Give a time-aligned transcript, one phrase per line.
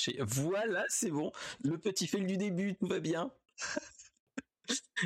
[0.00, 0.16] marché.
[0.20, 1.32] Voilà, c'est bon.
[1.62, 3.30] Le petit fail du début, tout va bien.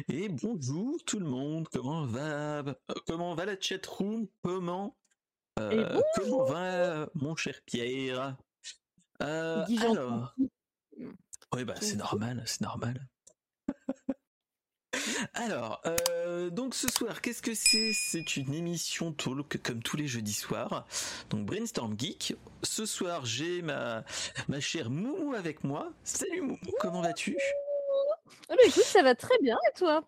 [0.09, 2.62] Et bonjour tout le monde, comment va
[3.06, 4.27] comment va la chat room?
[4.42, 4.95] Comment
[5.59, 8.36] euh, comment va mon cher Pierre?
[9.22, 10.34] Euh, Alors,
[11.54, 13.08] oui bah c'est normal, c'est normal.
[15.34, 17.92] Alors, euh, donc ce soir, qu'est-ce que c'est?
[17.92, 20.86] C'est une émission talk comme tous les jeudis soirs.
[21.30, 22.34] Donc Brainstorm Geek.
[22.62, 24.05] Ce soir, j'ai ma
[24.48, 25.92] ma chère Moumou avec moi.
[26.02, 27.36] Salut Moumou, comment vas-tu?
[28.48, 30.05] Ah bah écoute, ça va très bien et toi?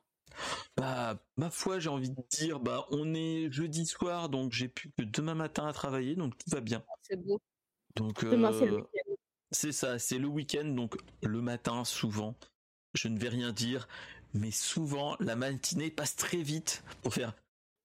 [0.77, 4.91] Bah, ma foi, j'ai envie de dire, bah, on est jeudi soir, donc j'ai plus
[4.91, 6.84] que demain matin à travailler, donc tout va bien.
[7.03, 7.41] C'est beau.
[7.95, 9.14] Donc, demain, c'est le euh, week-end.
[9.50, 12.34] C'est ça, c'est le week-end, donc le matin, souvent,
[12.95, 13.89] je ne vais rien dire,
[14.37, 17.34] mais souvent, la matinée passe très vite pour faire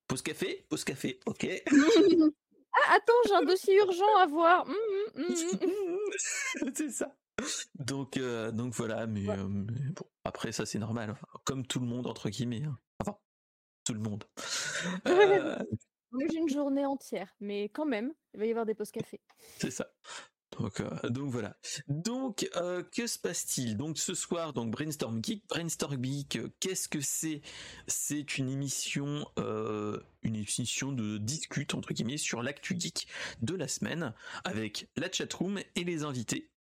[0.07, 1.47] pause café, pause café, ok.
[2.73, 4.67] ah, attends, j'ai un dossier urgent à voir.
[4.67, 4.75] Hum,
[5.15, 5.25] hum,
[5.61, 7.15] hum, c'est ça.
[7.75, 12.07] Donc, euh, donc voilà, mais, euh, bon, après ça c'est normal, comme tout le monde
[12.07, 12.63] entre guillemets.
[12.63, 12.77] Hein.
[12.99, 13.17] Enfin,
[13.85, 14.23] tout le monde.
[15.07, 15.57] Euh,
[16.11, 19.21] Moi j'ai une journée entière, mais quand même, il va y avoir des pauses café.
[19.59, 19.87] C'est ça.
[20.59, 21.55] Donc, donc voilà.
[21.87, 22.49] Donc,
[22.91, 23.77] que se passe-t-il?
[23.77, 25.43] Donc ce soir, donc Brainstorm Geek.
[25.47, 27.41] Brainstorm Geek, qu'est-ce que c'est?
[27.87, 33.07] C'est une émission, une émission de discute entre guillemets sur l'actu geek
[33.41, 36.51] de la semaine avec la chatroom et les invités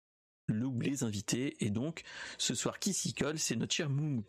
[0.50, 1.56] le ou les invités.
[1.64, 2.02] Et donc,
[2.38, 4.25] ce soir, qui s'y colle, c'est notre cher Moumou.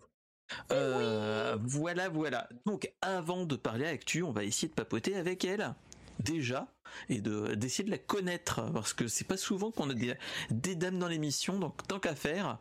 [0.71, 2.49] Euh, voilà, voilà.
[2.65, 5.73] Donc, avant de parler actu, on va essayer de papoter avec elle
[6.19, 6.73] déjà
[7.09, 10.15] et de d'essayer de la connaître parce que c'est pas souvent qu'on a des,
[10.49, 12.59] des dames dans l'émission donc tant qu'à faire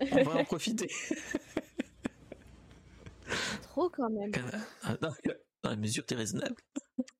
[0.00, 0.90] on va en profiter
[3.62, 4.32] trop quand même
[4.82, 5.14] ah, dans,
[5.64, 6.56] la mesure t'es raisonnable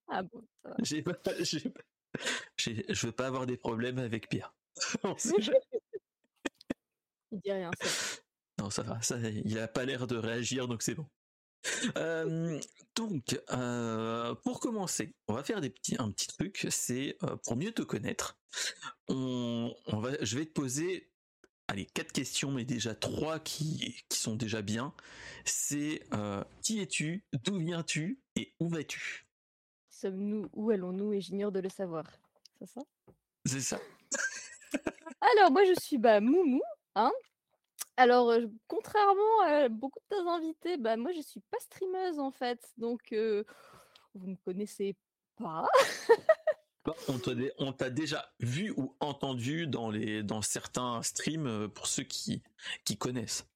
[0.09, 0.43] ah bon
[0.83, 1.13] j'ai pas,
[2.57, 4.55] je veux pas avoir des problèmes avec Pierre
[7.33, 7.71] il dit rien.
[8.59, 9.01] Non, ça va.
[9.03, 11.07] Ça, il a pas l'air de réagir, donc c'est bon.
[12.95, 16.67] Donc, euh, pour commencer, on va faire des petits, un petit truc.
[16.71, 18.39] C'est euh, pour mieux te connaître.
[19.09, 21.11] On, va, je vais te poser,
[21.69, 24.93] allez, quatre questions, mais déjà trois qui, qui sont déjà bien.
[25.45, 29.27] C'est euh, qui es-tu, d'où viens-tu et où vas-tu?
[29.91, 31.13] Sommes-nous, où allons-nous?
[31.13, 32.05] Et j'ignore de le savoir.
[32.59, 32.81] C'est ça?
[33.45, 33.81] C'est ça.
[35.21, 36.61] Alors, moi, je suis bah, Moumou.
[36.95, 37.13] Hein
[37.99, 38.33] alors,
[38.67, 42.61] contrairement à beaucoup de tes invités, bah, moi, je suis pas streameuse en fait.
[42.79, 43.01] Donc,
[44.15, 44.97] vous ne me connaissez
[45.37, 45.67] pas.
[46.85, 46.95] Bah,
[47.59, 52.43] on t'a déjà vu ou entendu dans, les, dans certains streams pour ceux qui,
[52.85, 53.47] qui connaissent.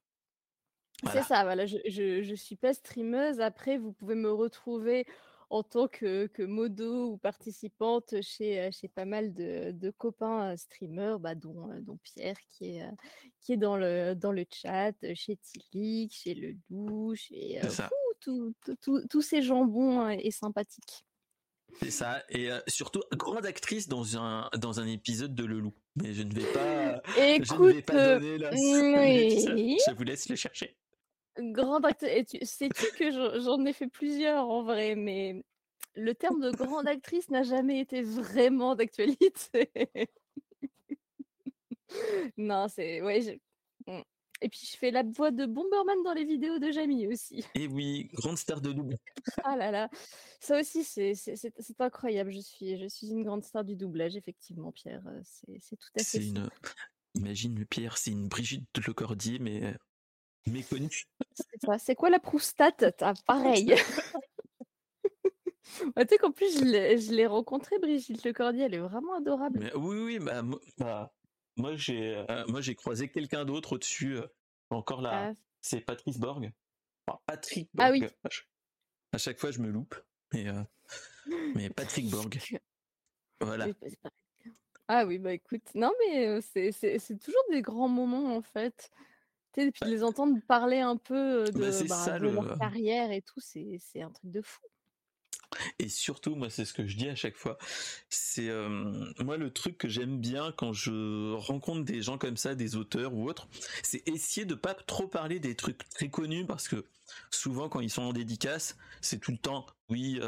[1.10, 3.40] C'est ça, voilà, je, je, suis pas streameuse.
[3.40, 5.06] Après, vous pouvez me retrouver
[5.52, 11.20] en tant que, modo ou participante chez, euh, chez pas mal de, copains euh, streamers,
[11.20, 12.88] bah, dont, euh, dont, Pierre qui est,
[13.42, 17.60] qui est dans, le, dans le chat, chez Tilik, chez Le Loup, chez
[18.20, 21.04] tous ces jambons et sympathiques.
[21.82, 25.74] C'est ça, et surtout grande actrice dans un, dans un épisode de Le Loup.
[25.96, 28.50] Mais je ne vais pas, je ne vais pas donner la...
[28.52, 30.78] Je vous laisse le chercher.
[31.38, 32.36] Grande actrice.
[32.42, 33.10] Sais-tu que
[33.40, 35.44] j'en ai fait plusieurs en vrai, mais
[35.94, 39.70] le terme de grande actrice n'a jamais été vraiment d'actualité.
[42.36, 43.02] non, c'est.
[43.02, 43.40] Ouais,
[43.86, 44.00] mmh.
[44.42, 47.44] Et puis je fais la voix de Bomberman dans les vidéos de Jamie aussi.
[47.54, 48.96] Et oui, grande star de double.
[49.44, 49.88] ah là là,
[50.40, 51.14] ça aussi c'est
[51.78, 52.32] incroyable.
[52.32, 55.04] Je suis, je suis une grande star du doublage, effectivement, Pierre.
[55.22, 56.04] C'est tout à fait.
[56.04, 56.50] C'est une.
[57.14, 59.76] Imagine Pierre, c'est une Brigitte Lecordier, mais
[60.50, 61.04] méconnu.
[61.78, 62.84] C'est quoi la proustate
[63.26, 63.74] Pareil.
[65.64, 69.70] tu sais qu'en plus, je l'ai rencontrée, Brigitte Lecordier, elle est vraiment adorable.
[69.74, 70.42] oui, oui, bah,
[70.78, 71.12] bah
[71.56, 74.16] moi j'ai euh, moi j'ai croisé quelqu'un d'autre au-dessus.
[74.16, 74.26] Euh,
[74.70, 75.32] encore là, ah.
[75.60, 76.50] c'est Patrice Borg.
[77.26, 77.86] Patrick Borg.
[77.86, 78.06] Ah oui.
[79.12, 79.94] À chaque fois, je me loupe.
[80.32, 80.62] Mais, euh,
[81.54, 82.38] mais Patrick Borg.
[83.40, 83.68] Voilà.
[84.88, 88.90] Ah oui, bah écoute, non mais c'est toujours des grands moments en fait.
[89.56, 93.40] Et puis de les entendre parler un peu bah, de, bah, leur carrière et tout,
[93.40, 94.62] c'est un truc de fou.
[95.78, 97.58] Et surtout, moi, c'est ce que je dis à chaque fois.
[98.08, 98.50] C'est
[99.18, 103.14] moi le truc que j'aime bien quand je rencontre des gens comme ça, des auteurs
[103.14, 103.48] ou autres,
[103.82, 106.84] c'est essayer de pas trop parler des trucs très connus parce que
[107.30, 110.20] souvent quand ils sont en dédicace, c'est tout le temps, oui.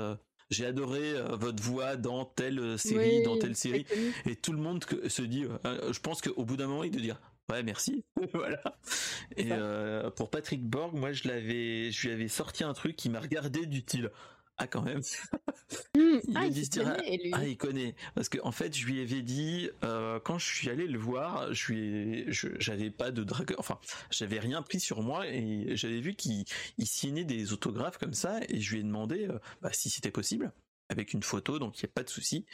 [0.51, 3.87] j'ai adoré votre voix dans telle série, dans telle série,
[4.27, 5.47] et tout le monde se dit.
[5.65, 8.05] je pense qu'au bout d'un moment, il doit dire Ouais, merci.
[8.33, 8.63] voilà.
[9.37, 13.11] Et euh, pour Patrick Borg, moi, je l'avais, je lui avais sorti un truc qui
[13.11, 14.11] m'a regardé du style.
[14.57, 15.01] ah quand même.
[15.97, 16.01] Mmh.
[16.29, 17.31] il Ah, il ah, connaît, lui.
[17.35, 17.95] ah, il connaît.
[18.15, 21.53] Parce que en fait, je lui avais dit, euh, quand je suis allé le voir,
[21.53, 23.79] je lui ai- je- j'avais pas de drague, enfin,
[24.11, 26.45] j'avais rien pris sur moi et j'avais vu qu'il
[26.79, 30.11] il signait des autographes comme ça et je lui ai demandé euh, bah, si c'était
[30.13, 30.53] possible
[30.95, 32.47] avec une photo, donc il n'y a pas de souci.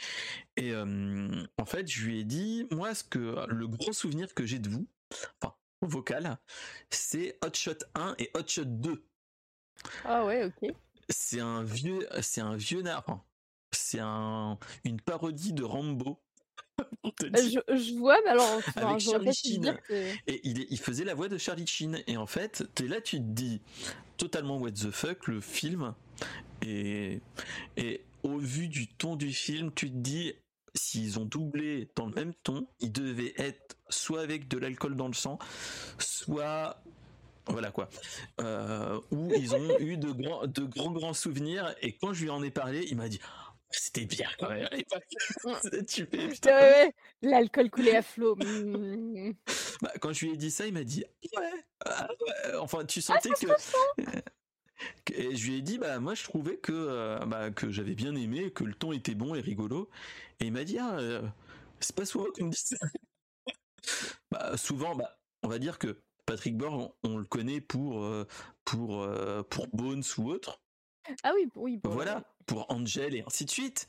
[0.57, 4.45] Et euh, en fait, je lui ai dit, moi, ce que le gros souvenir que
[4.45, 4.87] j'ai de vous,
[5.41, 6.37] enfin, vocal,
[6.89, 9.03] c'est Hot Shot 1 et Hot Shot 2
[10.05, 10.71] Ah ouais, ok.
[11.09, 13.23] c'est un vieux c'est un vieux na- enfin,
[13.71, 16.19] c'est un une parodie de Rambo.
[17.21, 19.77] Je, je vois, mais alors, enfin, Avec Charlie Sheen.
[19.87, 19.93] que...
[20.27, 23.01] et il, est- il faisait la voix de Charlie Sheen et en fait t'es là
[23.01, 23.61] tu te dis
[24.17, 25.93] totalement what the fuck le film
[26.63, 27.21] et
[27.77, 30.33] et au vu du ton du film tu te dis
[30.75, 35.07] s'ils ont doublé dans le même ton ils devaient être soit avec de l'alcool dans
[35.07, 35.37] le sang
[35.99, 36.81] soit
[37.47, 37.89] voilà quoi
[38.39, 42.29] euh, où ils ont eu de grands de grands grands souvenirs et quand je lui
[42.29, 43.19] en ai parlé il m'a dit
[43.73, 44.67] c'était bien quand même
[46.45, 48.35] Ouais, l'alcool coulé à flot.
[48.35, 49.31] Mmh.
[49.81, 51.05] Bah, quand je lui ai dit ça, il m'a dit
[51.37, 52.55] ouais, ah ouais.
[52.59, 53.47] Enfin, tu Ah, sentais que-
[55.13, 58.15] Et je lui ai dit bah moi je trouvais que euh, bah, que j'avais bien
[58.15, 59.89] aimé, que le ton était bon et rigolo.
[60.39, 61.21] Et il m'a dit ah euh,
[61.79, 62.77] c'est pas souvent qu'on me dit ça.
[64.31, 68.27] bah souvent bah on va dire que Patrick Borg on, on le connaît pour euh,
[68.65, 69.07] pour
[69.49, 70.61] pour Bones ou autre.
[71.23, 71.77] Ah oui, oui.
[71.77, 73.87] bon, Voilà, pour Angel et ainsi de suite,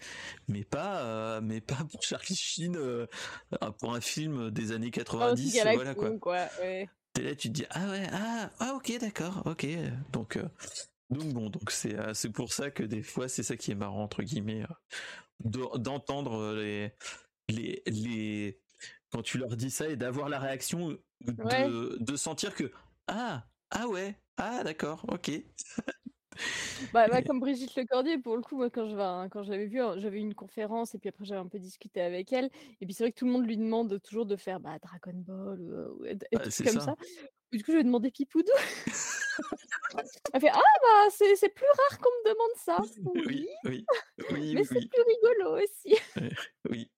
[0.49, 3.07] mais pas, euh, mais pas pour Charlie Sheen, euh,
[3.79, 6.19] pour un film des années Pas aussi 90, galactique, voilà quoi.
[6.19, 6.49] quoi.
[6.61, 6.89] ouais.
[7.13, 9.67] T'es là, tu te dis ah ouais, ah, ah ok, d'accord, ok.
[10.13, 10.49] Donc, euh,
[11.11, 13.75] donc bon, donc c'est, euh, c'est pour ça que des fois c'est ça qui est
[13.75, 14.67] marrant entre guillemets, euh,
[15.45, 16.93] de- d'entendre les,
[17.49, 18.61] les, les,
[19.11, 21.99] quand tu leur dis ça et d'avoir la réaction, de, Ouais.
[22.01, 22.73] de sentir que
[23.09, 25.31] ah, ah ouais, ah d'accord, ok.
[26.93, 29.81] Bah, bah, comme Brigitte Lecordier, pour le coup, moi, quand je quand je l'avais vue,
[29.81, 32.51] hein, j'avais eu une conférence et puis après j'avais un peu discuté avec elle.
[32.81, 35.19] Et puis c'est vrai que tout le monde lui demande toujours de faire bah, Dragon
[35.19, 36.81] Ball ou, euh, et, et Bah, comme ça.
[36.81, 36.95] ça.
[37.53, 38.51] Du coup, je lui ai demandé Pipoudou.
[40.33, 42.77] Elle fait Ah bah c'est c'est plus rare qu'on me demande ça.
[43.15, 43.85] Oui, Oui, oui,
[44.31, 45.97] oui, mais oui, c'est plus rigolo aussi.
[46.71, 46.91] Oui.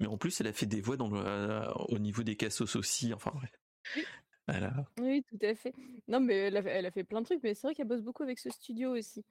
[0.00, 2.74] Mais en plus, elle a fait des voix dans le, euh, au niveau des cassos
[2.74, 3.14] aussi.
[3.14, 4.04] Enfin, ouais.
[4.48, 4.84] Oui.
[4.98, 5.72] Oui, tout à fait.
[6.08, 7.86] Non, mais elle a, fait- elle a fait plein de trucs, mais c'est vrai qu'elle
[7.86, 9.24] bosse beaucoup avec ce studio aussi.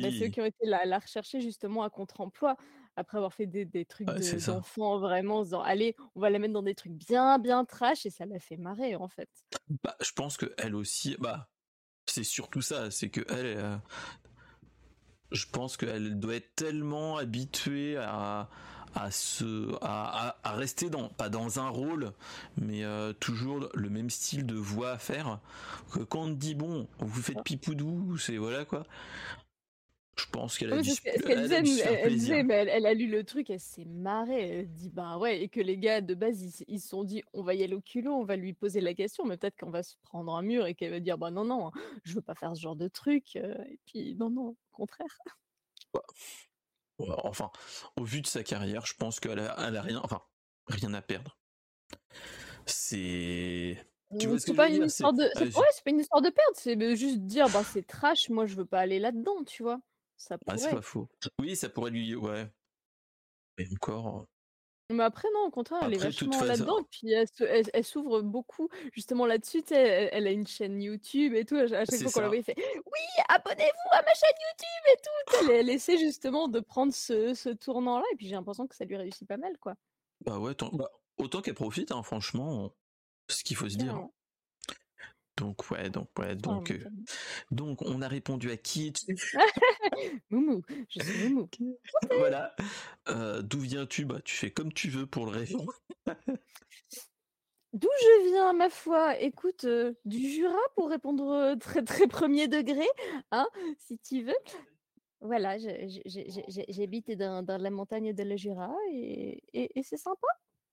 [0.00, 2.56] Bah, c'est eux Oui, qui ont été la, la rechercher justement à contre-emploi,
[2.96, 4.52] après avoir fait des, des trucs ouais, c'est de- ça.
[4.52, 7.64] d'enfants vraiment en se disant allez, on va la mettre dans des trucs bien, bien
[7.66, 9.30] trash, et ça l'a fait marrer en fait.
[9.82, 11.48] Bah, je pense que elle aussi, bah,
[12.06, 13.78] c'est surtout ça, c'est que elle, euh,
[15.32, 18.48] je pense qu'elle doit être tellement habituée à
[18.94, 22.12] à se à, à- à rester dans pas dans un rôle
[22.56, 25.40] mais euh, toujours le même style de voix à faire.
[25.92, 28.84] Que quand on dit bon vous faites pipoudou c'est voilà quoi.
[30.16, 33.84] Je pense qu'elle a Oui, ce elle elle, elle a lu le truc, elle s'est
[33.84, 37.22] marrée, elle dit bah ouais, et que les gars de base ils, se sont dit
[37.32, 39.70] on va y aller au culot, on va lui poser la question, mais peut-être qu'on
[39.70, 41.72] va se prendre un mur et qu'elle va dire bah non, non,
[42.04, 45.18] je veux pas faire ce genre de truc, euh, et puis non, non, au contraire.
[45.94, 46.00] Ouais,
[46.98, 47.50] enfin
[47.96, 50.22] au vu de sa carrière je pense qu'elle a, elle a rien enfin
[50.68, 51.36] rien à perdre
[52.66, 53.78] c'est
[54.18, 54.86] tu vois ce que C'est je pas veux une dire?
[54.86, 57.82] Histoire de, c'est- ouais, c'est pas une histoire de perdre, c'est juste dire bah c'est
[57.86, 59.80] trash, moi je veux pas aller là-dedans, tu vois?
[60.16, 61.08] Ça Ah, c'est pas faux.
[61.40, 62.14] Oui, ça pourrait lui.
[62.14, 62.48] Ouais.
[63.58, 64.26] Et encore.
[64.90, 66.78] Mais après, non, au contraire, elle est Après, vachement là-dedans.
[66.78, 69.62] Et puis, elle, elle- elle s'ouvre beaucoup justement là-dessus.
[69.70, 71.56] Elle, elle a une chaîne YouTube et tout.
[71.56, 74.96] À chaque fois qu'on la voit, elle fait Oui, abonnez-vous à ma chaîne YouTube et
[75.46, 75.50] tout.
[75.52, 78.04] Elle, essaie justement de prendre ce, ce tournant-là.
[78.12, 79.74] Et puis, j'ai l'impression que ça lui réussit pas mal, quoi.
[80.24, 82.70] Bah ouais, bah, autant qu'elle profite, hein, franchement.
[83.30, 84.06] Ce qu'il faut se dire.
[85.36, 87.02] Donc, ouais, donc, ouais, donc, Carrément, euh,
[87.50, 88.92] donc, on a répondu à qui
[90.30, 91.48] Moumou, je suis Moumou.
[92.10, 92.54] Voilà.
[93.08, 94.04] Euh, D'où viens-tu?
[94.04, 95.72] Bah, tu fais comme tu veux pour le répondre.
[97.72, 99.18] D'où je viens, ma foi?
[99.20, 102.86] Écoute, euh, du Jura pour répondre très très premier degré,
[103.32, 103.48] hein,
[103.78, 104.36] si tu veux.
[105.20, 110.28] Voilà, j'habite dans, dans la montagne de la Jura et, et- et c'est sympa.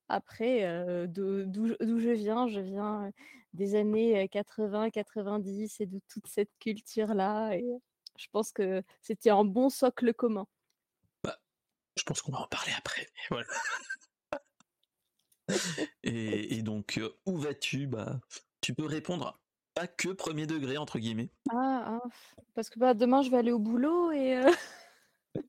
[0.09, 3.11] Après, d'où je viens, je viens
[3.53, 7.55] des années 80-90 et de toute cette culture-là.
[7.55, 7.65] Et
[8.17, 10.47] je pense que c'était un bon socle commun.
[11.97, 13.05] Je pense qu'on va en parler après.
[13.29, 13.47] Voilà.
[16.03, 17.85] Et, et donc, euh, où vas-tu?
[17.85, 18.21] Bah,
[18.61, 19.37] tu peux répondre
[19.73, 21.29] pas que premier degré entre guillemets.
[21.49, 22.09] Ah, ah,
[22.53, 24.37] parce que bah, demain, je vais aller au boulot et...
[24.37, 24.51] euh,
[25.35, 25.41] Ouais,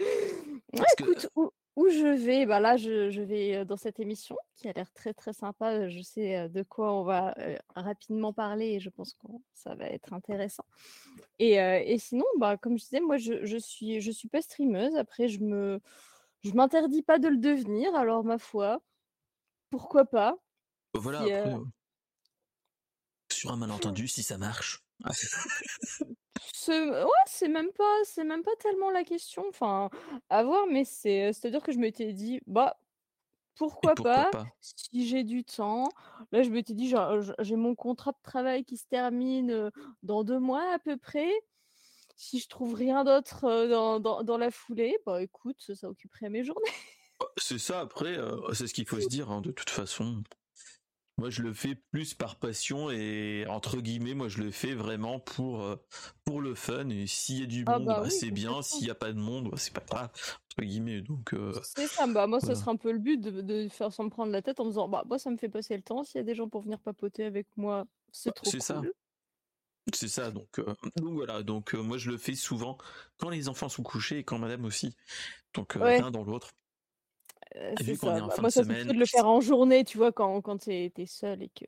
[0.76, 4.68] Parce que- écoute, où, où je vais, bah là, je, vais dans cette émission qui
[4.68, 5.88] a l'air très très sympa.
[5.88, 7.36] Je sais de quoi on va
[7.76, 10.64] rapidement parler et je pense que ça va être intéressant.
[11.38, 14.96] Et, sinon, bah, comme je disais, moi, je, suis, je suis pas streameuse.
[14.96, 15.80] Après, je me,
[16.42, 17.94] je m'interdis pas de le devenir.
[17.94, 18.82] Alors, ma foi,
[19.70, 20.36] pourquoi pas?
[20.94, 21.54] Voilà, après,
[23.32, 24.82] sur un malentendu, si ça marche.
[26.54, 29.90] C'est ouais, c'est même pas c'est même pas tellement la question, enfin,
[30.28, 32.76] à voir, mais c'est, c'est-à-dire que je m'étais dit: «Bah,
[33.56, 35.88] pourquoi pas, si j'ai du temps».
[36.32, 36.94] Là, je m'étais dit:
[37.40, 39.70] «J'ai mon contrat de travail qui se termine,
[40.02, 41.30] dans deux mois à peu près.
[42.16, 46.72] Si je trouve rien d'autre, dans dans la foulée, bah, écoute, ça occuperait mes journées».
[47.38, 48.16] C'est ça après,
[48.52, 50.22] c'est ce qu'il faut se dire, hein, de toute façon.
[51.18, 55.18] Moi, je le fais plus par passion et entre guillemets, moi, je le fais vraiment
[55.18, 55.76] pour euh,
[56.24, 56.88] pour le fun.
[56.90, 58.62] Et s'il y a du ah monde, bah bah, c'est bien.
[58.62, 60.10] S'il y a pas de monde, bah, c'est pas grave
[60.52, 61.00] entre guillemets.
[61.00, 62.06] Donc euh, c'est ça.
[62.06, 64.60] Bah moi, ce sera un peu le but de, faire sans me prendre la tête
[64.60, 66.04] en me disant, bah moi, ça me fait passer le temps.
[66.04, 68.62] S'il y a des gens pour venir papoter avec moi, c'est trop cool.
[68.62, 68.80] ça.
[69.94, 72.76] C'est ça, donc, euh, donc voilà, donc moi je le fais souvent
[73.16, 74.94] quand les enfants sont couchés et quand madame aussi.
[75.54, 76.50] Donc l'un dans l'autre.
[77.56, 78.20] Euh, c'est ça.
[78.20, 81.42] Bah, moi, ça de le faire en journée, tu vois, quand, quand t'es es seul
[81.42, 81.64] et que.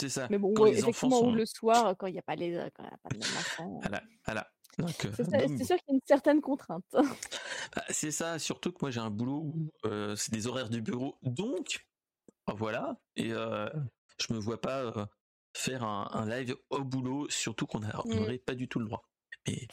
[0.00, 0.26] C'est ça.
[0.30, 1.32] Mais bon, quand les effectivement, sont...
[1.32, 3.78] le soir, quand il n'y a pas les, quand y a pas les enfants.
[3.80, 4.50] Voilà, voilà.
[4.76, 6.84] C'est sûr qu'il y a une certaine contrainte.
[6.92, 10.82] Bah, c'est ça, surtout que moi j'ai un boulot où euh, c'est des horaires du
[10.82, 11.86] bureau, donc
[12.46, 12.96] voilà.
[13.16, 13.68] Et euh,
[14.18, 15.06] je me vois pas euh,
[15.54, 18.44] faire un, un, live au boulot, surtout qu'on n'aurait mmh.
[18.44, 19.08] pas du tout le droit.
[19.46, 19.66] Mais...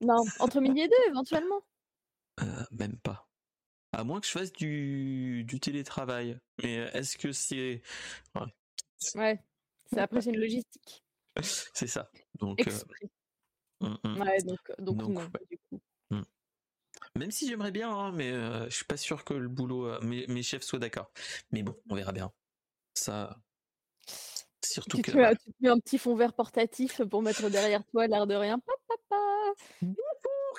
[0.00, 1.62] Non, entre midi et deux éventuellement.
[2.72, 3.28] même pas.
[3.96, 6.38] À moins que je fasse du, du télétravail.
[6.62, 7.80] Mais euh, est-ce que c'est.
[8.34, 9.42] Ouais.
[9.86, 11.02] C'est après, c'est une logistique.
[11.72, 12.10] c'est ça.
[12.38, 12.60] Donc.
[12.68, 12.72] Euh,
[13.80, 14.20] hum, hum.
[14.20, 15.08] Ouais, donc, euh, donc, non,
[15.50, 15.80] du coup.
[16.10, 16.24] Hum.
[17.16, 20.42] Même si j'aimerais bien, hein, mais je suis pas sûr que le boulot, mes, mes,
[20.42, 21.10] chefs soient d'accord.
[21.50, 22.30] Mais bon, on verra bien.
[22.92, 23.40] Ça.
[24.62, 25.10] Surtout tu que.
[25.12, 28.60] Te tu mets un petit fond vert portatif pour mettre derrière toi l'air de rien.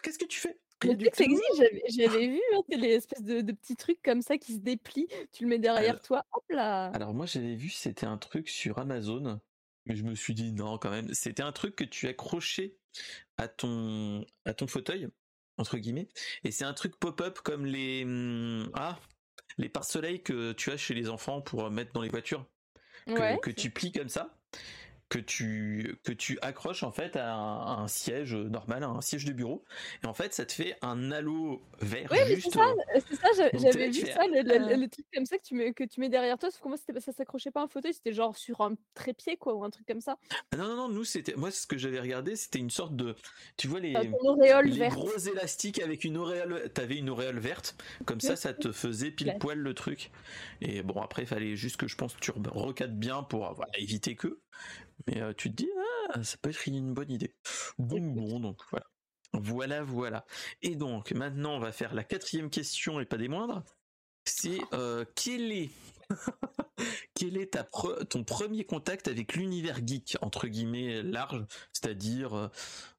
[0.02, 0.60] Qu'est-ce que tu fais?
[0.82, 5.50] J'avais vu hein, les espèces de, petits trucs comme ça qui se déplient, tu le
[5.50, 6.86] mets derrière toi, hop là.
[6.88, 9.40] Alors moi j'avais vu, c'était un truc sur Amazon,
[9.86, 12.76] mais je me suis dit non quand même, c'était un truc que tu accrochais
[13.38, 15.08] à ton à ton fauteuil
[15.58, 16.10] entre guillemets,
[16.44, 19.00] et c'est un truc pop-up comme les mmh, ah
[19.58, 22.46] les pare-soleil que tu as chez les enfants pour mettre dans les voitures,
[23.08, 24.38] que tu plies comme ça
[25.10, 29.32] que tu que tu accroches en fait à un, siège normal, à un siège de
[29.32, 29.64] bureau,
[30.04, 32.10] et en fait ça te fait un halo vert.
[32.12, 35.74] Oui, c'est ça, c'est ça j'avais vu ça, le, truc comme ça que tu mets
[35.74, 36.52] que tu mets derrière toi.
[36.52, 39.54] Sauf que moi ça s'accrochait pas à un fauteuil, c'était genre sur un trépied quoi
[39.54, 40.18] ou un truc comme ça.
[40.52, 43.16] Ah non non non, nous c'était moi ce que j'avais regardé, c'était une sorte de,
[43.56, 48.36] tu vois les, les gros élastiques avec une auréole, t'avais une auréole verte, comme ça
[48.36, 50.12] ça te faisait pile poil le truc.
[50.60, 53.72] Et bon après il fallait juste que je pense que tu recadres bien pour voilà,
[53.78, 54.40] éviter que.
[55.06, 55.70] Mais euh, tu te dis,
[56.10, 57.36] ah, ça peut être une bonne idée.
[57.78, 58.86] Bon, bon, donc voilà.
[59.34, 60.26] Voilà, voilà.
[60.62, 63.64] Et donc, maintenant, on va faire la quatrième question et pas des moindres.
[64.26, 65.72] C'est euh, quel est
[67.18, 67.68] quel est ta
[68.10, 71.44] ton premier contact avec l'univers geek entre guillemets large,
[71.74, 72.52] c'est-à-dire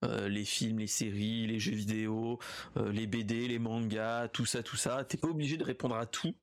[0.02, 2.40] euh, les films, les séries, les jeux vidéo,
[2.76, 5.04] les BD, les mangas, tout ça, tout ça.
[5.04, 6.34] T'es pas obligé de répondre à tout.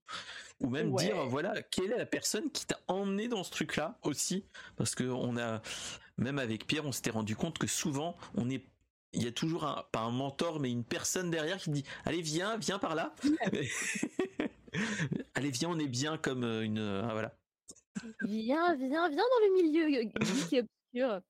[0.61, 3.99] Ou même dire voilà quelle est la personne qui t'a emmené dans ce truc là
[4.03, 4.45] aussi?
[4.77, 5.61] Parce que on a
[6.17, 8.65] même avec Pierre on s'était rendu compte que souvent on est
[9.11, 12.21] il y a toujours un pas un mentor mais une personne derrière qui dit allez
[12.21, 13.13] viens viens par là.
[15.35, 17.35] Allez viens on est bien comme euh, une ah, voilà
[18.21, 21.21] viens viens viens dans le milieu geek et obscur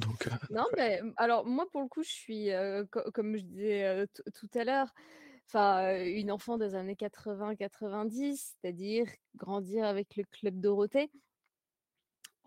[0.00, 2.48] donc, euh, non, mais alors moi pour le coup, je suis
[3.12, 4.88] comme je disais tout à l'heure,
[5.48, 9.06] enfin une enfant des années 80-90, c'est-à-dire
[9.36, 11.10] grandir avec le club Dorothée.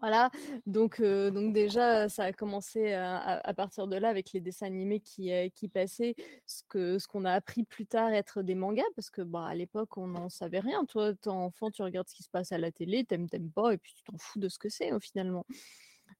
[0.02, 0.30] Voilà,
[0.66, 5.32] donc, donc déjà, ça a commencé à, partir de là avec les dessins animés qui,
[5.56, 9.22] qui passaient, ce qu'on ce qu'on a appris plus tard être des mangas, parce que
[9.22, 10.86] bah, à l'époque, on n'en savait rien.
[10.86, 13.74] Toi, t'es enfant, tu regardes ce qui se passe à la télé, t'aimes, t'aimes pas,
[13.74, 15.46] et puis tu t'en fous de ce que c'est, finalement.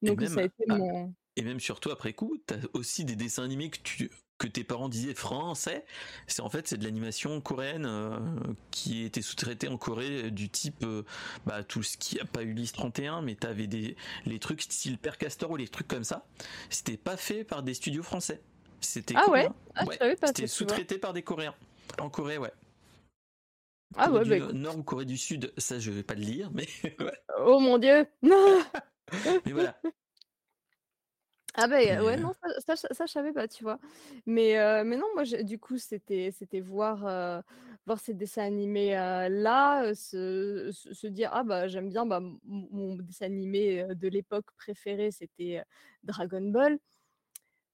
[0.02, 1.14] Donc ça a été mon...
[1.36, 4.90] Et même surtout après coup, t'as aussi des dessins animés que tu que tes parents
[4.90, 5.86] disaient français,
[6.28, 8.18] c'est en fait c'est de l'animation coréenne euh,
[8.72, 11.04] qui était sous-traitée en Corée du type euh,
[11.46, 14.98] bah, tout ce qui a pas eu l'IS 31 mais t'avais des les trucs style
[14.98, 16.26] Père Castor ou les trucs comme ça,
[16.70, 18.42] c'était pas fait par des studios français.
[18.82, 19.86] C'était ah ouais, ah,
[20.26, 21.56] c'était sous-traité par des Coréens.
[22.00, 22.52] En Corée, ouais.
[23.96, 26.68] Ah ouais, bah, Nord ou Corée du Sud, ça je vais pas le lire, mais
[27.40, 28.06] Oh mon dieu.
[29.46, 29.80] mais voilà,
[31.58, 32.34] ah ben ouais, non,
[32.66, 33.80] ça, ça, je savais pas, tu vois.
[34.26, 36.32] Mais, mais non, moi, du coup, c'était,
[36.62, 37.44] voir,
[37.86, 43.26] voir ces dessins animés là, se, se, dire ah bah j'aime bien bah, mon dessin
[43.28, 45.64] animé de l'époque préféré c'était
[46.04, 46.80] Dragon Ball.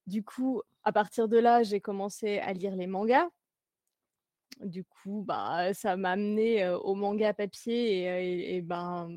[0.08, 3.30] Du coup, à partir de là, j'ai commencé à lire les mangas.
[4.62, 9.16] Du coup, bah ça m'a amené au manga papier et, et, ben bah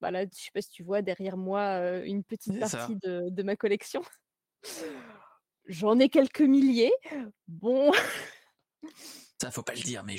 [0.00, 3.56] là, je sais pas si tu vois derrière moi une petite partie de, de ma
[3.56, 4.02] collection.
[5.66, 6.92] J'en ai quelques milliers.
[7.46, 7.92] Bon.
[9.40, 10.16] Ça, faut pas le dire, mais.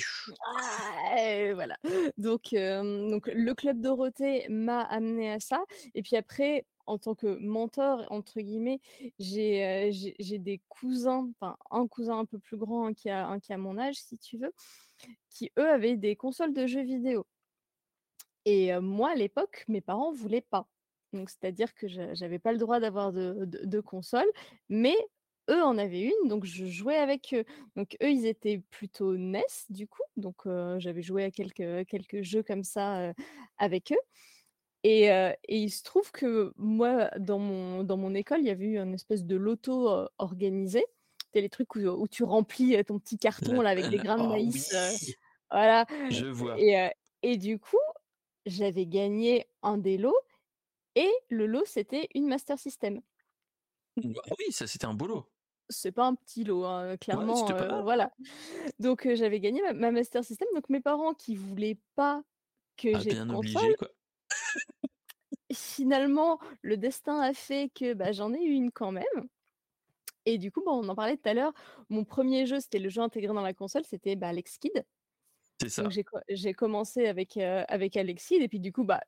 [0.54, 1.76] Ah, voilà.
[2.16, 5.62] Donc, donc, le club Dorothée m'a amené à ça.
[5.94, 8.80] Et puis après, en tant que mentor, entre guillemets,
[9.18, 9.90] j'ai
[10.38, 13.58] des cousins, enfin, un cousin un peu plus grand, un qui, a, un qui a
[13.58, 14.52] mon âge, si tu veux,
[15.28, 17.26] qui, eux, avaient des consoles de jeux vidéo.
[18.44, 20.66] Et moi, à l'époque, mes parents voulaient pas.
[21.12, 24.30] Donc, c'est-à-dire que j'avais pas le droit d'avoir de, de, de console,
[24.68, 24.96] mais
[25.50, 27.44] eux en avaient une, donc je jouais avec eux.
[27.76, 30.42] Donc eux, ils étaient plutôt NES du coup, donc
[30.78, 33.12] j'avais joué à quelques, quelques jeux comme ça
[33.58, 34.00] avec eux.
[34.82, 35.10] Et,
[35.48, 38.94] il se trouve que moi, dans mon, dans mon école, il y avait eu une
[38.94, 40.84] espèce de loto organisé.
[41.26, 44.30] C'était les trucs où, tu remplis ton petit carton là, avec des grains de oh
[44.30, 44.74] maïs.
[45.50, 45.86] voilà.
[46.10, 46.58] Je vois.
[46.58, 46.90] Et,
[47.22, 47.76] et du coup,
[48.46, 50.18] j'avais gagné un des lots.
[50.96, 53.00] Et le lot, c'était une Master System.
[53.98, 55.26] Ah oui, ça c'était un beau lot
[55.70, 57.82] c'est pas un petit lot, hein, clairement.
[57.82, 58.12] voilà.
[58.78, 60.48] Donc j'avais gagné ma, Master System.
[60.54, 62.22] Donc mes parents qui voulaient pas
[62.76, 63.88] que ah, j'ai bien obligé, quoi.
[65.52, 69.28] finalement, le destin a fait que bah, j'en ai eu une quand même.
[70.26, 71.52] Et du coup, bon, on en parlait tout à l'heure.
[71.88, 74.84] Mon premier jeu, c'était le jeu intégré dans la console, c'était bah, Alex Kidd.
[75.68, 75.84] Ça.
[76.28, 78.42] J'ai commencé avec, avec Alex Kidd.
[78.42, 79.00] Et puis du coup, bah,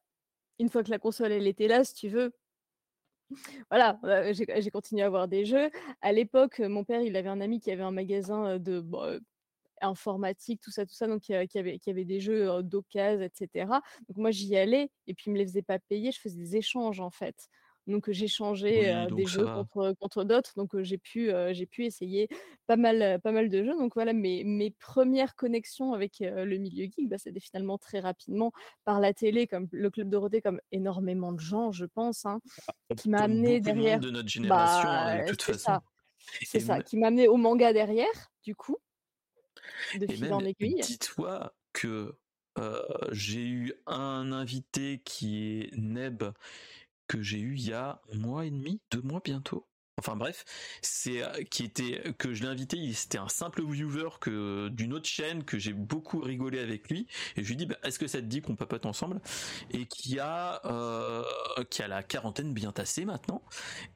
[0.58, 2.32] une fois que la console elle était là, si tu veux,
[3.70, 3.98] voilà,
[4.32, 5.70] j'ai continué à avoir des jeux.
[6.00, 9.18] À l'époque, mon père, il avait un ami qui avait un magasin de bah,
[9.80, 13.66] informatique, tout ça, tout ça, donc qui, avait, qui avait des jeux d'occasion, etc.
[14.08, 16.56] Donc moi, j'y allais et puis il me les faisait pas payer, je faisais des
[16.56, 17.48] échanges en fait.
[17.86, 20.52] Donc j'ai changé des jeux contre, contre d'autres.
[20.56, 22.28] Donc j'ai pu, j'ai pu essayer
[22.66, 23.76] pas mal, pas mal de jeux.
[23.76, 28.52] Donc voilà, mes, mes premières connexions avec le milieu geek, bah, c'était finalement très rapidement
[28.84, 32.94] par la télé, comme le Club Dorothée, comme énormément de gens, je pense, hein, ah,
[32.96, 34.00] qui m'a amené derrière.
[34.00, 35.80] De, notre génération, hein, de bah, toute façon.
[36.42, 38.76] C'est ça, qui m'a amené au manga derrière, du coup,
[39.98, 40.80] de fil en aiguille.
[40.80, 42.16] Dis-toi que
[43.10, 46.22] j'ai eu un invité qui est Neb
[47.12, 49.68] que j'ai eu il y a un mois et demi, deux mois bientôt.
[49.98, 50.46] Enfin bref,
[50.80, 55.06] c'est euh, qui était que je l'ai invité, c'était un simple viewer que d'une autre
[55.06, 57.06] chaîne que j'ai beaucoup rigolé avec lui.
[57.36, 59.20] Et je lui dis bah, est-ce que ça te dit qu'on papote ensemble?
[59.70, 61.22] Et qui a euh,
[61.68, 63.44] qui a la quarantaine bien tassée maintenant.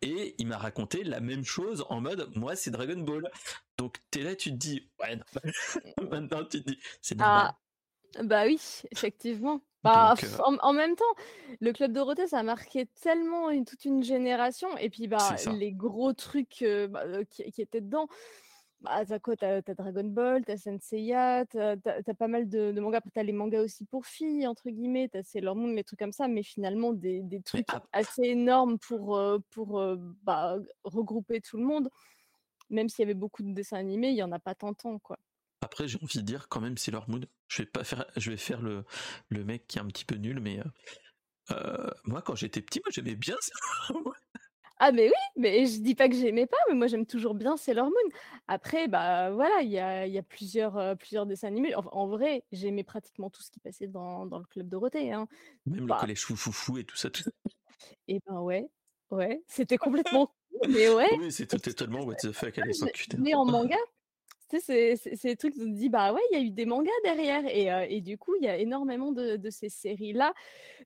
[0.02, 3.30] Et il m'a raconté la même chose en mode moi c'est Dragon Ball.
[3.78, 5.18] Donc t'es là tu te dis ouais
[6.10, 7.54] maintenant tu te dis c'est normal.
[7.54, 7.58] Ah,
[8.22, 10.14] bah oui effectivement bah,
[10.62, 11.04] en, même temps,
[11.60, 14.76] le Club Dorothée, ça a marqué tellement une, toute une génération.
[14.78, 18.08] Et puis, bah, les gros trucs bah, qui, étaient dedans,
[18.80, 23.00] bah, t'as quoi T'as Dragon Ball, t'as Senseiya, t'as as, pas mal de, mangas.
[23.14, 25.08] T'as les mangas aussi pour filles, entre guillemets.
[25.08, 26.26] T'as Sailor Moon, les trucs comme ça.
[26.26, 29.80] Mais finalement, des, des trucs assez énormes pour, pour
[30.24, 31.90] bah, regrouper tout le monde.
[32.70, 34.98] Même s'il y avait beaucoup de dessins animés, il y en a pas tant, tant
[34.98, 35.18] quoi.
[35.60, 37.22] Après, j'ai envie de dire quand même Sailor Moon.
[37.48, 38.84] Je vais pas faire, je vais faire le,
[39.28, 40.64] le mec qui est un petit peu nul, mais euh,
[41.52, 44.12] euh, moi quand j'étais petit, moi j'aimais bien Sailor Moon.
[44.78, 47.56] Ah mais oui, mais je dis pas que j'aimais pas, mais moi j'aime toujours bien
[47.56, 48.18] Sailor Moon.
[48.46, 51.74] Après, bah voilà, il y a, y a, plusieurs, euh, plusieurs dessins animés.
[51.74, 55.14] En, vrai, j'aimais pratiquement tout ce qui passait dans, dans le club Dorothée.
[55.14, 55.28] Hein.
[55.64, 57.08] Même le bah collège Foufoufou et tout ça.
[57.08, 57.22] Tout...
[58.08, 58.68] Et ben ouais,
[59.10, 60.30] ouais, c'était complètement
[60.68, 61.08] mais ouais.
[61.18, 63.06] Oui, c'était totalement what the fuck à l'époque.
[63.18, 63.76] Mais en manga,
[64.48, 66.66] tu sais, c'est des trucs où on dit, bah ouais, il y a eu des
[66.66, 67.44] mangas derrière.
[67.46, 70.34] Et, et du coup, il y a énormément de, de ces séries-là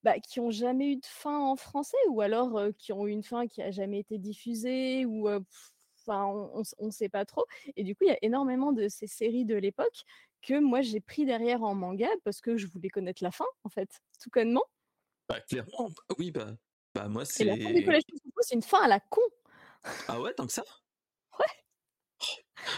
[0.04, 3.22] bah, qui ont jamais eu de fin en français ou alors qui ont eu une
[3.22, 6.24] fin qui a jamais été diffusée ou enfin,
[6.78, 7.44] on ne sait pas trop.
[7.76, 10.04] Et du coup, il y a énormément de ces séries de l'époque
[10.42, 13.68] que moi, j'ai pris derrière en manga parce que je voulais connaître la fin, en
[13.68, 14.64] fait, tout connement.
[15.28, 16.56] Bah, clairement, oui, bah,
[16.94, 17.44] bah moi, c'est.
[17.44, 17.98] la fin
[18.40, 19.20] c'est une fin à la con.
[20.08, 20.64] Ah ouais, tant que ça?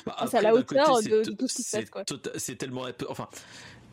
[0.07, 2.05] Bah, c'est à la hauteur de, tout ce qui se passe, quoi.
[2.37, 3.29] C'est tellement, enfin,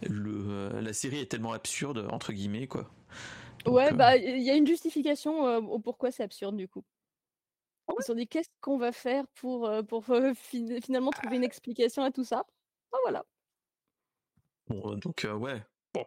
[0.03, 2.89] le, euh, la série est tellement absurde entre guillemets, quoi.
[3.65, 6.83] ouais, euh, bah, il y a une justification euh, au pourquoi c'est absurde du coup.
[7.87, 12.03] Ah Ils se sont dit qu'est-ce qu'on va faire pour, pour finalement trouver une explication
[12.03, 12.45] à tout ça?
[12.93, 13.25] Ah, voilà.
[14.67, 15.63] Bon, donc ouais.
[15.93, 16.05] Bon.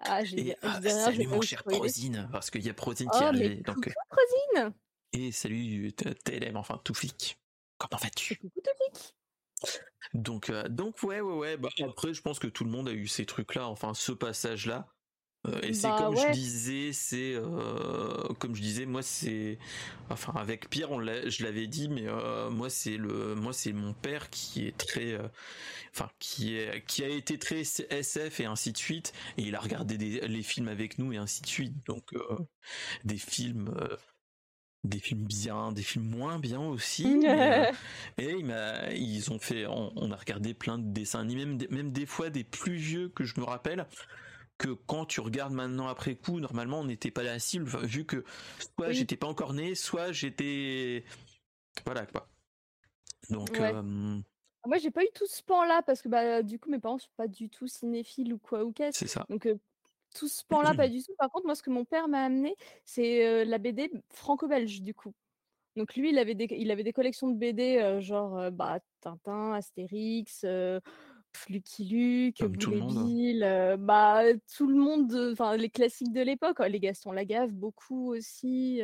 [0.00, 3.28] Ah, j'ai ah, salut mon cher Prozine, parce qu'il y a Prozine qui est oh,
[3.28, 3.56] arrivé.
[3.56, 4.72] Donc, Prozine
[5.12, 7.38] Et salut TLM, enfin tout flic.
[7.76, 8.36] Comment vas-tu?
[8.36, 9.08] Coucou tout
[10.14, 11.56] Donc, donc ouais, ouais, ouais.
[11.56, 14.88] Bah, après, je pense que tout le monde a eu ces trucs-là, enfin, ce passage-là.
[15.46, 19.58] Euh, et c'est bah, comme je disais, c'est euh, comme je disais, moi c'est,
[20.10, 23.94] enfin avec Pierre, on je l'avais dit, mais euh, moi c'est le, moi c'est mon
[23.94, 25.16] père qui est très,
[25.94, 29.60] enfin qui est, qui a été très SF et ainsi de suite, et il a
[29.60, 32.14] regardé les films avec nous et ainsi de suite, donc
[33.04, 33.72] des films
[34.84, 37.04] des films bien, des films moins bien aussi.
[38.18, 41.92] et il m'a, ils ont fait, on, a regardé plein de dessins animés, même, même
[41.92, 43.86] des fois des plus vieux que je me rappelle
[44.58, 48.24] que quand tu regardes maintenant après coup, normalement on n'était pas la cible, vu que
[48.76, 51.04] soit j'étais pas encore né, soit j'étais
[51.86, 52.28] voilà quoi.
[53.30, 54.20] Donc euh,
[54.66, 56.98] moi j'ai pas eu tout ce pan là parce que bah du coup mes parents
[56.98, 58.98] sont pas du tout cinéphiles ou quoi ou qu'est-ce.
[58.98, 59.24] C'est ça.
[59.28, 59.54] Donc euh,
[60.18, 61.12] tout ce pan là pas du tout.
[61.18, 64.94] Par contre moi ce que mon père m'a amené c'est euh, la BD franco-belge du
[64.94, 65.14] coup.
[65.76, 70.44] Donc lui il avait des il avait des collections de BD genre bah Tintin, Astérix
[71.48, 74.22] Lucky Luke, Boulet euh, bah
[74.56, 78.80] tout le monde, enfin les classiques de l'époque, les Gaston Lagaffe, beaucoup aussi,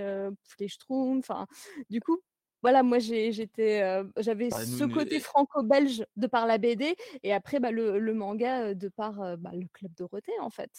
[0.61, 1.47] les Schtroumpfs, enfin
[1.91, 2.21] du coup
[2.65, 7.61] voilà, moi j'étais, euh, j'avais bah, ce côté franco-belge de par la BD et après
[7.61, 10.71] bah, le, manga de par bah, le club Dorothée en fait.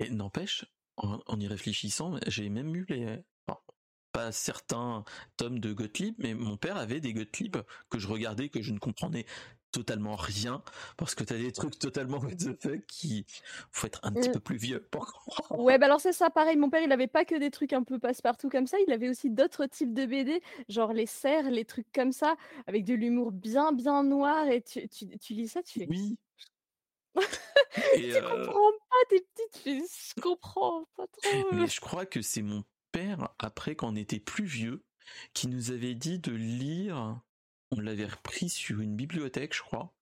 [0.00, 0.64] Et n'empêche,
[0.96, 3.22] en, y réfléchissant, j'ai même eu les,
[4.14, 5.04] pas certains
[5.36, 7.56] tomes de Gottlieb, mais mon père avait des Gottlieb
[7.90, 9.26] que je regardais, que je ne comprenais
[9.72, 10.62] totalement rien
[10.96, 13.26] parce que tu as des trucs totalement what the fuck qui
[13.72, 14.32] faut être un petit mmh.
[14.32, 17.24] peu plus vieux pour Ouais, bah alors c'est ça pareil, mon père, il avait pas
[17.24, 20.40] que des trucs un peu passe-partout comme ça, il avait aussi d'autres types de BD,
[20.68, 22.36] genre les serres, les trucs comme ça
[22.68, 26.16] avec de l'humour bien bien noir et tu, tu, lis ça, tu fais Oui.
[27.94, 31.46] Tu euh comprends pas tes petites je comprends pas trop.
[31.52, 34.84] Mais je crois que c'est mon père après quand on était plus vieux
[35.32, 37.20] qui nous avait dit de lire
[37.76, 39.92] on l'avait repris sur une bibliothèque, je crois.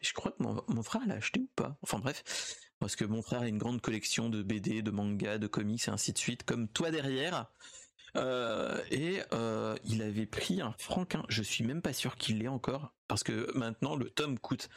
[0.00, 1.76] Et je crois que mon, frère l'a acheté ou pas.
[1.82, 2.22] Enfin bref,
[2.78, 5.90] parce que mon frère a une grande collection de BD, de mangas, de comics et
[5.90, 7.50] ainsi de suite, comme toi derrière.
[8.16, 11.24] Euh, et euh, il avait pris un franquin.
[11.28, 14.68] Je suis même pas sûr qu'il l'ait encore, parce que maintenant le tome coûte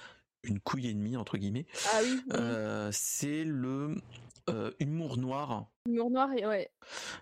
[0.43, 1.65] une couille et demie entre guillemets.
[1.93, 2.21] Ah oui.
[2.33, 3.95] Euh, c'est le
[4.49, 5.67] euh, Humour noir.
[5.87, 6.69] Humour noir, ouais.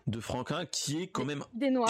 [0.07, 1.43] De Franquin, qui est quand même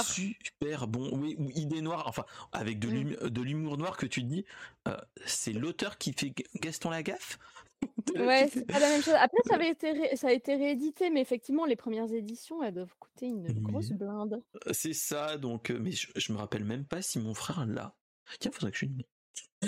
[0.04, 1.10] super bon.
[1.14, 3.30] Oui, ou idée noire, enfin, avec mm.
[3.30, 4.46] de l'humour noir que tu dis,
[4.88, 7.40] euh, c'est l'auteur qui fait Gaston Lagaffe
[8.16, 9.16] Ouais, c'est pas la même chose.
[9.18, 12.96] Après, ça, avait été ça a été réédité, mais effectivement, les premières éditions, elles doivent
[13.00, 14.44] coûter une grosse blinde.
[14.72, 17.96] C'est ça, donc, mais je, me rappelle même pas si mon frère l'a.
[18.40, 19.06] Tiens, faudrait que je lui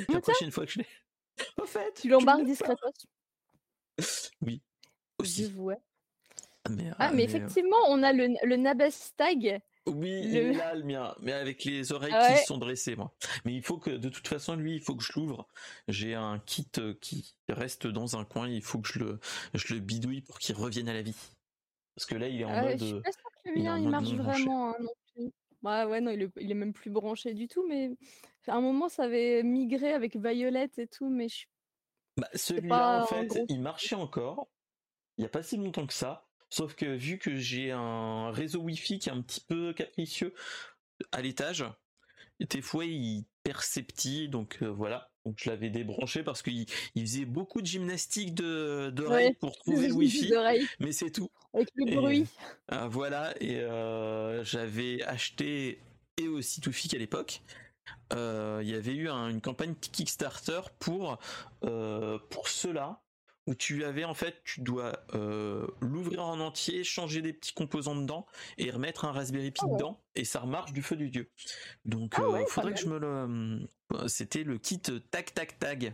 [0.09, 0.87] La prochaine fois que je l'ai.
[1.61, 1.93] En fait.
[2.01, 2.91] Tu l'embarques discrètement?
[4.41, 4.61] Oui,
[5.19, 5.51] aussi.
[6.65, 9.61] Ah, ah, mais, euh, effectivement, on a le, le Nabastag.
[9.85, 13.13] Oui, il est là le mien, mais avec les oreilles qui sont dressées, moi.
[13.43, 15.47] Mais il faut que, de toute façon, lui, il faut que je l'ouvre.
[15.89, 19.19] J'ai un kit euh, qui reste dans un coin, il faut que je le,
[19.53, 21.17] je le bidouille pour qu'il revienne à la vie.
[21.95, 22.79] Parce que là, il est en ah mode.
[22.79, 24.89] Je suis pas que le mien, il, marche vraiment hein, non.
[25.63, 27.91] Bah ouais, non, il est, il est, même plus branché du tout, mais
[28.47, 31.45] à un moment, ça avait migré avec Violette et tout, mais je
[32.17, 34.49] bah, Celui-là, en fait, il marchait encore,
[35.17, 36.27] il n'y a pas si longtemps que ça.
[36.49, 40.35] Sauf que vu que j'ai un réseau Wi-Fi qui est un petit peu capricieux
[41.11, 41.65] à l'étage,
[42.39, 45.12] des fois il perceptit, donc euh, voilà.
[45.25, 49.93] Donc je l'avais débranché parce qu'il faisait beaucoup de gymnastique de d'oreilles pour trouver le
[49.95, 50.33] Wi-Fi,
[50.79, 51.29] mais c'est tout.
[51.53, 52.25] Avec le bruit.
[52.71, 55.79] Euh, voilà, et euh, j'avais acheté
[56.17, 57.41] et aussi Toufik à l'époque.
[58.11, 61.17] Il y avait eu une campagne Kickstarter pour
[61.61, 63.02] pour cela
[63.47, 67.95] où tu avais en fait, tu dois euh, l'ouvrir en entier, changer des petits composants
[67.95, 68.25] dedans
[68.57, 71.29] et remettre un Raspberry Pi ah dedans et ça remarche du feu du dieu.
[71.85, 75.57] Donc il ah euh, faudrait que je me le, euh, c'était le kit tag tag
[75.59, 75.93] tag,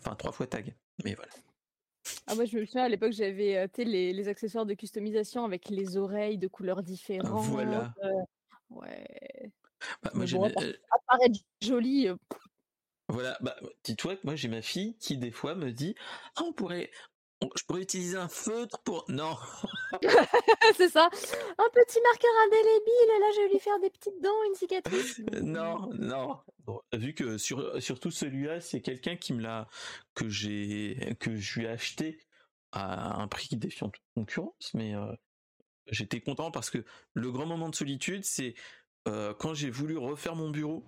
[0.00, 1.32] enfin trois fois tag, mais voilà.
[2.26, 5.96] Ah moi je me souviens à l'époque j'avais les, les, accessoires de customisation avec les
[5.96, 7.46] oreilles de couleurs différentes.
[7.46, 7.94] Voilà.
[8.70, 9.50] ouais.
[10.02, 10.50] Bah, moi, bon,
[10.90, 12.08] apparaître joli.
[13.08, 15.94] Voilà, bah, dis-toi que moi j'ai ma fille qui des fois me dit
[16.36, 16.90] Ah, on pourrait.
[17.56, 19.04] je pourrais utiliser un feutre pour.
[19.08, 19.36] Non
[20.76, 24.54] C'est ça Un petit marqueur indélébile, là je vais lui faire des petites dents, une
[24.54, 25.20] cicatrice.
[25.42, 26.40] non, non.
[26.94, 29.68] vu que sur, surtout celui-là, c'est quelqu'un qui me l'a.
[30.14, 31.16] que j'ai.
[31.20, 32.18] que je lui ai acheté
[32.72, 35.12] à un prix défiant toute concurrence, mais euh,
[35.86, 38.54] j'étais content parce que le grand moment de solitude, c'est
[39.06, 40.84] euh, quand j'ai voulu refaire mon bureau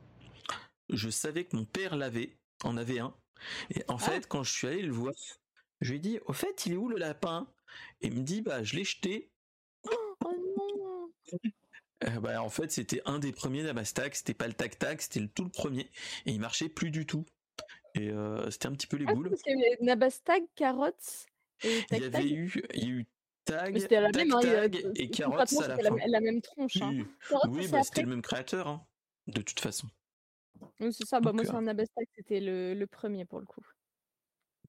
[0.90, 3.14] je savais que mon père l'avait, en avait un.
[3.70, 3.98] Et en ah.
[3.98, 5.14] fait, quand je suis allé le voir,
[5.80, 7.46] je lui ai dit, au fait, il est où le lapin?
[8.00, 9.30] Et il me dit, bah, je l'ai jeté.
[9.84, 9.90] Oh
[10.22, 11.10] non
[12.04, 15.28] euh, bah, en fait, c'était un des premiers Namastack, c'était pas le tac-tac, c'était le
[15.28, 15.90] tout le premier,
[16.26, 17.24] et il marchait plus du tout.
[17.94, 18.12] Et
[18.50, 19.30] c'était un petit peu les ah, boules.
[19.30, 21.26] Parce qu'il y avait Nabastag, carottes
[21.64, 23.06] et Il y avait eu, il y a eu
[23.46, 25.96] Tag, la tag, même, hein, et carottes à la fin.
[26.08, 26.82] La, même tronche.
[26.82, 27.06] Hein.
[27.48, 28.84] Oui, bah, c'était le même créateur, hein,
[29.28, 29.86] de toute façon.
[30.80, 31.20] Oui, c'est ça.
[31.20, 33.62] bah, moi, sur un Nabastag, c'était le, le premier pour le coup.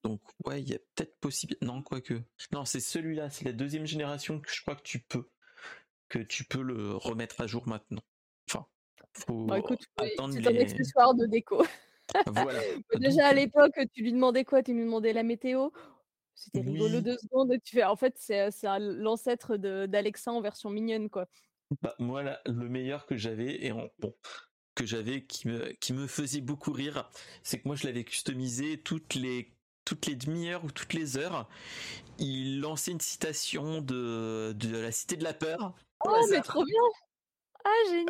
[0.02, 1.56] Donc ouais, il y a peut-être possible.
[1.62, 2.22] Non, quoique.
[2.52, 5.28] Non, c'est celui-là, c'est la deuxième génération que je crois que tu peux,
[6.08, 8.02] que tu peux le remettre à jour maintenant.
[8.48, 8.66] Enfin,
[9.12, 11.64] faut bah, écoute, attendre c'est un accessoire de déco.
[12.26, 12.60] voilà.
[13.00, 14.62] Déjà à l'époque, tu lui demandais quoi?
[14.62, 15.70] Tu lui demandais la météo.
[16.34, 17.52] C'était rigolo deux secondes.
[17.64, 18.48] tu fais, en fait, c'est
[18.78, 21.26] l'ancêtre d'Alexa en version mignonne, quoi.
[21.82, 24.14] Bah, moi, le meilleur que j'avais, et en, bon,
[24.78, 27.10] que j'avais qui me, qui me faisait beaucoup rire,
[27.42, 29.52] c'est que moi, je l'avais customisé toutes les
[29.84, 31.48] toutes les demi-heures ou toutes les heures,
[32.18, 35.74] il lançait une citation de, de la Cité de la Peur.
[36.04, 36.82] Oh, mais trop bien
[37.64, 38.04] Ah, génial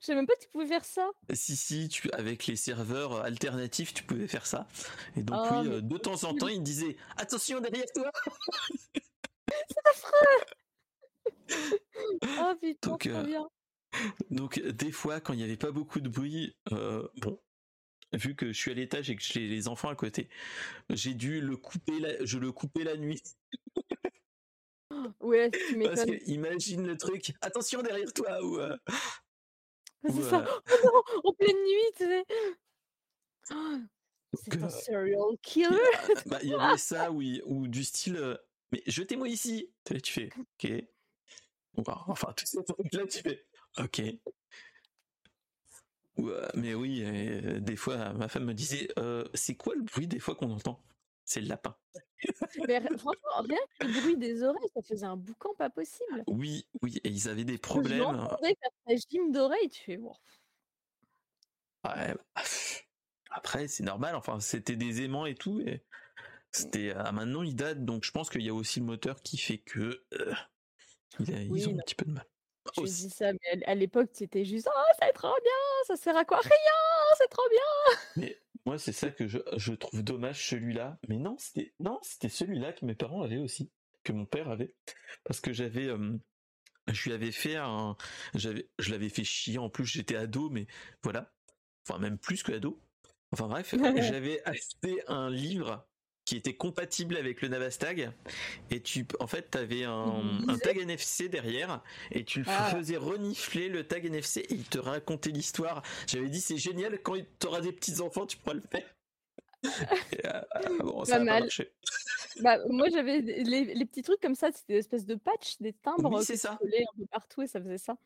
[0.00, 1.08] Je savais même pas que tu pouvais faire ça.
[1.32, 4.66] Si, si, tu, avec les serveurs alternatifs, tu pouvais faire ça.
[5.16, 8.10] Et donc, oh, oui, euh, de temps en temps, il disait «Attention, derrière toi!»
[9.68, 10.44] C'est affreux
[12.40, 13.48] Oh putain, donc, trop euh, bien
[14.30, 17.40] donc des fois, quand il n'y avait pas beaucoup de bruit, euh, bon,
[18.12, 20.28] vu que je suis à l'étage et que j'ai les enfants à côté,
[20.90, 22.24] j'ai dû le couper, la...
[22.24, 23.22] je le coupais la nuit.
[25.20, 28.58] Ouais, tu Parce que imagine le truc, attention derrière toi ou.
[28.58, 28.76] Euh...
[30.04, 30.44] C'est ça.
[30.44, 32.24] Euh oh non, en pleine nuit, tu sais.
[33.52, 33.78] Oh,
[34.34, 35.68] c'est un serial killer.
[36.26, 38.38] Bah, il y avait ça, oui, ou du style,
[38.70, 39.70] mais jetez-moi ici.
[39.84, 40.72] Tu fais, ok.
[41.76, 43.46] Enfin, tout ces trucs-là, tu fais,
[43.78, 44.02] ok.
[46.54, 50.18] Mais oui, euh, des fois, ma femme me disait euh, C'est quoi le bruit des
[50.18, 50.82] fois qu'on entend?
[51.24, 51.76] C'est le lapin.
[52.68, 56.24] mais franchement, rien que le bruit des oreilles, ça faisait un boucan pas possible.
[56.26, 58.28] Oui, oui, et ils avaient des problèmes.
[58.42, 60.14] Je faire ta gym d'oreille, tu fais bon.
[61.84, 62.42] Ouais, bah,
[63.30, 65.82] après, c'est normal, enfin, c'était des aimants et tout, et
[66.50, 66.92] c'était.
[66.94, 69.58] Ah, maintenant, il date, donc je pense qu'il y a aussi le moteur qui fait
[69.58, 70.04] que.
[71.18, 72.26] ils ont un petit peu de mal.
[72.76, 75.52] Je dis ça, mais à l'époque, c'était juste «Oh, c'est trop bien,
[75.86, 76.38] ça sert à quoi?
[76.38, 76.52] Rien,
[77.18, 80.98] c'est trop bien!» Mais moi, c'est ça que je, je trouve dommage, celui-là.
[81.08, 83.70] Mais non, c'était non, c'était celui-là que mes parents avaient aussi,
[84.04, 84.74] que mon père avait.
[85.24, 85.88] Parce que j'avais,
[86.88, 87.96] je lui avais fait un,
[88.34, 89.58] j'avais, je l'avais fait chier.
[89.58, 90.66] En plus, j'étais ado, mais
[91.02, 91.32] voilà.
[91.88, 92.80] Enfin, même plus que ado.
[93.32, 93.72] Enfin bref,
[94.16, 95.88] j'avais acheté un livre
[96.32, 98.10] qui était compatible avec le Navastag.
[98.70, 102.70] Et tu en fait tu avais un, tag NFC derrière et tu ah.
[102.74, 105.82] faisais renifler le tag NFC et il te racontait l'histoire.
[106.06, 108.86] J'avais dit c'est génial quand tu auras des petits enfants tu pourras le faire.
[110.24, 111.48] Euh, bon, ça pas mal.
[112.40, 116.18] bah, moi j'avais les, petits trucs comme ça c'était des espèces de patch des timbres
[116.18, 116.52] oui, ça.
[116.54, 116.56] un
[116.98, 117.96] peu partout et ça faisait ça.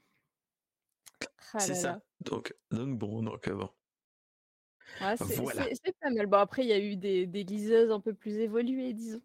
[1.55, 2.03] Ah c'est ça.
[2.21, 3.65] donc donc bon donc euh,
[5.01, 6.27] bon c'est pas mal.
[6.27, 9.23] Bon, après, il y a eu des, des liseuses un peu plus évoluées, disons.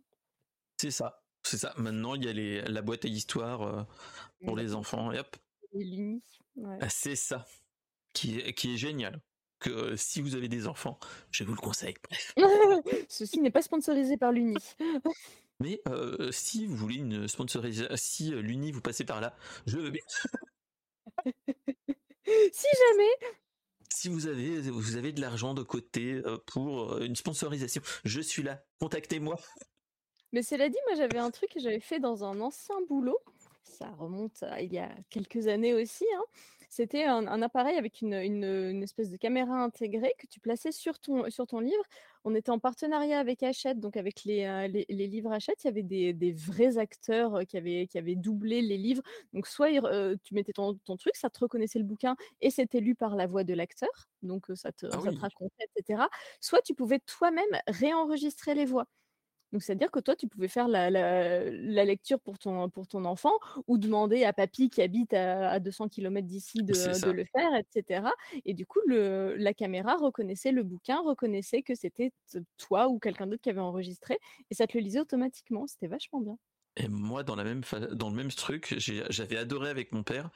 [0.77, 1.21] C'est ça.
[1.43, 1.73] C'est ça.
[1.77, 3.83] Maintenant, il y a les, la boîte à histoire euh,
[4.45, 5.11] pour les enfants.
[5.11, 5.37] Et hop.
[6.81, 7.45] Ah, c'est ça.
[8.13, 9.21] Qui est, qui est génial.
[9.59, 10.99] Que euh, si vous avez des enfants,
[11.31, 11.95] je vous le conseille.
[13.09, 14.55] Ceci n'est pas sponsorisé par l'Uni.
[15.59, 19.35] Mais euh, si vous voulez une sponsorisation, si l'Uni vous passez par là,
[19.67, 20.01] je veux bien.
[22.25, 23.35] si jamais
[23.91, 28.21] si vous avez, vous avez de l'argent de côté euh, pour euh, une sponsorisation, je
[28.21, 28.63] suis là.
[28.79, 29.37] Contactez-moi.
[30.31, 33.19] Mais cela dit, moi j'avais un truc que j'avais fait dans un ancien boulot.
[33.63, 36.05] Ça remonte il y a quelques années aussi.
[36.15, 36.23] Hein.
[36.71, 38.13] C'était un, appareil avec une,
[38.81, 41.83] espèce de caméra intégrée que tu plaçais sur ton, sur ton livre.
[42.23, 45.69] On était en partenariat avec Hachette, donc avec les, euh, les, livres Hachette, il y
[45.69, 49.03] avait des, vrais acteurs euh, qui avaient, qui avaient doublé les livres.
[49.33, 52.95] Donc soit euh, tu mettais ton, truc, ça te reconnaissait le bouquin et c'était lu
[52.95, 56.03] par la voix de l'acteur, donc ça te, ah ça te racontait, etc.
[56.39, 58.87] Soit tu pouvais toi-même réenregistrer les voix.
[59.51, 60.89] Donc, c'est-à-dire que toi, tu pouvais faire la,
[61.85, 63.33] lecture pour ton, pour ton enfant
[63.67, 66.73] ou demander à papy qui habite à, 200 km d'ici de,
[67.11, 68.07] le faire, etc.
[68.45, 72.11] Et du coup, le, la caméra reconnaissait le bouquin, reconnaissait que c'était
[72.57, 75.67] toi ou quelqu'un d'autre qui avait enregistré et ça te le lisait automatiquement.
[75.67, 76.37] C'était vachement bien.
[76.77, 80.29] Et moi, dans, la même dans le même truc, j'avais adoré avec mon père.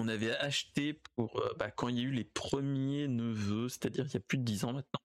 [0.00, 4.04] On avait acheté pour euh, bah, quand il y a eu les premiers neveux, c'est-à-dire
[4.08, 5.00] il y a plus de 10 ans maintenant.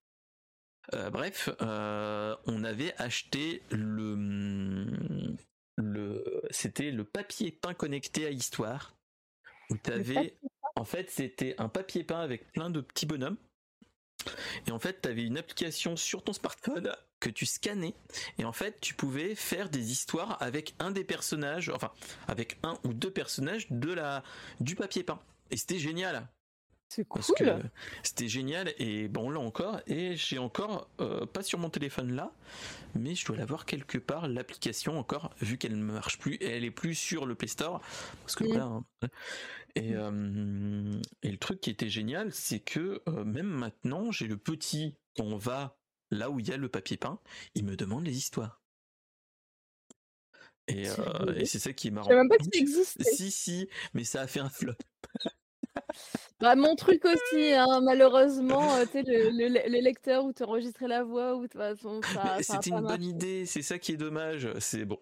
[0.93, 4.87] Euh, bref, euh, on avait acheté le,
[5.77, 8.95] le c'était le papier peint connecté à Histoire.
[9.69, 10.37] Où t'avais,
[10.75, 13.37] en fait, c'était un papier peint avec plein de petits bonhommes.
[14.67, 17.95] Et en fait, tu avais une application sur ton smartphone que tu scannais.
[18.37, 21.91] Et en fait, tu pouvais faire des histoires avec un des personnages, enfin,
[22.27, 24.23] avec un ou deux personnages de la,
[24.59, 25.19] du papier peint.
[25.51, 26.27] Et c'était génial.
[26.93, 27.23] C'est cool.
[28.03, 32.33] C'était génial et bon là encore et j'ai encore euh, pas sur mon téléphone là,
[32.95, 36.65] mais je dois l'avoir quelque part l'application encore vu qu'elle ne marche plus et elle
[36.65, 37.79] est plus sur le Play Store
[38.23, 38.65] parce que voilà.
[38.65, 38.83] Hein.
[39.75, 44.35] Et, euh, et, le truc qui était génial, c'est que euh, même maintenant j'ai le
[44.35, 45.77] petit quand on va
[46.09, 47.21] là où il y a le papier peint,
[47.55, 48.61] il me demande les histoires.
[50.67, 50.87] Et,
[51.37, 52.09] et c'est ça qui est marrant.
[52.09, 53.01] Je même pas que ça existe.
[53.15, 54.73] Si si, mais ça a fait un flop.
[56.41, 61.03] Bah, mon truc aussi, hein, malheureusement, euh, tu le, le, lecteur où tu enregistrais la
[61.03, 62.01] voix, ou de toute façon.
[62.41, 64.49] C'était une bonne idée, c'est ça qui est dommage.
[64.59, 64.97] C'est bon.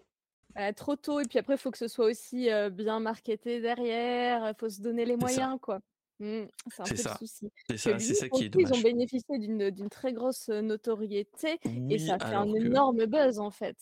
[0.54, 3.60] Bah, trop tôt, et puis après, il faut que ce soit aussi euh, bien marketé
[3.60, 5.80] derrière, il faut se donner les moyens, quoi.
[6.18, 7.16] Mmh, c'est un peu ça.
[7.18, 7.50] le souci.
[7.70, 8.70] C'est ça, qui est dommage.
[8.70, 13.50] Ils ont bénéficié d'une très grosse notoriété et ça a fait un énorme buzz en
[13.50, 13.78] fait.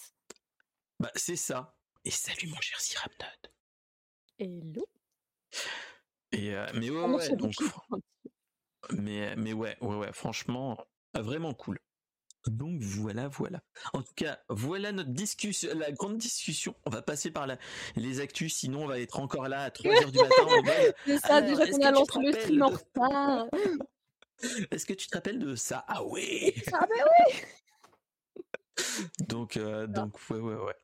[1.00, 1.74] Bah, c'est ça.
[2.04, 3.50] Et salut mon cher Siramnod.
[4.38, 4.86] Hello.
[6.32, 7.54] Et euh, mais ouais, ouais donc,
[8.92, 10.78] mais mais ouais, ouais, ouais, franchement,
[11.14, 11.78] vraiment cool.
[12.46, 13.60] Donc voilà, voilà.
[13.92, 16.74] En tout cas, voilà notre discussion, la grande discussion.
[16.86, 17.58] On va passer par la,
[17.96, 20.92] les actus, sinon on va être encore là à 3 h du matin.
[21.06, 23.46] C'est ça, déjà qu'on a lancé le stream en retard.
[24.70, 25.84] Est-ce que tu te rappelles de ça?
[25.88, 27.34] Ah oui Ah ben oui
[29.28, 30.76] Donc, euh, donc ouais, ouais, ouais.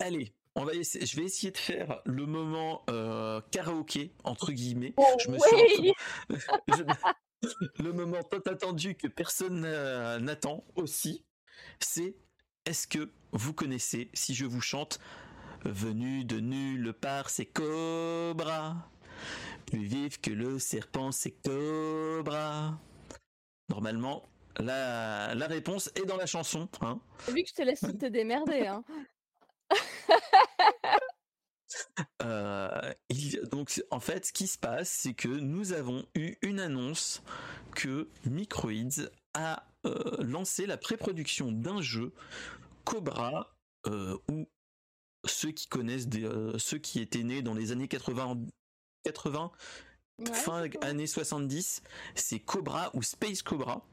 [0.00, 4.94] Allez, on va essayer, je vais essayer de faire le moment euh, karaoké entre guillemets.
[4.96, 5.92] Oh, je me suis
[7.78, 9.60] le moment tant attendu que personne
[10.18, 11.24] n'attend aussi,
[11.78, 12.16] c'est
[12.66, 15.00] est-ce que vous connaissez si je vous chante
[15.64, 18.90] Venu de nulle part, c'est Cobra.
[19.66, 22.78] Plus vif que le serpent, c'est Cobra.
[23.68, 24.22] Normalement,
[24.58, 26.68] la, la réponse est dans la chanson.
[26.80, 27.00] Hein.
[27.28, 28.66] Vu que je te laisse te démerder.
[28.66, 28.82] Hein.
[32.22, 32.92] Euh,
[33.50, 37.22] donc en fait, ce qui se passe, c'est que nous avons eu une annonce
[37.74, 42.12] que Microids a euh, lancé la pré-production d'un jeu
[42.84, 43.54] Cobra
[43.86, 44.48] euh, où
[45.26, 46.08] ceux qui connaissent
[46.58, 48.42] ceux qui étaient nés dans les années 80
[49.04, 49.52] 80
[50.32, 51.82] fin années 70
[52.14, 53.86] c'est Cobra ou Space Cobra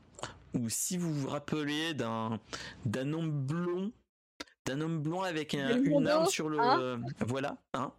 [0.54, 2.40] ou si vous vous rappelez d'un
[2.86, 3.92] d'un homme blond
[4.68, 7.92] d'un homme blanc avec une arme sur le hein voilà hein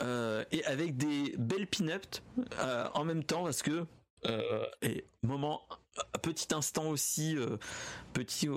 [0.00, 2.22] euh, et avec des belles pin-ups
[2.58, 3.86] euh, en même temps parce que
[4.26, 5.62] euh, et moment
[6.22, 7.36] petit instant aussi
[8.12, 8.48] petit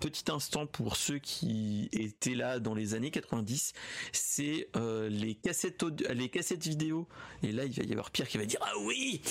[0.00, 3.72] petit instant pour ceux qui étaient là dans les années 90,
[4.12, 7.08] c'est les cassettes les cassettes vidéo.
[7.42, 9.22] Et là, il va y avoir Pierre qui va dire ah oui,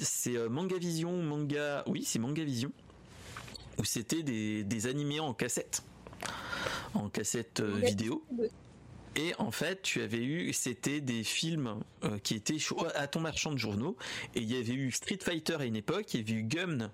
[0.00, 2.72] c'est Manga Vision, manga, oui, c'est Manga Vision,
[3.78, 5.82] où c'était des, des animés en cassette
[6.94, 8.24] en cassette euh, vidéo.
[9.16, 12.58] Et en fait, tu avais eu, c'était des films euh, qui étaient
[12.96, 13.96] à ton marchand de journaux.
[14.34, 16.90] Et il y avait eu Street Fighter à une époque, il y avait eu Gum,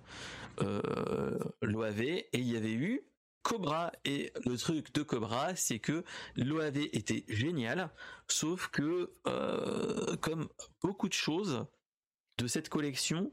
[0.61, 3.03] euh, l'OAV, et il y avait eu
[3.43, 3.91] Cobra.
[4.05, 6.05] Et le truc de Cobra, c'est que
[6.37, 7.91] l'OAV était génial,
[8.29, 9.11] sauf que,
[10.21, 10.49] comme
[10.83, 11.65] beaucoup de choses
[12.37, 13.31] de cette collection,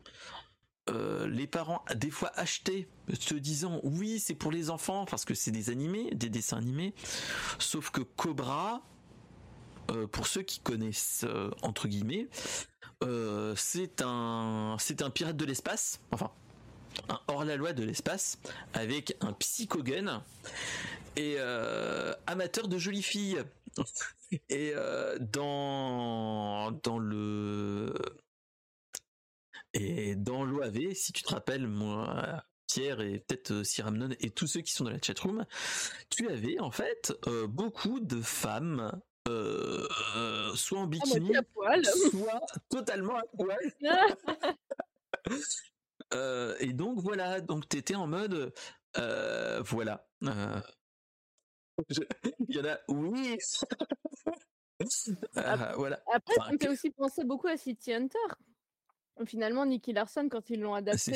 [0.90, 2.88] euh, les parents des fois achetaient
[3.20, 6.94] se disant oui c'est pour les enfants parce que c'est des animés, des dessins animés,
[7.60, 8.82] sauf que Cobra,
[9.92, 12.28] euh, pour ceux qui connaissent euh, entre guillemets,
[13.56, 16.32] c'est un c'est un pirate de l'espace, enfin
[17.10, 18.40] un hors la loi de l'espace
[18.74, 20.24] avec un psychogun
[21.16, 21.38] et
[22.28, 23.42] amateur de jolies filles.
[24.50, 24.74] Et
[25.20, 27.94] dans dans le
[29.80, 34.48] et dans l'OAV, si tu te rappelles, moi, Pierre et peut-être euh, Siramnon et tous
[34.48, 35.46] ceux qui sont dans la chatroom,
[36.10, 39.88] tu avais en fait euh, beaucoup de femmes euh,
[40.56, 41.32] soit en bikini,
[42.12, 43.72] soit totalement à poil.
[46.60, 48.52] et donc voilà, donc t'étais en mode,
[48.96, 50.08] voilà.
[50.22, 50.32] Il
[52.56, 53.38] y en a, oui.
[55.76, 56.02] voilà.
[56.12, 58.18] Après, ça me fait aussi penser beaucoup à City Hunter.
[59.26, 61.14] Finalement, Nicky Larson, quand ils l'ont ah, adapté,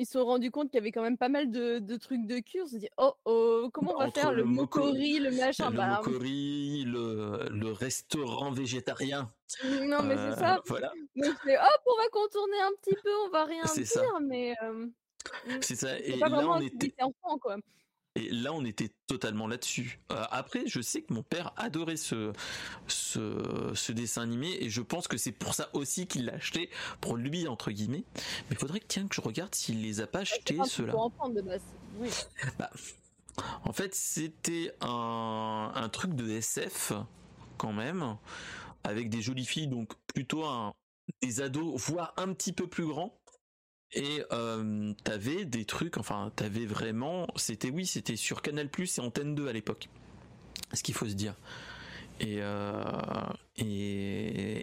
[0.00, 2.38] ils se sont rendus compte qu'il y avait quand même pas mal de, trucs de
[2.38, 2.66] cure.
[2.66, 5.70] Ils se dit oh oh, comment on va faire le, mokori, le machin?
[5.70, 9.32] Le bah, mokori, le, restaurant végétarien.
[9.64, 10.60] Non, mais c'est ça.
[10.66, 10.92] Voilà.
[11.16, 14.54] Donc, hop, on va contourner un petit peu, on va rien dire, mais.
[15.60, 15.98] c'est ça.
[15.98, 16.94] Et là, on était.
[17.00, 17.56] Enfant, quoi.
[18.18, 20.00] Et là, on était totalement là-dessus.
[20.10, 22.32] Euh, après, je sais que mon père adorait ce,
[22.88, 26.68] ce, dessin animé et je pense que c'est pour ça aussi qu'il l'a acheté
[27.00, 28.04] pour lui entre guillemets.
[28.16, 30.92] Mais il faudrait que tiens que je regarde s'il les a pas achetés ceux-là.
[32.58, 32.70] Bah,
[33.64, 36.92] en fait, c'était un, un truc de SF
[37.56, 38.16] quand même
[38.82, 40.74] avec des jolies filles, donc plutôt un
[41.22, 43.17] des ados, voire un petit peu plus grands.
[43.94, 49.00] Et euh, t'avais des trucs, enfin, t'avais vraiment, c'était oui, c'était sur Canal Plus et
[49.00, 49.88] Antenne 2 à l'époque.
[50.74, 51.34] Ce qu'il faut se dire.
[52.20, 52.40] Et,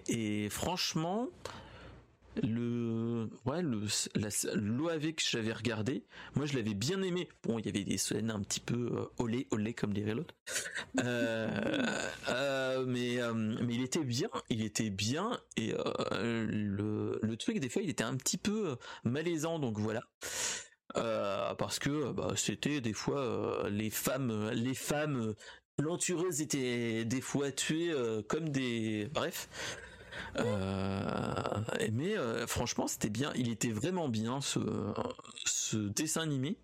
[0.07, 1.29] et franchement,
[2.43, 3.81] le ouais le
[4.55, 6.03] l'OAV que j'avais regardé
[6.35, 7.29] moi je l'avais bien aimé.
[7.43, 10.35] Bon il y avait des scènes un petit peu euh, olé olé comme dirait l'autre.
[10.99, 11.47] Euh,
[12.29, 15.39] euh, mais euh, mais il était bien il était bien.
[15.57, 15.73] Et
[16.11, 19.59] le le truc des fois il était un petit peu malaisant.
[19.59, 20.03] Donc voilà.
[20.93, 25.33] Parce que bah, c'était des fois les femmes les femmes
[25.77, 27.93] plantureuses étaient des fois tuées
[28.27, 29.49] comme des bref
[31.95, 33.31] mais euh, franchement, c'était bien.
[33.35, 34.59] Il était vraiment bien ce,
[35.45, 36.57] ce dessin animé.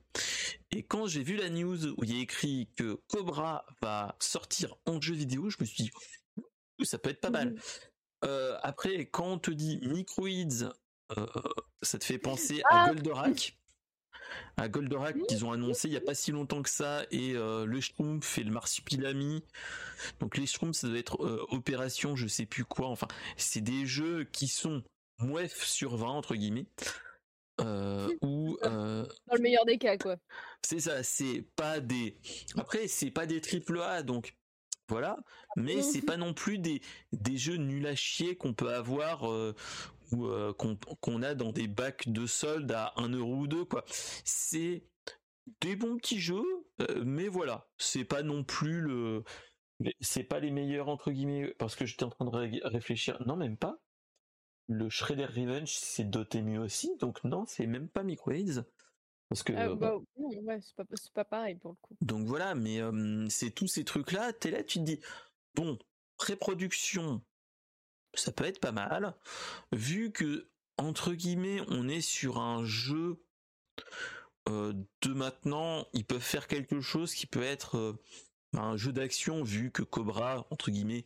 [0.72, 4.76] Et quand j'ai vu la news où il y a écrit que Cobra va sortir
[4.86, 5.91] en jeu vidéo, je me suis dit,
[6.84, 7.56] ça peut être pas mal.
[8.26, 10.72] Euh, après, quand on te dit Microids,
[11.82, 13.58] ça te fait penser à ah Goldorak
[14.58, 17.66] à Goldorak qu'ils ont annoncé il y a pas si longtemps que ça et euh,
[17.66, 19.44] le Schtroumpf et le Marsupilami.
[20.20, 22.88] Donc les Schtroumpfs ça doit être euh, opération je sais plus quoi.
[22.88, 23.08] Enfin
[23.38, 24.84] c'est des jeux qui sont
[25.20, 26.66] mouef sur 20 entre guillemets.
[27.60, 30.18] Euh, ou dans le meilleur des cas quoi.
[30.64, 32.18] C'est ça, c'est pas des
[32.58, 34.36] après c'est pas des triple A donc
[34.88, 35.18] voilà,
[35.56, 36.82] mais c'est pas non plus des
[37.14, 39.24] des jeux nuls à chier qu'on peut avoir
[40.12, 43.84] ou euh, qu'on a dans des bacs de solde à 1 euro ou deux quoi.
[44.24, 44.84] C'est
[45.62, 46.45] des bons petits jeux,
[46.82, 49.24] euh, mais voilà, c'est pas non plus le,
[49.99, 53.22] c'est pas les meilleurs entre guillemets parce que j'étais en train de réfléchir.
[53.26, 53.80] Non, même pas.
[54.68, 58.64] Le Shredder Revenge c'est doté mieux aussi, donc non, c'est même pas Microids.
[59.30, 60.84] Parce que ah, bah, ouais, c'est pas,
[61.14, 61.95] pas, pareil pour le coup.
[62.01, 62.80] Donc voilà, mais
[63.30, 64.34] c'est tous ces trucs là.
[64.34, 64.99] T'es là, tu te dis
[65.55, 65.78] bon,
[66.18, 67.22] pré-production,
[68.14, 69.16] ça peut être pas mal,
[69.72, 70.47] vu que
[70.78, 73.24] entre guillemets on est sur un jeu
[74.49, 78.01] euh, de maintenant, ils peuvent faire quelque chose qui peut être euh,
[78.57, 81.05] un jeu d'action, vu que Cobra entre guillemets,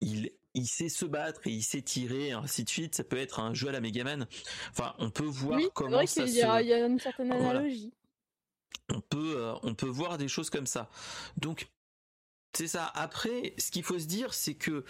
[0.00, 2.94] il il sait se battre et il sait tirer, ainsi de suite.
[2.94, 4.26] Ça peut être un jeu à la Megaman.
[4.70, 6.32] Enfin, on peut voir comment vrai ça se.
[6.32, 7.92] Il y, a une certaine analogie.
[8.90, 10.90] On peut, euh, on peut voir des choses comme ça.
[11.36, 11.68] Donc,
[12.54, 12.90] c'est ça.
[12.94, 14.84] Après, ce qu'il faut se dire, c'est que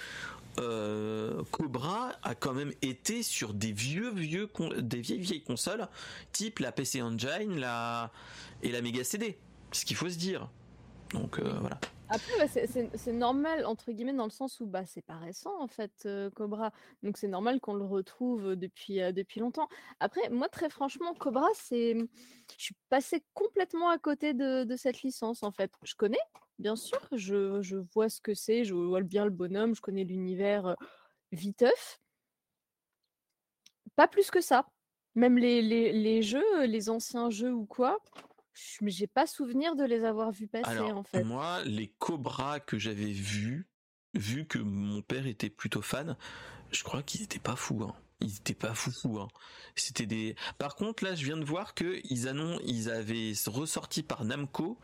[0.59, 5.89] euh, Cobra a quand même été sur des vieux vieux des vieilles vieilles consoles
[6.33, 8.11] type la PC Engine la
[8.63, 9.39] et la Mega CD
[9.71, 10.51] ce qu'il faut se dire.
[11.15, 11.79] Donc euh, voilà.
[12.11, 16.03] Après c'est normal entre guillemets dans le sens où bah c'est pas récent en fait
[16.05, 16.71] euh, Cobra.
[17.03, 19.69] Donc c'est normal qu'on le retrouve depuis depuis longtemps.
[20.01, 21.97] Après moi très franchement Cobra c'est
[22.59, 25.73] je suis passé complètement à côté de, de cette licence en fait.
[25.83, 26.19] Je connais
[26.63, 30.77] Bien sûr, je, vois ce que c'est, je vois bien le bonhomme, je connais l'univers
[31.33, 32.01] viteuf.
[33.97, 34.67] Pas plus que ça.
[35.17, 37.99] Même les, jeux, les anciens jeux ou quoi,
[38.55, 41.25] j'ai pas souvenir de les avoir vus passer en fait.
[41.25, 43.67] Moi, les cobras que j'avais vus,
[44.15, 46.17] vu que mon père était plutôt fan,
[46.71, 47.83] je crois qu'ils étaient pas fous.
[47.83, 47.95] Hein.
[48.21, 49.19] Ils étaient pas fous.
[49.19, 49.29] Hein.
[49.75, 50.37] C'était des.
[50.59, 52.33] Par contre, là, je viens de voir que ils,
[52.65, 54.79] ils avaient ressorti par Namco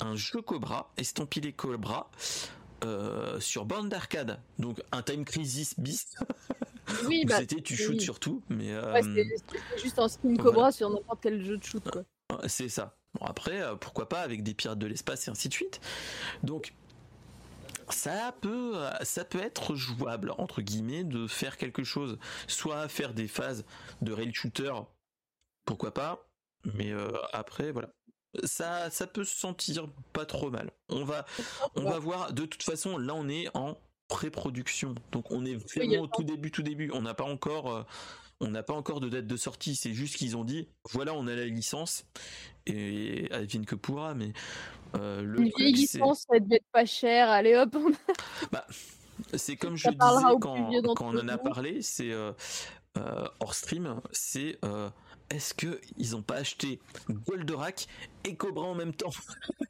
[0.00, 2.10] un jeu Cobra, estampillé Cobra,
[2.84, 4.40] euh, sur bande d'arcade.
[4.58, 6.18] Donc un Time Crisis Beast.
[7.06, 10.90] Oui, bah, c'était tu shootes sur tout, mais euh, c'est juste un skin Cobra sur
[10.90, 11.82] n'importe quel jeu de shoot.
[12.48, 12.96] C'est ça.
[13.14, 15.80] Bon après, euh, pourquoi pas avec des pirates de l'espace et ainsi de suite.
[16.42, 16.74] Donc
[17.88, 22.18] ça peut, ça peut être jouable entre guillemets de faire quelque chose,
[22.48, 23.64] soit faire des phases
[24.02, 24.72] de rail shooter,
[25.64, 26.28] pourquoi pas.
[26.74, 26.92] Mais
[27.32, 27.90] après, voilà
[28.44, 30.70] ça, ça peut se sentir pas trop mal.
[30.88, 31.26] On va,
[31.76, 32.32] on va voir.
[32.32, 33.76] De toute façon, là, on est en
[34.08, 36.90] pré-production, donc on est vraiment au tout début, tout début.
[36.92, 37.82] On n'a pas encore, euh,
[38.40, 39.74] on n'a pas encore de date de sortie.
[39.74, 42.04] C'est juste qu'ils ont dit, voilà, on a la licence
[42.66, 44.14] et elle que pourra.
[44.14, 44.32] Mais
[44.96, 47.30] euh, le une vieille licence, ça devait être pas cher.
[47.30, 47.76] Allez hop.
[48.52, 48.66] bah,
[49.34, 49.98] c'est comme je disais
[50.40, 52.32] quand, quand on en a parlé, c'est euh,
[53.40, 54.58] hors stream, c'est
[55.32, 56.78] est-ce que ils ont pas acheté
[57.08, 57.86] Goldorak
[58.24, 59.10] et Cobra en même temps?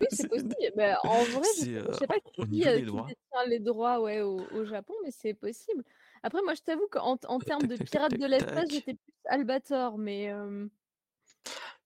[0.01, 0.55] Oui, c'est possible.
[0.77, 4.95] Bah, en vrai, je, ne sais pas qui, qui détient les droits ouais, au, Japon,
[5.05, 5.85] mais c'est possible.
[6.23, 10.31] Après, moi, je t'avoue qu'en en termes de pirates de l'espace, j'étais plus Albator, mais.
[10.31, 10.67] Euh,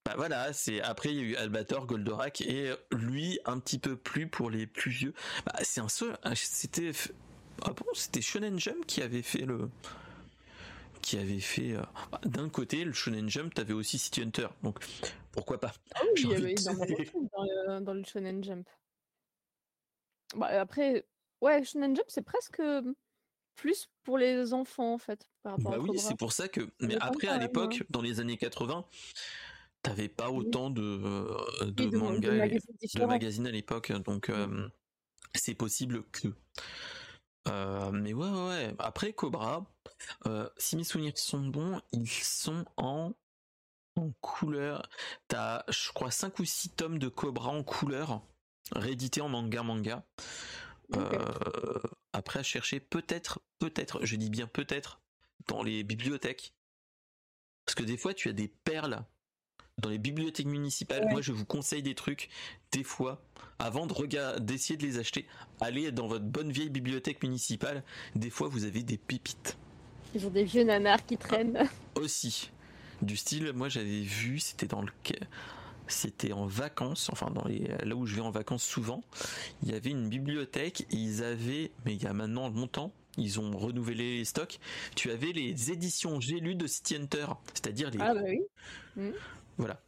[0.05, 3.97] bah voilà, c'est après il y a eu Albator, Goldorak et lui un petit peu
[3.97, 5.15] plus pour les plus vieux.
[5.45, 6.93] Bah, c'est un seul, c'était
[7.63, 9.69] ah bon, c'était Shonen Jump qui avait fait le
[11.07, 14.81] qui avait fait euh, bah, d'un côté le Shonen Jump, t'avais aussi City Hunter, donc
[15.31, 15.73] pourquoi pas?
[15.95, 18.69] Ah oui, il y avait dans, dans, le Shonen Jump.
[20.35, 21.07] Bah, après,
[21.43, 22.61] ouais, Shonen Jump, c'est presque
[23.55, 25.29] plus pour les enfants en fait.
[25.45, 26.69] bah oui, c'est pour ça que.
[26.81, 28.85] Mais après, à l'époque, dans les années 80,
[29.83, 34.69] t'avais pas autant de, euh, de, mangas, de, magazines, à l'époque, donc euh,
[35.37, 36.27] c'est possible que.
[37.47, 38.75] Euh, mais ouais, ouais.
[38.81, 39.65] Après Cobra,
[40.57, 43.13] si mes souvenirs sont bons, ils sont en
[43.97, 44.89] en couleur.
[45.29, 48.23] T'as, je crois, 5 ou 6 tomes de Cobra en couleur,
[48.73, 50.05] réédités en manga manga.
[52.13, 55.01] après à chercher peut-être, peut-être, je dis bien peut-être,
[55.49, 56.55] dans les bibliothèques.
[57.65, 59.05] Parce que des fois tu as des perles
[59.79, 62.31] dans les bibliothèques municipales, moi je vous conseille des trucs,
[62.73, 63.23] des fois,
[63.59, 65.27] avant de d'essayer de les acheter,
[65.61, 67.83] allez dans votre bonne vieille bibliothèque municipale,
[68.15, 69.59] des fois vous avez des pépites.
[70.15, 71.69] Ils ont des vieux nanars qui traînent.
[71.97, 72.51] aussi.
[73.03, 74.89] Du style, moi j'avais vu, c'était dans le
[75.89, 79.03] c'était en vacances, enfin dans les, là où je vais en vacances souvent,
[79.63, 83.41] il y avait une bibliothèque et ils avaient, mais il y a maintenant longtemps, ils
[83.41, 84.59] ont renouvelé les stocks.
[84.95, 87.99] Tu avais les éditions J'ai lu de City Hunter, c'est-à-dire les.
[88.01, 88.41] Ah bah oui.
[88.97, 89.11] Mmh.
[89.59, 89.81] Voilà.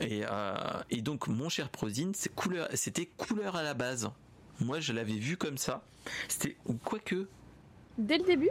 [0.00, 4.10] Et, euh, et, donc mon cher Prosine, c'est couleur, c'était couleur à la base.
[4.60, 5.84] Moi je l'avais vu comme ça.
[6.28, 7.28] C'était quoique.
[7.98, 8.50] Dès le début?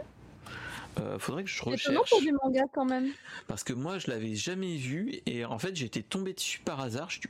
[0.98, 1.94] Euh, faudrait que je recherche.
[1.94, 3.10] C'est pour du manga quand même.
[3.46, 7.10] Parce que moi je l'avais jamais vu et en fait j'étais tombé dessus par hasard.
[7.10, 7.28] Je dis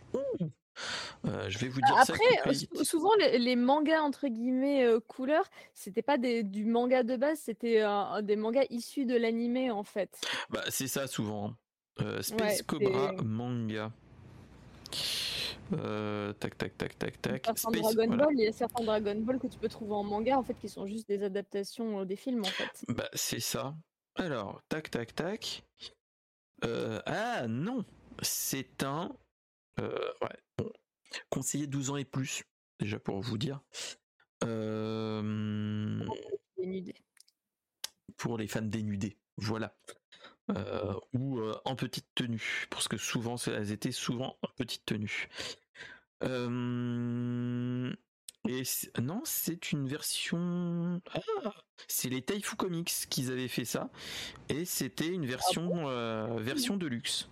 [1.27, 5.45] euh, je vais vous dire Après, souvent les, mangas entre guillemets euh, couleur,
[5.75, 7.83] c'était pas des, du manga de base, c'était
[8.23, 10.21] des mangas issus de l'animé en fait.
[10.51, 11.55] Bah c'est ça souvent.
[12.01, 13.91] Euh, Space Cobra manga.
[15.73, 17.45] Euh, tac tac tac tac tac.
[17.45, 20.43] Dragon Ball, il y a certains Dragon Ball que tu peux trouver en manga en
[20.43, 22.85] fait qui sont juste des adaptations euh, des films en fait.
[22.89, 23.75] Bah c'est ça.
[24.15, 25.65] Alors tac tac tac.
[26.63, 27.85] ah non,
[28.23, 29.11] c'est un
[29.79, 30.73] ouais, bon.
[31.31, 32.45] conseiller 12 ans et plus
[32.81, 33.61] déjà pour vous dire.
[38.17, 39.77] Pour les femmes dénudées, voilà.
[40.51, 45.29] Euh, ou euh, en petite tenue, parce que souvent elles étaient souvent en petite tenue.
[46.23, 47.93] Euh,
[48.49, 48.63] et
[49.01, 51.01] non, c'est une version.
[51.13, 51.53] Ah,
[51.89, 53.91] c'est les Taifu Comics qui avaient fait ça,
[54.49, 57.29] et c'était une version ah version de luxe.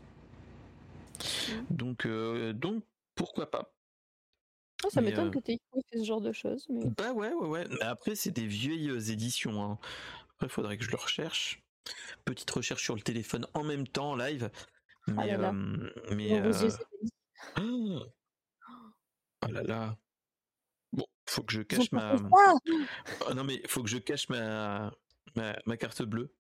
[1.71, 2.83] Donc donc
[3.15, 3.73] pourquoi pas.
[4.85, 6.67] Ah, ça m'étonne que Taifu fait ce genre de choses.
[6.69, 6.91] Mais...
[6.97, 7.83] Bah ouais ouais ouais.
[7.83, 9.63] après c'est des vieilles éditions.
[9.63, 9.79] Hein.
[10.33, 11.64] Après faudrait que je le recherche.
[12.25, 14.51] Petite recherche sur le téléphone en même temps, en live.
[15.07, 16.53] Mais, ah là mais euh...
[17.61, 18.03] oh,
[19.43, 19.97] oh là là.
[20.95, 22.17] Bon, faut que je cache ma.
[22.17, 24.91] Oh, non mais faut que je cache ma
[25.37, 26.33] ma, carte bleue.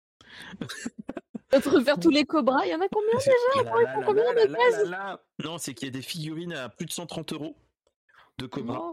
[1.52, 2.64] Refaire tous les cobras.
[2.64, 4.02] Il y en a combien déjà?
[4.04, 7.56] combien de Non, c'est qu'il y a des figurines à plus de 130 euros
[8.38, 8.92] de cobras.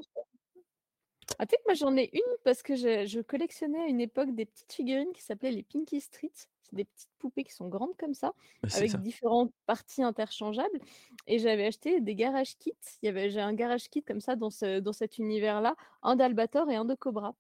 [1.39, 4.34] Ah, tu sais que moi j'en ai une parce que je, collectionnais à une époque
[4.36, 6.32] des petites figurines qui s'appelaient les Pinky Street.
[6.34, 10.79] C'est des petites poupées qui sont grandes comme ça, bah, avec différentes parties interchangeables.
[11.27, 12.73] Et j'avais acheté des garage kits.
[13.01, 16.15] Il y avait, j'ai un garage kit comme ça dans, ce, dans cet univers-là, un
[16.15, 17.36] d'Albator et un de Cobra.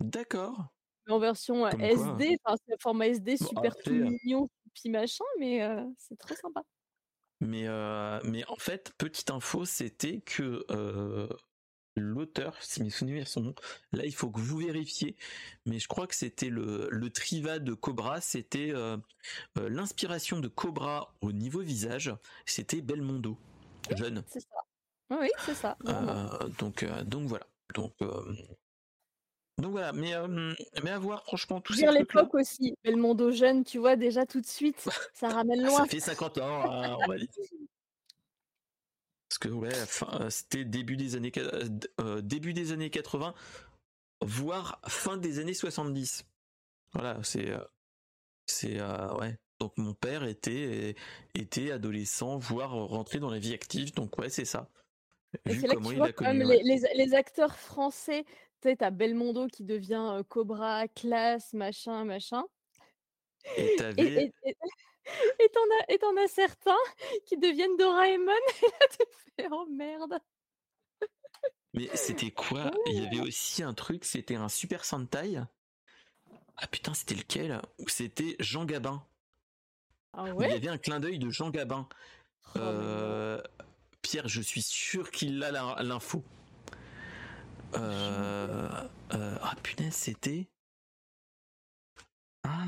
[0.00, 0.66] D'accord.
[1.08, 5.60] En version SD, enfin c'est format SD super tout mignon, puis machin, mais
[5.98, 6.62] c'est trop sympa.
[7.40, 7.66] Mais,
[8.22, 10.64] mais en fait, petite info, c'était que
[11.96, 13.54] l'auteur, si mes souvenirs sont bons,
[13.92, 15.16] là il faut que vous vérifiez,
[15.66, 18.96] mais je crois que c'était le, le Triva de Cobra, c'était euh,
[19.58, 22.14] euh, l'inspiration de Cobra au niveau visage,
[22.46, 23.36] c'était Belmondo,
[23.96, 24.22] jeune.
[24.28, 25.18] C'est ça.
[25.18, 25.76] Oui, c'est ça.
[25.86, 27.46] Euh, donc, donc voilà.
[27.74, 27.92] Donc,
[29.58, 30.12] donc voilà, mais,
[30.82, 31.90] mais à voir, franchement, tout ça.
[31.92, 34.76] l'époque aussi, Belmondo jeune, tu vois, déjà tout de suite,
[35.14, 35.78] ça ramène loin.
[35.78, 37.28] ça fait 50 ans, hein, on va dire.
[39.30, 39.70] Parce que ouais,
[40.20, 41.68] euh, c'était début des années euh,
[42.00, 43.32] euh, début des années 80,
[44.22, 46.24] voire fin des années 70.
[46.92, 47.52] Voilà, c'est
[48.46, 49.38] c'est ouais.
[49.60, 50.96] Donc mon père était
[51.36, 53.94] était adolescent, voire rentré dans la vie active.
[53.94, 54.68] Donc ouais, c'est ça.
[55.46, 58.24] Vu comment il a connu, les, les, acteurs français,
[58.60, 62.42] tu sais, t'as Belmondo qui devient Cobra, classe, machin, machin.
[63.56, 64.32] Et t'avais.
[65.38, 66.76] Et t'en as, certains
[67.26, 68.32] qui deviennent Doraemon
[68.62, 69.06] et là tu
[69.36, 70.18] fais oh merde.
[71.72, 72.70] Mais c'était quoi?
[72.86, 75.40] Il y avait aussi un truc, c'était un Super Sentai.
[76.56, 77.60] Ah putain, c'était lequel?
[77.78, 79.02] Ou c'était Jean Gabin.
[80.12, 81.88] Ah ouais Il y avait un clin d'œil de Jean Gabin.
[82.54, 83.40] Oh euh,
[84.02, 86.24] Pierre, je suis sûr qu'il a l'info.
[87.74, 88.68] Euh,
[89.14, 90.48] euh, ah putain, c'était.
[92.42, 92.66] Ah.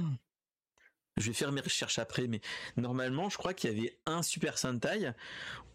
[1.19, 2.41] Je vais faire mes recherches après, mais
[2.77, 5.11] normalement, je crois qu'il y avait un Super Sentai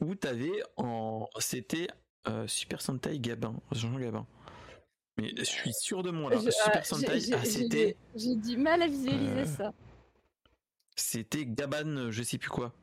[0.02, 1.88] où t'avais en, c'était
[2.28, 4.26] euh, Super Sentai Gabin, Jean Gabin.
[5.18, 6.40] Mais je suis sûr de moi là.
[6.40, 7.98] Super Sentai, ah, c'était.
[8.16, 9.74] J'ai du mal à visualiser ça.
[10.96, 12.74] C'était Gaban, je sais plus quoi.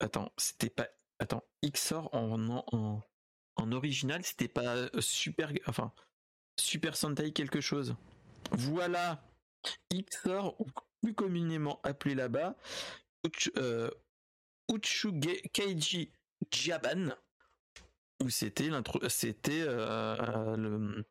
[0.00, 0.88] Attends, c'était pas.
[1.20, 3.02] Attends, Xor en, en,
[3.56, 5.52] en original, c'était pas Super.
[5.66, 5.92] Enfin,
[6.58, 7.96] Super Sentai quelque chose.
[8.52, 9.22] Voilà
[9.92, 10.56] Xor,
[11.02, 12.56] plus communément appelé là-bas,
[13.26, 13.90] Uch, euh,
[15.52, 16.12] Keiji
[16.50, 17.14] Jaban,
[18.22, 21.04] où c'était l'intro, c'était euh, le,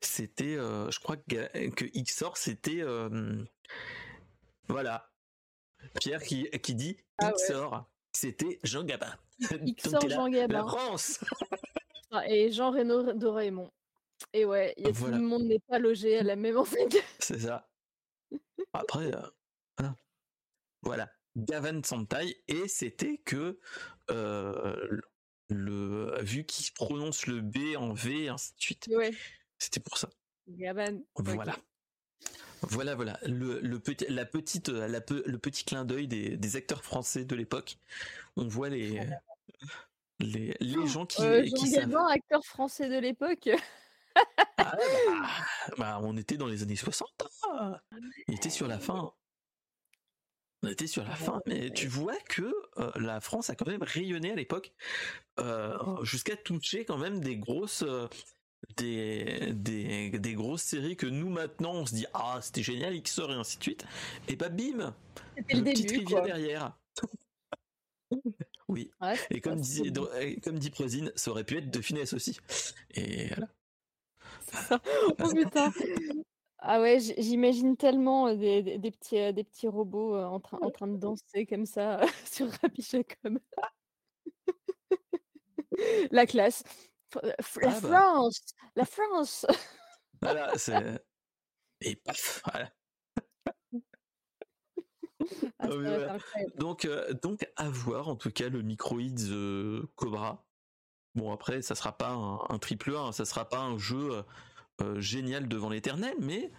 [0.00, 3.44] c'était, euh, je crois que, que Xor, c'était, euh,
[4.68, 5.10] voilà,
[6.00, 9.14] Pierre qui, qui dit ah Xor, c'était Jean Gabin.
[9.40, 10.54] Xor Jean Gabin.
[10.54, 11.20] La France.
[12.10, 13.70] Ah, et Jean Reno Doraemon.
[14.32, 16.88] Et ouais, tout le monde n'est pas logé à la même enseigne.
[17.18, 17.68] C'est ça.
[18.72, 19.20] Après, euh,
[19.78, 19.96] voilà.
[20.82, 21.10] voilà.
[21.36, 23.60] Gavan Santai, et c'était que
[24.10, 25.00] euh,
[25.50, 28.88] le vu qu'il prononce le B en V et ainsi de suite.
[28.90, 29.12] Ouais.
[29.58, 30.08] C'était pour ça.
[30.48, 31.02] Gavan.
[31.16, 31.56] Voilà.
[32.62, 36.82] Voilà, voilà, le, le, petit, la petite, la, le petit clin d'œil des, des, acteurs
[36.82, 37.78] français de l'époque.
[38.36, 38.98] On voit les,
[40.20, 41.94] les, les oh, gens qui, euh, qui savent.
[42.10, 43.50] acteur français de l'époque.
[44.58, 44.76] Ah bah,
[45.78, 47.08] bah, on était dans les années 60.
[47.50, 47.78] Hein.
[48.28, 49.12] Il était sur la fin.
[50.62, 53.82] On était sur la fin, mais tu vois que euh, la France a quand même
[53.82, 54.72] rayonné à l'époque,
[55.38, 58.08] euh, jusqu'à toucher quand même des grosses, euh,
[58.76, 63.32] des, des, des, grosses séries que nous maintenant on se dit ah c'était génial XOR
[63.32, 63.84] et ainsi de suite.
[64.28, 64.94] Et bah bim,
[65.36, 66.76] le petite rivière derrière.
[68.68, 68.90] oui.
[69.30, 69.92] et comme, dit,
[70.42, 72.38] comme dit Prosine, ça aurait pu être de finesse aussi.
[72.94, 73.48] Et voilà.
[75.20, 75.72] oh putain.
[76.58, 80.96] Ah ouais, j'imagine tellement des, des, petits, des petits robots en train, en train de
[80.96, 82.48] danser comme ça sur
[83.22, 83.38] comme
[86.10, 86.64] la classe.
[87.22, 87.88] La ah bah.
[87.88, 88.40] France
[88.74, 89.46] La France
[90.20, 91.00] Voilà, c'est.
[91.82, 92.70] Et paf, voilà.
[95.58, 95.68] Ah,
[96.56, 96.88] donc,
[97.22, 100.45] donc à voir en tout cas le Microids Cobra.
[101.16, 104.22] Bon après ça sera pas un, triple A, hein, ça sera pas un jeu
[104.82, 106.52] euh, génial devant l'éternel, mais.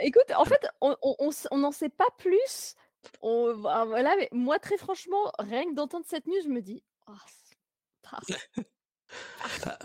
[0.00, 2.76] Écoute, en fait, on n'en sait pas plus.
[3.20, 6.82] On, voilà, mais moi, très franchement, rien que d'entendre cette news, je me dis.
[7.06, 7.12] Oh,
[8.04, 8.20] bah,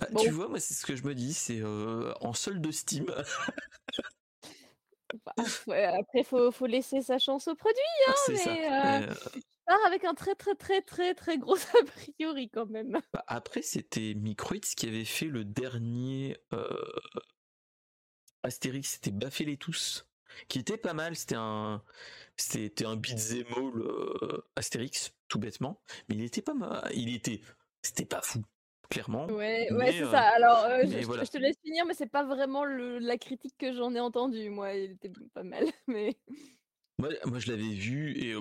[0.00, 2.70] bah, Tu vois, moi, c'est ce que je me dis, c'est euh, en solde de
[2.70, 3.06] Steam.
[5.24, 5.34] Bah,
[5.98, 9.14] après, faut, faut laisser sa chance au produit, hein, mais, euh,
[9.86, 13.00] avec un très très très très très gros a priori quand même.
[13.12, 16.66] Bah, après, c'était Microids qui avait fait le dernier euh...
[18.42, 20.08] Astérix, c'était Baffez les tous,
[20.48, 21.14] qui était pas mal.
[21.14, 21.82] C'était un,
[22.36, 26.90] c'était un beat'em all euh, Astérix, tout bêtement, mais il était pas mal.
[26.94, 27.42] Il était,
[27.82, 28.42] c'était pas fou.
[28.90, 29.26] Clairement.
[29.26, 30.30] Ouais, ouais, c'est ça.
[30.30, 33.72] Euh, Alors, euh, je, te laisse finir, mais c'est pas vraiment le, la critique que
[33.72, 34.50] j'en ai entendue.
[34.50, 36.16] Moi, il était pas mal, mais.
[36.98, 38.34] Moi, moi je l'avais vu et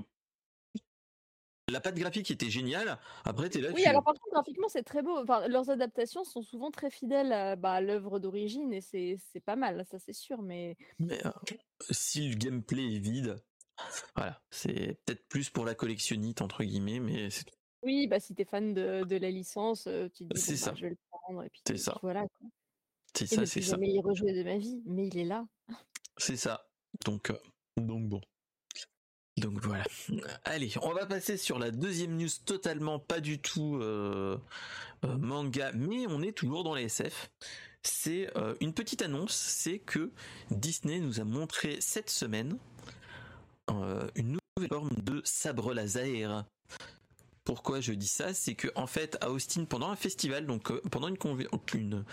[1.69, 2.97] la patte graphique était géniale.
[3.25, 3.69] Après, t'es là.
[3.73, 5.17] Oui, alors par contre, graphiquement, c'est très beau.
[5.17, 9.85] Enfin, leurs adaptations sont souvent très fidèles à, bah, l'œuvre d'origine et c'est pas mal,
[9.89, 10.41] ça c'est sûr.
[10.41, 11.31] Mais, mais euh,
[11.91, 13.37] si le gameplay est vide,
[14.15, 17.45] voilà, c'est peut-être plus pour la collectionnite entre guillemets, mais c'est.
[17.83, 20.81] Oui, bah si t'es fan de, de, la licence, tu te dis bon, bah, je
[20.81, 21.97] vais le prendre et puis, c'est ça.
[22.01, 22.25] voilà.
[23.15, 23.71] C'est ça, c'est ça.
[23.71, 25.45] jamais y rejouer de ma vie, mais il est là.
[26.17, 26.67] C'est ça.
[27.05, 27.37] Donc, euh,
[27.77, 28.21] donc bon.
[29.39, 29.83] Donc voilà.
[30.43, 34.37] Allez, on va passer sur la deuxième news totalement pas du tout euh,
[35.05, 37.31] euh, manga, mais on est toujours dans les SF.
[37.83, 40.11] C'est euh, une petite annonce, c'est que
[40.51, 42.57] Disney nous a montré cette semaine
[44.15, 46.43] une nouvelle forme de sabre laser.
[47.49, 51.07] Pourquoi je dis ça C'est que en fait à Austin pendant un festival, donc pendant
[51.07, 51.17] une,
[51.73, 52.05] une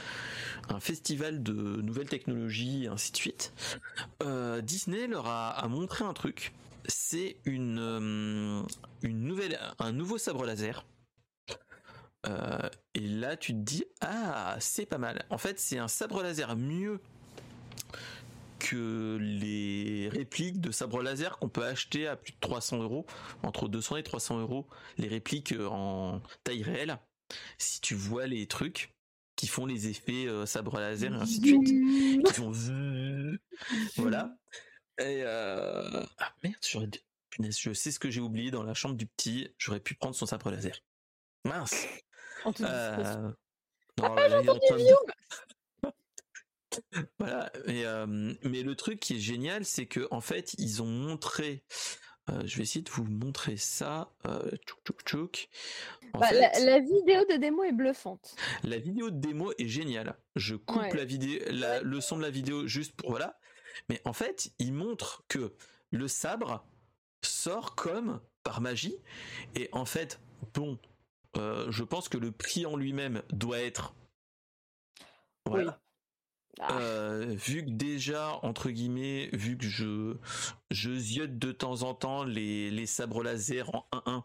[0.71, 3.53] un festival de nouvelles technologies ainsi de suite,
[4.63, 6.55] Disney leur a, montré un truc
[6.89, 8.63] c'est une, euh,
[9.03, 10.87] une nouvelle, un nouveau sabre laser.
[12.27, 15.27] Euh, et là, tu te dis, ah, c'est pas mal.
[15.29, 17.01] En fait, c'est un sabre laser mieux
[18.69, 23.07] que les répliques de sabre laser qu'on peut acheter à plus de 300 euros,
[23.43, 24.67] entre 200 et 300 euros,
[24.99, 26.99] les répliques euh, en taille réelle.
[27.59, 28.95] Si tu vois les trucs
[29.35, 32.53] qui font les effets sabre laser et ainsi de suite, qui font
[33.97, 34.35] voilà.
[34.99, 36.03] Et euh...
[36.19, 36.89] ah merde, j'aurais
[37.39, 39.53] je sais ce que j'ai oublié dans la chambre du petit.
[39.59, 40.81] J'aurais pu prendre son sabre laser.
[41.45, 41.87] Mince.
[42.45, 43.31] En tout euh...
[43.97, 44.29] Papa,
[47.19, 47.51] voilà.
[47.67, 51.65] Mais, euh, mais le truc qui est génial, c'est que en fait, ils ont montré
[52.45, 54.13] je vais essayer de vous montrer ça.
[54.25, 54.41] Bah,
[56.33, 58.35] la, vidéo de démo est bluffante.
[58.65, 60.19] La vidéo de démo est géniale.
[60.35, 63.39] Je coupe la vidéo, le son de la vidéo juste pour voilà.
[63.89, 65.55] Mais en fait, il montre que
[65.91, 66.67] le sabre
[67.23, 68.97] sort comme par magie.
[69.55, 70.21] Et en fait,
[70.55, 70.79] bon,
[71.37, 73.95] euh, je pense que le prix en lui-même doit être.
[75.45, 75.81] Voilà.
[76.61, 76.79] Ah.
[76.79, 80.17] Euh, vu que déjà, entre guillemets, vu que je,
[80.71, 84.23] je ziote de temps en temps les, les sabres laser en 1-1,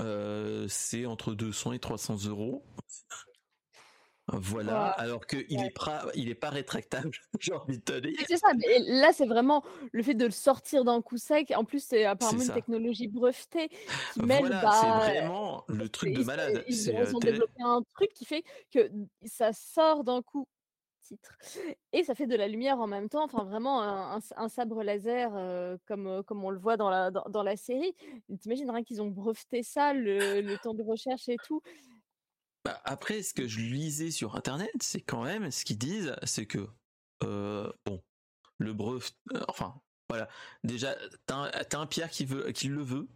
[0.00, 2.64] euh, c'est entre 200 et 300 euros.
[4.30, 8.12] Voilà, alors qu'il n'est pas, il est pas rétractable, j'ai envie de te dire.
[8.28, 11.50] C'est ça, mais là c'est vraiment le fait de le sortir d'un coup sec.
[11.56, 13.70] En plus, c'est apparemment une technologie brevetée
[14.12, 14.40] qui mêle.
[14.40, 16.62] Voilà, c'est bah, vraiment le truc de malade.
[16.68, 18.90] Ils, ils ont développé un truc qui fait que
[19.24, 20.46] ça sort d'un coup
[21.08, 21.36] titre
[21.92, 23.24] et ça fait de la lumière en même temps.
[23.24, 25.32] Enfin, vraiment un, sabre laser
[25.86, 27.94] comme comme on le voit dans la dans, la série.
[28.40, 31.62] T'imagines rien qu'ils ont breveté ça, le, le temps de recherche et tout.
[32.64, 36.46] Bah, après, ce que je lisais sur internet, c'est quand même ce qu'ils disent, c'est
[36.46, 36.68] que
[37.24, 38.02] euh, bon,
[38.58, 39.04] le brevet,
[39.34, 40.28] euh, enfin voilà,
[40.64, 40.96] déjà
[41.26, 43.08] t'as un, un, Pierre qui veut, qui le veut,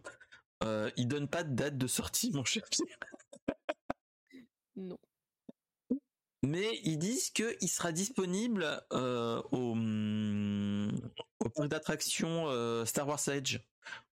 [0.63, 2.97] euh, il donne pas de date de sortie, mon cher Pierre.
[4.75, 4.97] non.
[6.45, 9.75] Mais ils disent qu'il sera disponible au,
[11.39, 13.59] au parc d'attraction Star Wars Edge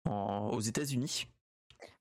[0.05, 1.27] aux États-Unis.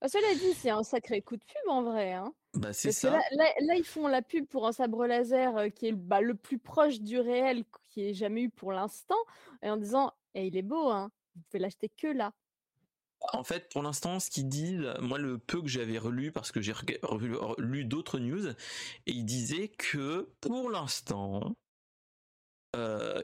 [0.00, 2.12] Bah, cela dit, c'est un sacré coup de pub en vrai.
[2.12, 2.34] Hein.
[2.54, 3.20] Bah, c'est ça.
[3.32, 7.00] Là, ils font la pub pour un sabre laser qui est bah, le plus proche
[7.00, 9.16] du réel qui ait jamais eu pour l'instant,
[9.62, 12.32] et en disant «Eh, il est beau, hein, vous pouvez l'acheter que là.
[13.32, 16.60] En fait, pour l'instant, ce qu'ils disent, moi, le peu que j'avais relu, parce que
[16.60, 16.74] j'ai
[17.58, 18.54] lu d'autres news, et
[19.06, 21.56] ils disaient que pour l'instant,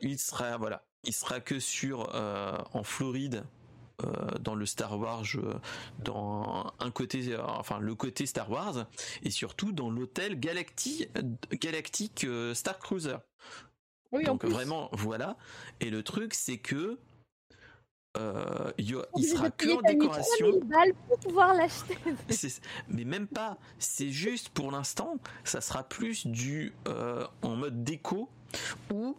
[0.01, 3.45] il sera voilà, il sera que sur en Floride
[4.05, 5.25] euh, dans le Star Wars,
[5.99, 8.87] dans un côté, euh, enfin le côté Star Wars,
[9.23, 11.09] et surtout dans l'hôtel Galactic,
[12.25, 13.19] euh, Star Cruiser.
[14.11, 15.37] Oui, Donc vraiment, voilà.
[15.81, 16.99] Et le truc, c'est que
[18.79, 20.61] il sera que en décoration.
[21.09, 21.97] pour pouvoir l'acheter.
[22.89, 23.59] mais même pas.
[23.79, 26.73] C'est juste pour l'instant, ça sera plus du
[27.43, 28.29] en mode déco
[28.93, 29.17] ou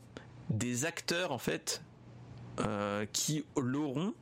[0.49, 1.81] des acteurs en fait
[3.11, 4.13] qui l'auront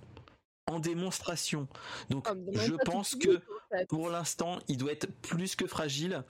[0.67, 1.67] en démonstration.
[2.09, 3.41] Donc je pense que
[3.89, 6.23] pour l'instant, il doit être plus que fragile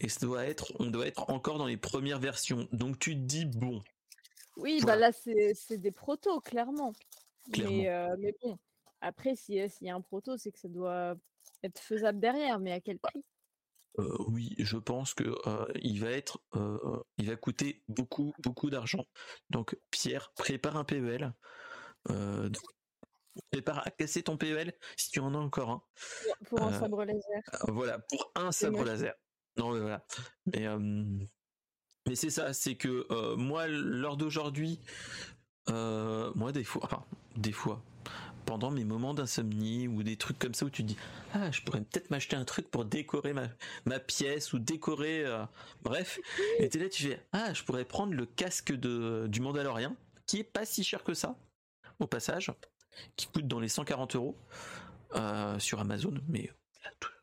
[0.00, 2.68] et ça doit être, on doit être encore dans les premières versions.
[2.72, 3.80] Donc tu te dis bon.
[4.56, 6.92] Oui, bah là c'est des protos clairement.
[7.58, 8.58] Mais, euh, mais, bon,
[9.00, 11.14] après s'il y a un proto, c'est que ça doit
[11.62, 13.24] être faisable derrière, mais à quel prix?
[13.98, 16.38] Euh, oui, je pense que euh, il va être,
[17.16, 19.04] il va coûter beaucoup, beaucoup d'argent.
[19.50, 21.32] Donc Pierre, prépare un PEL.
[23.50, 25.82] Prépare à casser ton PEL si tu en as encore un.
[26.46, 27.42] Pour un euh, sabre laser.
[27.54, 29.14] Euh, voilà, pour un sabre laser.
[29.56, 30.06] Non, mais voilà.
[30.46, 30.78] Mais, euh,
[32.06, 34.80] mais c'est ça, c'est que moi, lors d'aujourd'hui,
[35.68, 37.04] moi, des fois, enfin,
[37.36, 37.82] des fois,
[38.44, 40.96] pendant mes moments d'insomnie ou des trucs comme ça où tu dis
[41.34, 43.48] ah je pourrais peut-être m'acheter un truc pour décorer ma,
[43.86, 45.24] ma pièce ou décorer
[45.82, 46.20] bref
[46.60, 49.96] et t'es là tu fais ah je pourrais prendre le casque de du Mandalorien
[50.26, 51.34] qui est pas si cher que ça
[51.98, 52.52] au passage
[53.16, 54.36] qui coûte dans les 140 euros
[55.14, 56.50] euh, sur Amazon, mais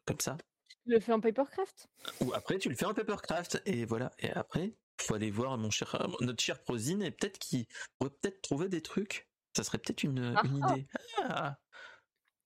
[0.06, 0.38] comme ça.
[0.86, 1.88] Tu le fais en papercraft?
[2.22, 4.12] Ou après, tu le fais en papercraft, et voilà.
[4.20, 7.66] Et après, faut aller voir mon cher, notre cher Prosine, et peut-être qu'il
[7.98, 9.28] pourrait peut-être trouver des trucs.
[9.56, 10.88] Ça serait peut-être une, ah, une idée.
[11.24, 11.58] Ah.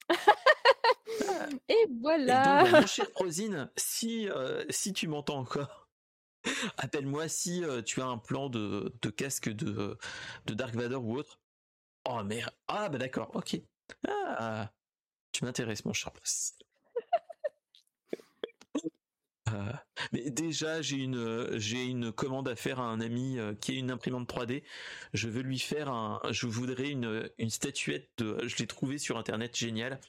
[1.70, 2.64] et voilà.
[2.64, 5.90] Bah, mon cher Prosine, si, euh, si tu m'entends encore,
[6.78, 9.98] appelle-moi si euh, tu as un plan de, de casque de,
[10.46, 11.40] de Dark Vador ou autre.
[12.10, 12.54] Oh merde.
[12.68, 13.62] Ah bah d'accord, ok.
[14.08, 14.72] Ah,
[15.32, 16.12] tu m'intéresses mon cher.
[19.54, 19.72] Euh,
[20.12, 23.76] mais déjà, j'ai une, j'ai une commande à faire à un ami euh, qui est
[23.76, 24.64] une imprimante 3D.
[25.14, 29.18] Je veux lui faire un, je voudrais une, une statuette de, je l'ai trouvé sur
[29.18, 30.00] internet, génial.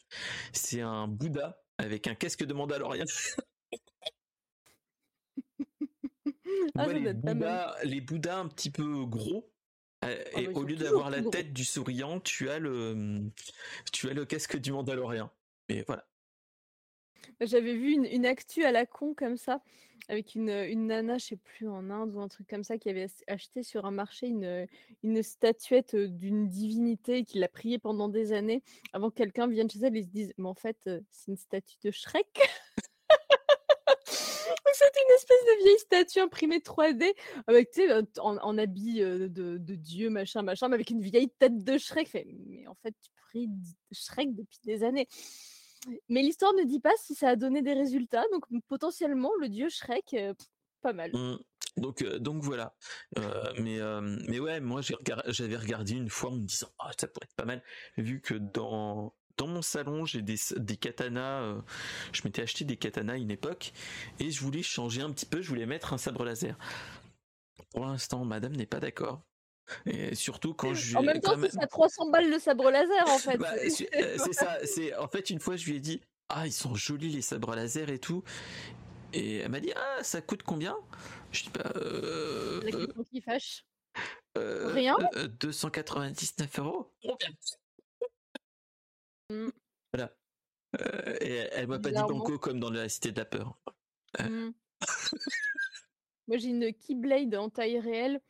[0.53, 3.05] C'est un Bouddha avec un casque de Mandalorian.
[6.77, 9.53] ah, les, Bouddhas, les Bouddhas un petit peu gros,
[10.05, 13.31] euh, ah, et au lieu d'avoir la tête du souriant, tu as le,
[13.93, 15.31] tu as le casque du Mandalorien.
[15.69, 16.07] Et voilà.
[17.41, 19.63] J'avais vu une, actu à la con comme ça,
[20.09, 22.89] avec une, une nana, je sais plus, en Inde ou un truc comme ça, qui
[22.89, 24.67] avait acheté sur un marché une,
[25.03, 28.63] une statuette d'une divinité qui l'a priée pendant des années
[28.93, 30.79] avant que quelqu'un vienne chez elle et se dise Mais en fait,
[31.11, 32.41] c'est une statue de Shrek?
[34.73, 37.13] C'était une espèce de vieille statue imprimée 3D
[37.47, 41.79] avec, tu sais, en, habit de, dieu, machin, machin, mais avec une vieille tête de
[41.79, 42.09] Shrek.
[42.47, 43.49] mais en fait, tu pries
[43.93, 45.09] Shrek depuis des années.
[46.09, 49.69] Mais l'histoire ne dit pas si ça a donné des résultats, donc potentiellement le dieu
[49.69, 50.17] Shrek,
[50.83, 51.11] pas mal.
[51.13, 51.39] Mmh.
[51.77, 52.75] Donc, donc voilà.
[53.61, 53.79] mais,
[54.29, 57.45] mais ouais, moi j'avais regardé une fois en me disant, ah, ça pourrait être pas
[57.45, 57.63] mal,
[57.97, 61.63] vu que dans, dans mon salon, j'ai des, des katanas.
[62.13, 63.73] je m'étais acheté des katanas à une époque
[64.19, 65.41] et je voulais changer un petit peu.
[65.41, 66.59] Je voulais mettre un sabre laser.
[67.71, 69.23] Pour l'instant, madame n'est pas d'accord.
[69.87, 70.97] Et surtout quand je.
[70.97, 73.37] En même temps, c'est 300 balles le sabre laser en fait.
[73.37, 74.59] Bah, c'est ça.
[74.65, 77.55] C'est en fait une fois, je lui ai dit, ah, ils sont jolis les sabres
[77.55, 78.23] laser et tout.
[79.13, 80.77] Et elle m'a dit, ah, ça coûte combien?
[81.33, 81.73] Je dis, bah.
[81.77, 83.65] Euh, La question qui fâche.
[84.37, 84.97] Euh, Rien.
[85.41, 86.93] 299 euros.
[87.03, 87.29] Combien?
[89.31, 89.49] Mmh.
[89.93, 90.15] Voilà.
[90.81, 93.59] Euh, et elle m'a pas dit banco comme dans la cité de la peur.
[94.21, 94.29] Euh.
[94.29, 94.55] Mmh.
[96.29, 98.21] Moi j'ai une Keyblade en taille réelle.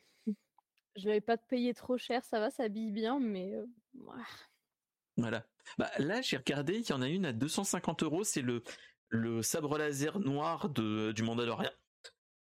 [0.95, 5.45] Je vais pas te payer trop cher, ça va, ça habille bien, mais euh, voilà.
[5.77, 8.63] Bah, là j'ai regardé, il y en a une à 250 euros, c'est le
[9.09, 11.71] le sabre laser noir de du Mandalorian.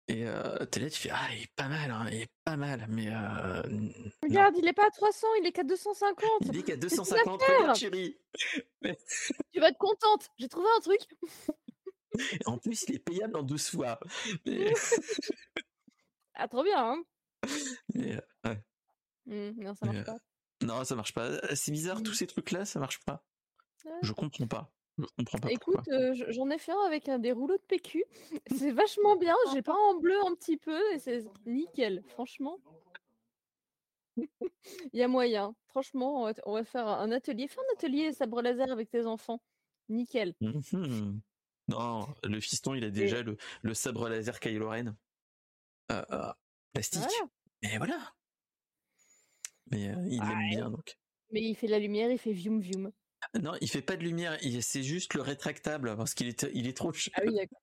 [0.06, 2.56] Et euh, t'es là, tu fais Ah, il est pas mal, hein, il est pas
[2.56, 3.08] mal, mais.
[3.08, 3.62] Euh,
[4.22, 6.28] regarde, il est pas à 300, il est qu'à 250.
[6.42, 8.18] Il est qu'à 250, regarde, chérie.
[9.52, 11.00] tu vas être contente, j'ai trouvé un truc.
[12.44, 13.98] en plus, il est payable en 12 fois.
[16.34, 17.02] ah, trop bien, hein.
[17.94, 18.62] Ouais.
[19.26, 20.18] Mmh, non, ça marche pas.
[20.62, 21.54] Non, ça marche pas.
[21.56, 22.14] C'est bizarre, tous mmh.
[22.14, 23.24] ces trucs-là, ça marche pas.
[24.02, 24.70] Je comprends pas.
[25.50, 25.88] Écoute,
[26.28, 28.04] j'en ai fait un avec un des rouleaux de PQ.
[28.56, 29.34] C'est vachement bien.
[29.52, 32.60] J'ai pas en bleu un petit peu et c'est nickel, franchement.
[34.16, 35.54] Il y a moyen.
[35.66, 37.48] Franchement, on va, faire un atelier.
[37.48, 39.42] Fais un atelier sabre laser avec tes enfants.
[39.88, 40.34] Nickel.
[40.40, 41.18] Mmh
[41.68, 44.94] non, le fiston, il a déjà le, le, sabre laser Kylo Ren.
[45.90, 46.32] Euh, euh,
[46.74, 47.02] plastique.
[47.64, 48.14] Et voilà.
[49.70, 50.98] Mais il aime bien donc.
[51.32, 52.92] Mais il fait la lumière, il fait vium vium.
[53.40, 56.76] Non, il fait pas de lumière, c'est juste le rétractable parce qu'il est, il est
[56.76, 57.12] trop cher.
[57.16, 57.60] Ah oui, d'accord.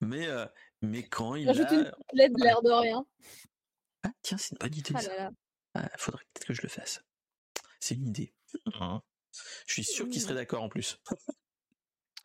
[0.00, 0.46] Mais, euh,
[0.82, 1.74] mais quand il Rajoute a...
[1.74, 1.84] une
[2.32, 3.06] de l'air de rien.
[4.02, 5.30] Ah tiens, c'est une bonne idée ah ça.
[5.74, 7.02] Ah, faudrait peut-être que je le fasse.
[7.80, 8.34] C'est une idée.
[8.74, 9.02] Hein.
[9.66, 10.98] Je suis sûr qu'il serait d'accord en plus.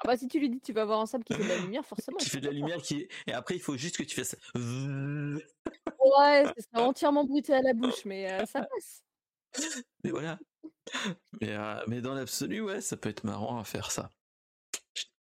[0.01, 1.57] Ah bah si tu lui dis tu vas avoir un sable qui fait de la
[1.57, 2.17] lumière, forcément.
[2.19, 4.35] qui fait de la lumière qui et après il faut juste que tu fasses.
[4.55, 9.03] Ouais, c'est entièrement bruité à la bouche, mais euh, ça passe.
[10.03, 10.39] Mais voilà.
[11.41, 14.09] Mais, euh, mais dans l'absolu, ouais, ça peut être marrant à faire ça.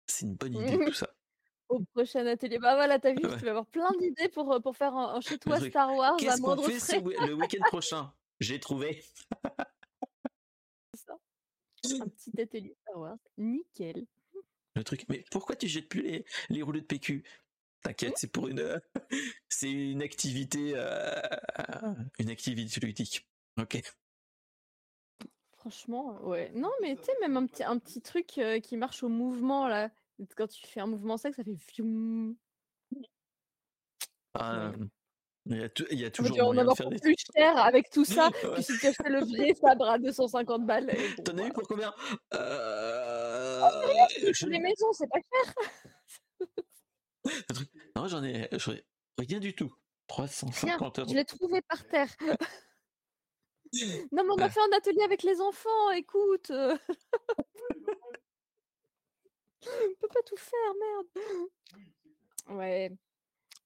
[0.07, 1.09] C'est une bonne idée tout ça.
[1.69, 2.59] Au prochain atelier.
[2.59, 5.37] Bah voilà, t'as vu, tu vas avoir plein d'idées pour, euh, pour faire un, chez
[5.37, 8.13] toi Star Wars Qu'est-ce qu'on fait le week-end prochain?
[8.39, 9.03] J'ai trouvé.
[10.93, 11.17] ça.
[11.99, 13.17] Un petit atelier Star Wars.
[13.37, 14.05] Nickel.
[14.75, 17.23] Le truc, mais pourquoi tu jettes plus les, les rouleaux de PQ
[17.83, 18.79] T'inquiète, c'est pour une,
[19.49, 21.19] c'est une activité, euh,
[22.19, 23.27] une activité ludique.
[23.59, 23.81] Ok.
[25.57, 26.51] Franchement, ouais.
[26.53, 29.89] Non, mais tu sais, même un petit, un petit truc qui marche au mouvement, là.
[30.35, 31.57] Quand tu fais un mouvement sec, ça fait
[34.35, 34.71] Ah,
[35.47, 37.89] il y a, il y a toujours tu moyen de faire des plus cher avec
[37.89, 40.95] tout ça que si tu achetais le vrai sabre à 250 balles.
[41.25, 41.93] T'en as eu pour combien?
[42.35, 43.00] Euh...
[43.61, 45.53] oh, Les maisons, c'est pas cher.
[47.95, 48.49] non, j'en ai,
[49.17, 49.73] rien du tout.
[50.07, 51.09] 350 euros.
[51.09, 52.09] Je l'ai trouvé par terre.
[54.11, 56.49] Non, mais on a fait un atelier avec les enfants, écoute.
[56.51, 56.77] on
[59.97, 61.07] peut pas tout faire, merde.
[62.49, 62.91] Ouais.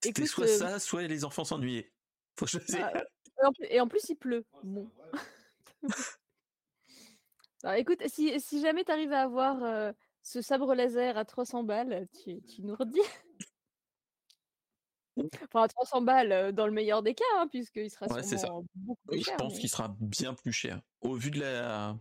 [0.03, 1.91] C'était soit ça, soit les enfants s'ennuyaient.
[2.37, 2.87] Faut choisir.
[2.93, 4.45] Ah, et en plus, il pleut.
[4.61, 4.87] Bon.
[7.77, 12.41] écoute, si, si jamais tu arrives à avoir ce sabre laser à 300 balles, tu,
[12.43, 12.99] tu nous redis.
[15.43, 19.35] Enfin, 300 balles dans le meilleur des cas, hein, puisqu'il sera sûrement beaucoup plus cher.
[19.39, 20.81] Je pense qu'il sera bien plus cher.
[21.01, 21.97] Au vu de la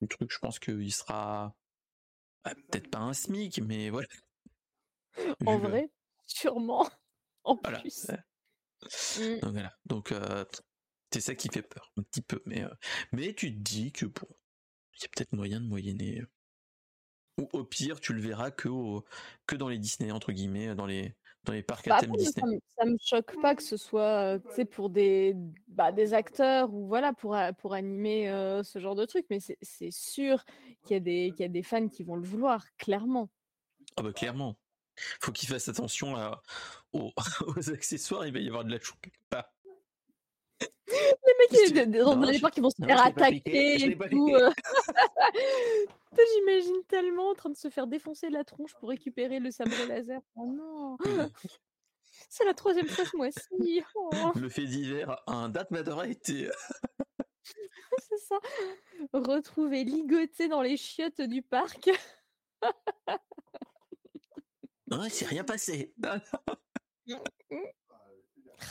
[0.00, 1.54] du truc, je pense qu'il sera
[2.44, 4.08] bah, peut-être pas un SMIC, mais voilà.
[5.46, 5.90] En vrai,
[6.26, 6.88] sûrement.
[7.46, 8.06] En plus.
[9.18, 9.40] Mmh.
[9.40, 9.76] Donc voilà.
[9.84, 10.14] Donc
[11.12, 12.42] c'est ça qui fait peur, un petit peu.
[12.46, 12.64] Mais,
[13.12, 14.26] mais tu te dis que bon,
[14.96, 16.22] il y a peut-être moyen de moyenner.
[17.38, 18.68] Ou au pire, tu le verras que,
[19.46, 22.60] que dans les Disney, entre guillemets, dans les, dans les parcs à bah, thème Disney.
[22.78, 24.38] Ça, me choque pas que ce soit
[24.70, 25.34] pour des,
[25.66, 28.28] bah, des acteurs ou voilà pour, pour animer
[28.62, 30.44] ce genre de truc, mais c'est sûr
[30.84, 33.30] qu'il y, a des, qu'il y a des fans qui vont le vouloir, clairement.
[33.96, 34.56] Ah bah clairement.
[35.20, 36.42] Faut qu'ils fassent attention à,
[36.92, 37.12] aux,
[37.72, 38.94] accessoires, il va y avoir de la chou
[41.26, 44.30] Les mecs, dans les parcs, ils vont se faire attaquer et tout.
[46.34, 50.20] J'imagine tellement en train de se faire défoncer la tronche pour récupérer le sabre laser.
[50.36, 50.96] Oh non
[52.28, 53.82] C'est la troisième fois ce mois-ci.
[53.94, 54.10] Oh.
[54.36, 56.48] Le fait divers, un date a été.
[57.98, 58.36] C'est ça.
[59.12, 61.90] Retrouvé ligoté dans les chiottes du parc.
[64.90, 65.92] ouais, c'est rien passé.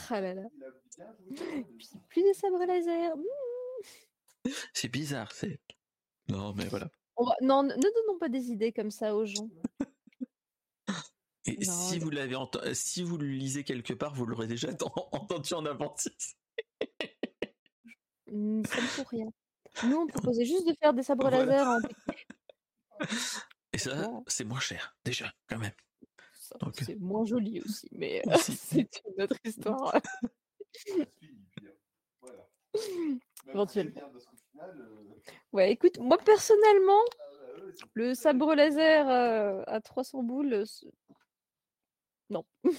[0.10, 0.44] Ah là là.
[2.10, 3.14] plus de sabre laser.
[4.74, 5.60] C'est bizarre, c'est.
[6.30, 6.90] Non, mais voilà.
[7.42, 9.50] Non, ne donnons pas des idées comme ça aux gens.
[11.46, 12.38] Et si vous l'avez
[12.74, 14.70] si vous le lisez quelque part, vous l'aurez déjà
[15.12, 16.08] entendu en avance.
[18.28, 19.28] Mmh, ça ne pour rien.
[19.84, 21.80] Nous, on proposait juste de faire des sabres laser en
[23.74, 25.74] Et ça, c'est moins cher, déjà, quand même.
[26.80, 29.94] C'est moins joli aussi, mais c'est une autre histoire.
[33.48, 34.02] Éventuellement.
[35.52, 37.02] Ouais, écoute, moi personnellement,
[37.94, 39.08] le sabre laser
[39.68, 40.66] à 300 boules,
[42.30, 42.46] non.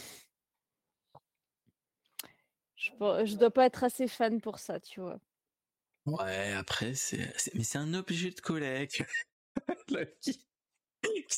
[2.77, 2.91] je,
[3.25, 5.19] je dois pas être assez fan pour ça, tu vois.
[6.07, 9.03] Ouais, après, c'est, mais c'est un objet de collecte.
[10.21, 10.45] qui,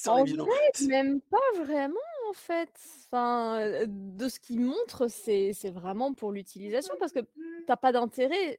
[0.06, 2.70] en vrai, même pas vraiment en fait.
[3.10, 7.20] Enfin, de ce qu'il montre, c'est, vraiment pour l'utilisation parce que
[7.66, 8.58] t'as pas d'intérêt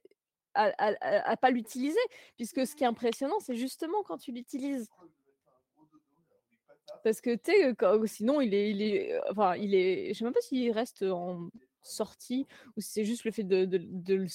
[0.54, 1.98] à, à, pas l'utiliser,
[2.36, 4.88] puisque ce qui est impressionnant, c'est justement quand tu l'utilises.
[7.04, 10.40] Parce que tu sinon il est, il est, enfin, il est, je sais même pas
[10.40, 11.48] s'il reste en
[11.82, 14.26] sortie ou si c'est juste le fait de, de, de,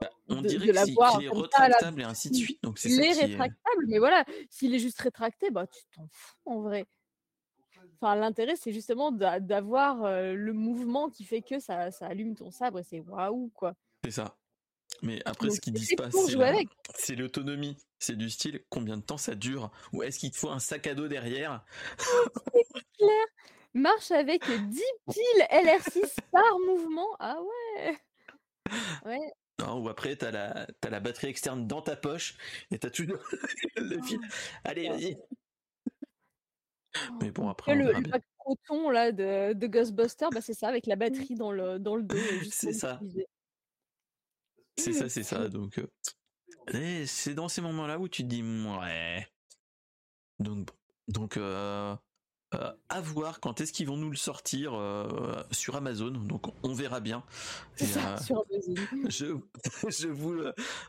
[0.00, 2.62] bah, on dirait qu'il est rétractable et ainsi de suite.
[2.62, 6.36] Donc c'est il est rétractable, mais voilà, s'il est juste rétracté, bah tu t'en fous
[6.46, 6.86] en vrai.
[8.00, 12.78] Enfin, l'intérêt, c'est justement d'avoir le mouvement qui fait que ça, ça allume ton sabre
[12.78, 13.74] et c'est waouh quoi.
[14.04, 14.36] C'est ça.
[15.02, 16.08] Mais après, ce qu'ils disent pas,
[16.94, 17.76] c'est l'autonomie.
[17.98, 19.70] C'est du style, combien de temps ça dure?
[19.92, 21.64] Ou est-ce qu'il te faut un sac à dos derrière?
[22.98, 23.26] Clair.
[23.72, 27.16] Marche avec 10 piles LR6 par mouvement.
[27.18, 27.98] Ah ouais.
[29.06, 29.32] Ouais.
[29.58, 32.36] Non, ou après, t'as la, as la batterie externe dans ta poche
[32.70, 33.18] et t'as toujours
[33.76, 34.20] le fil.
[34.64, 35.16] Allez, vas-y.
[37.20, 37.74] Mais bon, après.
[37.74, 41.52] Le, le pack proton là, de, de Ghostbuster, bah, c'est ça, avec la batterie dans
[41.52, 42.16] le, dans le dos.
[42.50, 43.00] C'est ça.
[44.76, 45.48] C'est ça, c'est ça.
[45.48, 45.78] Donc,
[46.74, 49.26] euh, c'est dans ces moments-là où tu te dis, ouais.
[50.38, 50.70] Donc,
[51.08, 51.94] donc euh,
[52.54, 54.72] euh, à voir quand est-ce qu'ils vont nous le sortir
[55.50, 56.10] sur Amazon.
[56.10, 57.24] Donc, on verra bien.
[57.76, 58.74] Ça, sur Amazon.
[59.10, 59.36] Je,
[59.88, 60.34] je, vous,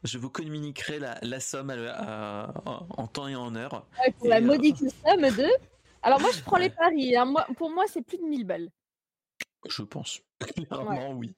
[0.04, 3.86] je vous communiquerai la, la somme en temps et en heure.
[4.20, 5.71] pour la modique somme de.
[6.04, 7.16] Alors, moi, je prends les paris.
[7.16, 7.26] Hein.
[7.26, 8.70] Moi, pour moi, c'est plus de 1000 balles.
[9.70, 10.22] Je pense.
[10.68, 11.36] Clairement, oui.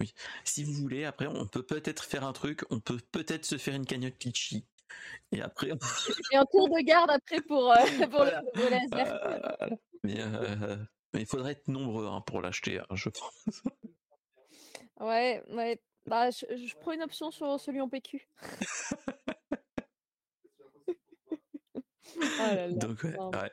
[0.00, 0.12] oui.
[0.44, 2.64] Si vous voulez, après, on peut peut-être faire un truc.
[2.70, 4.66] On peut peut-être se faire une cagnotte Litchi.
[5.32, 5.68] Et après.
[6.32, 7.76] Et un tour de garde après pour, euh,
[8.10, 9.14] pour le laser.
[9.24, 9.68] Euh,
[10.02, 10.76] mais, euh,
[11.12, 13.62] mais, il faudrait être nombreux hein, pour l'acheter, hein, je pense.
[15.00, 15.80] Ouais, ouais.
[16.06, 18.26] Bah, je, je, prends une option sur celui en PQ.
[22.70, 23.50] Donc, ouais, ouais.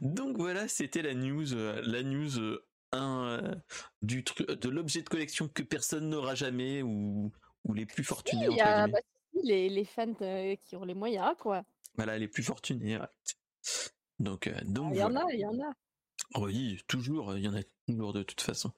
[0.00, 2.58] Donc voilà, c'était la news, la news
[2.92, 3.54] un euh,
[4.02, 7.32] du de l'objet de collection que personne n'aura jamais ou,
[7.64, 8.48] ou les plus fortunés.
[8.50, 8.98] Si, a, bah,
[9.44, 11.64] les, les, fans euh, qui ont les moyens, quoi.
[11.96, 12.98] Voilà, les plus fortunés.
[14.18, 15.72] Donc, euh, donc il y en a, il y en a.
[16.36, 18.72] Oui, toujours, il y en a toujours de toute façon.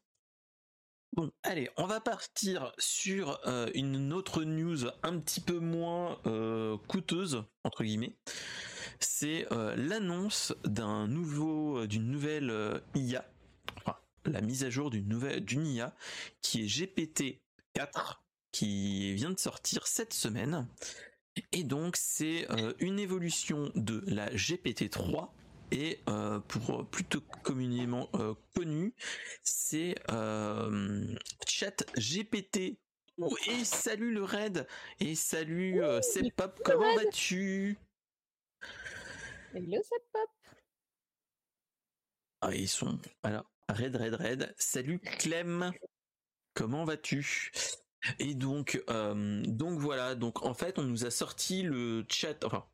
[1.15, 3.41] Bon, allez, on va partir sur
[3.75, 6.21] une autre news un petit peu moins
[6.87, 8.19] coûteuse entre guillemets.
[9.01, 9.47] C'est
[9.77, 13.25] l'annonce d'un nouveau, d'une nouvelle IA
[14.29, 15.95] la mise à jour d'une nouvelle d'une IA
[16.43, 17.41] qui est GPT
[17.75, 18.23] 4
[18.53, 20.67] qui vient de sortir cette semaine.
[21.53, 25.35] Et donc c'est euh, une évolution de la GPT 3
[25.71, 28.95] et euh, pour plutôt communément euh, connu,
[29.43, 29.95] c'est
[31.47, 32.79] Chat GPT.
[33.49, 34.67] et salut le raid
[35.01, 37.77] et salut c'est Pop, comment vas-tu?
[39.55, 39.81] Hello
[40.13, 40.31] Pop?
[42.41, 44.55] Ah ils sont voilà Red, Red, Red.
[44.57, 45.73] Salut Clem.
[46.55, 47.51] Comment vas-tu?
[48.19, 50.15] Et donc, euh, donc voilà.
[50.15, 52.67] Donc en fait, on nous a sorti le chat, enfin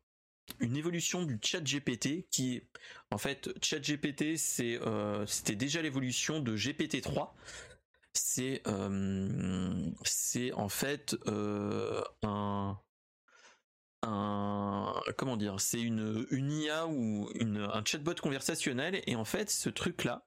[0.59, 2.61] une évolution du chat GPT qui
[3.09, 7.35] en fait chat GPT euh, c'était déjà l'évolution de GPT 3
[8.13, 11.15] c'est euh, c'est en fait
[12.21, 12.79] un
[15.17, 20.25] comment dire c'est une IA ou un chatbot conversationnel et en fait ce truc là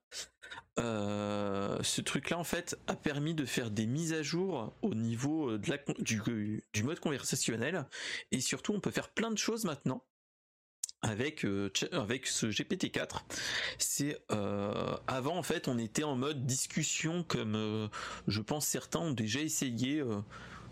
[0.78, 4.94] euh, ce truc là en fait a permis de faire des mises à jour au
[4.94, 7.86] niveau de du, mode conversationnel
[8.30, 10.04] et surtout on peut faire plein de choses maintenant
[11.02, 11.46] avec
[11.92, 13.22] avec ce GPT-4.
[13.78, 17.88] C'est avant en fait, on était en mode discussion comme
[18.26, 20.02] je pense certains ont déjà essayé.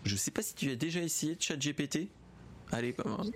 [0.03, 2.09] je sais pas si tu as déjà essayé ChatGPT.
[2.71, 2.93] Allez,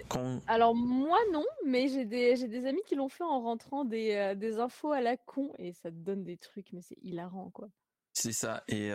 [0.09, 0.41] quand...
[0.47, 4.33] Alors moi non, mais j'ai des, j'ai des amis qui l'ont fait en rentrant des,
[4.35, 7.69] des infos à la con et ça te donne des trucs, mais c'est hilarant quoi.
[8.13, 8.63] C'est ça.
[8.67, 8.91] Et,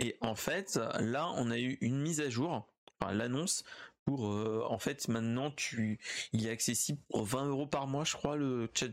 [0.00, 2.66] et en fait, là, on a eu une mise à jour,
[3.00, 3.62] enfin, l'annonce
[4.04, 5.98] pour, en fait, maintenant, tu,
[6.32, 8.88] il est accessible pour 20 euros par mois, je crois, le chat,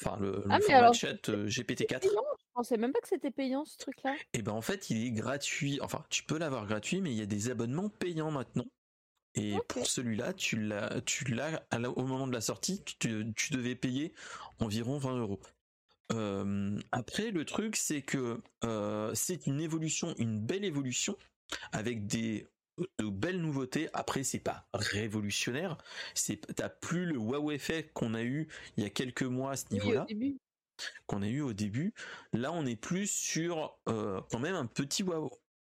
[0.00, 2.04] enfin, le, ah, format chat GPT-4.
[2.04, 4.14] Je pensais même pas que c'était payant ce truc-là.
[4.14, 5.80] Et eh ben en fait, il est gratuit.
[5.82, 8.66] Enfin, tu peux l'avoir gratuit, mais il y a des abonnements payants maintenant.
[9.34, 11.62] Et pour celui-là, tu l'as, tu l'as
[11.96, 14.12] au moment de la sortie, tu, tu devais payer
[14.58, 15.40] environ 20 euros.
[16.12, 21.16] Euh, après, le truc, c'est que euh, c'est une évolution, une belle évolution,
[21.72, 22.48] avec des
[22.98, 23.88] de belles nouveautés.
[23.92, 25.76] Après, c'est pas révolutionnaire.
[26.14, 29.56] C'est t'as plus le wow effet qu'on a eu il y a quelques mois à
[29.56, 30.06] ce niveau-là.
[31.06, 31.92] qu'on a eu au début.
[32.32, 35.30] Là, on est plus sur euh, quand même un petit wow,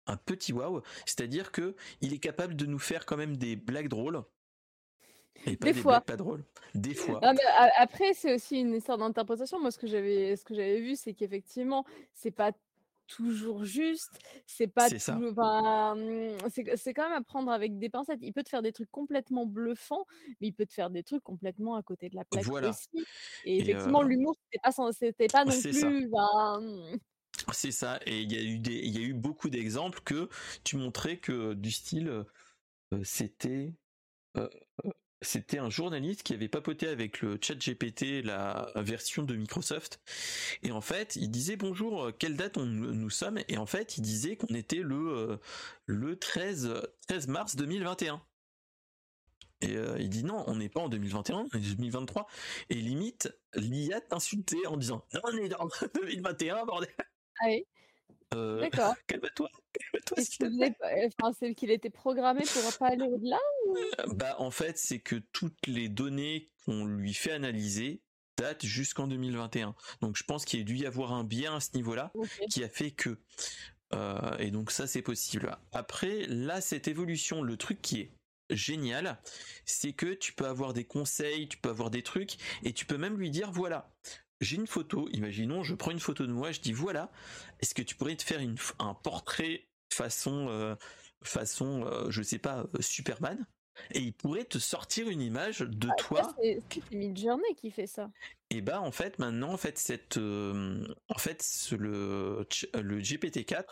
[0.07, 0.81] un petit wow.
[1.05, 4.23] C'est-à-dire que il est capable de nous faire quand même des blagues drôles
[5.45, 6.01] des, fois.
[6.01, 6.43] pas drôle.
[6.73, 7.19] Des fois.
[7.77, 9.59] après, c'est aussi une histoire d'interprétation.
[9.59, 12.51] Moi, ce que j'avais, ce que j'avais vu, c'est qu'effectivement, c'est pas
[13.07, 14.11] toujours juste.
[14.45, 15.33] C'est pas toujours.
[15.33, 16.37] Mmh,
[16.77, 18.19] c'est quand même à prendre avec des pincettes.
[18.21, 20.05] Il peut te faire des trucs complètement bluffants,
[20.39, 22.87] mais il peut te faire des trucs complètement à côté de la plaque aussi.
[23.45, 26.09] Et, effectivement, l'humour, c'était pas, c'était pas non plus.
[27.51, 27.99] C'est ça.
[28.05, 30.29] Et il y a eu beaucoup d'exemples que
[30.63, 32.23] tu montrais que du style,
[33.03, 33.73] c'était
[35.23, 39.99] c'était un journaliste qui avait papoté avec le chat GPT, la version de Microsoft.
[40.61, 43.39] Et en fait, il disait bonjour, quelle date nous sommes?
[43.47, 45.37] Et en fait, il disait qu'on était le, euh,
[45.85, 46.73] le 13,
[47.07, 48.21] 13 mars 2021.
[49.61, 52.27] Et euh, il dit non, on n'est pas en 2021, on est en 2023.
[52.69, 55.67] Et limite, l'IA t'insultait en disant non, on est en
[56.01, 56.89] 2021, bordel.
[57.41, 57.65] Ah oui?
[58.33, 58.95] Euh, D'accord.
[59.07, 59.49] Calme-toi.
[61.39, 63.39] c'est qu'il était programmé pour pas aller au-delà
[64.07, 68.01] Bah en fait c'est que toutes les données qu'on lui fait analyser
[68.37, 69.75] datent jusqu'en 2021.
[70.01, 72.11] Donc je pense qu'il a dû y avoir un bien à ce niveau-là
[72.49, 73.19] qui a fait que
[73.93, 75.55] euh, et donc ça c'est possible.
[75.71, 78.11] Après là cette évolution, le truc qui est
[78.49, 79.19] génial,
[79.65, 82.97] c'est que tu peux avoir des conseils, tu peux avoir des trucs et tu peux
[82.97, 83.91] même lui dire voilà,
[84.43, 87.11] j'ai une photo, imaginons, je prends une photo de moi, je dis voilà,
[87.59, 88.39] est-ce que tu pourrais te faire
[88.79, 90.75] un portrait façon, euh,
[91.23, 93.45] façon, euh, je sais pas, euh, Superman
[93.91, 96.35] et il pourrait te sortir une image de ah, toi.
[96.39, 98.11] C'est Midjourney qui fait ça.
[98.51, 103.63] Et bah en fait maintenant en fait cette en fait le le GPT-4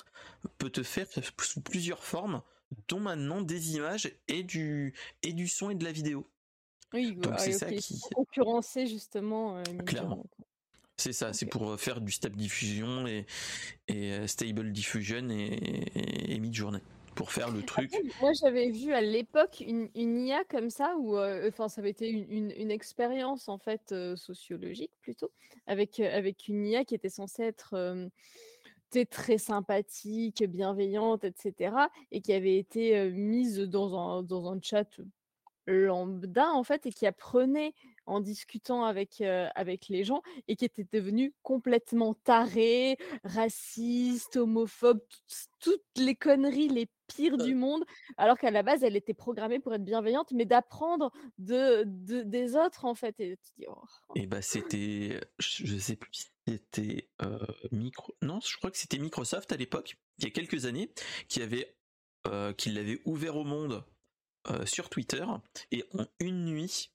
[0.57, 1.05] peut te faire
[1.39, 2.41] sous plusieurs formes
[2.87, 6.27] dont maintenant des images et du et du son et de la vidéo.
[6.93, 10.25] Oui, donc c'est ça qui concurrencer justement clairement.
[11.01, 13.25] C'est ça, c'est pour faire du stable diffusion et,
[13.87, 15.83] et stable diffusion et,
[16.31, 16.81] et mid-journée
[17.15, 17.91] pour faire le truc.
[18.21, 22.51] moi, j'avais vu à l'époque une, IA comme ça, où, enfin, ça avait été une,
[22.51, 25.31] une, expérience en fait sociologique plutôt,
[25.65, 27.75] avec avec une IA qui était censée être
[29.09, 31.73] très sympathique, bienveillante, etc.,
[32.11, 35.01] et qui avait été mise dans un dans un chat
[35.65, 37.73] lambda en fait, et qui apprenait
[38.11, 44.99] en discutant avec, avec les gens et qui était devenu complètement taré, raciste, homophobe,
[45.59, 47.83] toutes, les conneries les pires du monde,
[48.17, 52.85] alors qu'à la base, elle était programmée pour être bienveillante, mais d'apprendre de, des autres,
[52.85, 53.19] en fait.
[53.19, 53.75] Et tu dis, oh,
[54.09, 54.13] oh.
[54.15, 57.09] Et bah, c'était, je sais plus, c'était
[57.71, 60.91] micro, non, je crois que c'était Microsoft à l'époque, il y a quelques années,
[61.29, 61.75] qui avait,
[62.57, 63.85] qui l'avait ouvert au monde
[64.65, 65.25] sur Twitter,
[65.71, 66.91] et en une nuit,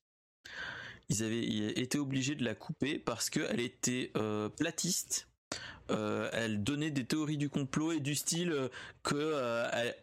[1.09, 5.27] ils avaient été obligés de la couper parce qu'elle était euh, platiste.
[5.89, 8.67] Euh, elle donnait des théories du complot et du style euh,
[9.03, 9.33] que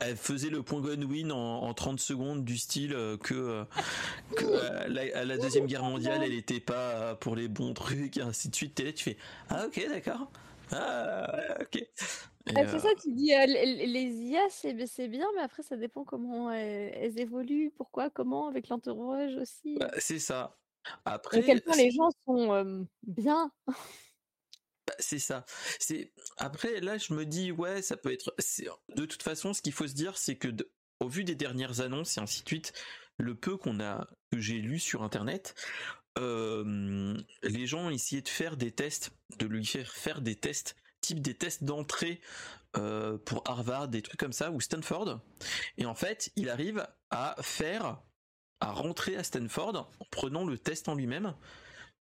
[0.00, 3.66] elle, faisait le point Godwin en, en 30 secondes du style que,
[4.34, 8.48] que à la deuxième guerre mondiale elle était pas pour les bons trucs et ainsi
[8.48, 9.16] de suite et tu fais
[9.50, 10.30] ah ok d'accord
[10.72, 11.86] ah ok
[12.54, 17.18] ah, c'est ça, tu dis les IA, c'est bien, mais après, ça dépend comment elles,
[17.18, 19.78] évoluent, pourquoi, comment, avec l'entourage aussi.
[19.78, 20.54] Bah, c'est ça.
[21.04, 23.50] Après, quel point les gens sont bien?
[24.86, 25.44] Bah, c'est ça.
[25.78, 28.34] C'est après là, je me dis ouais, ça peut être.
[28.94, 30.48] De toute façon, ce qu'il faut se dire, c'est que
[31.00, 32.72] au vu des dernières annonces et ainsi de suite,
[33.16, 35.54] le peu qu'on a que j'ai lu sur internet,
[36.16, 41.20] les gens ont essayé de faire des tests, de lui faire faire des tests, type
[41.20, 42.20] des tests d'entrée
[42.72, 45.20] pour Harvard, des trucs comme ça ou Stanford.
[45.78, 48.02] Et en fait, il arrive à faire
[48.60, 51.34] à rentrer à Stanford en prenant le test en lui-même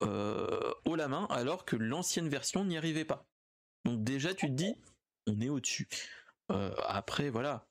[0.02, 3.26] euh, haut la main, alors que l'ancienne version n'y arrivait pas.
[3.84, 4.74] Donc déjà, tu te dis,
[5.26, 5.88] on est au-dessus.
[6.50, 7.66] Euh, après, voilà.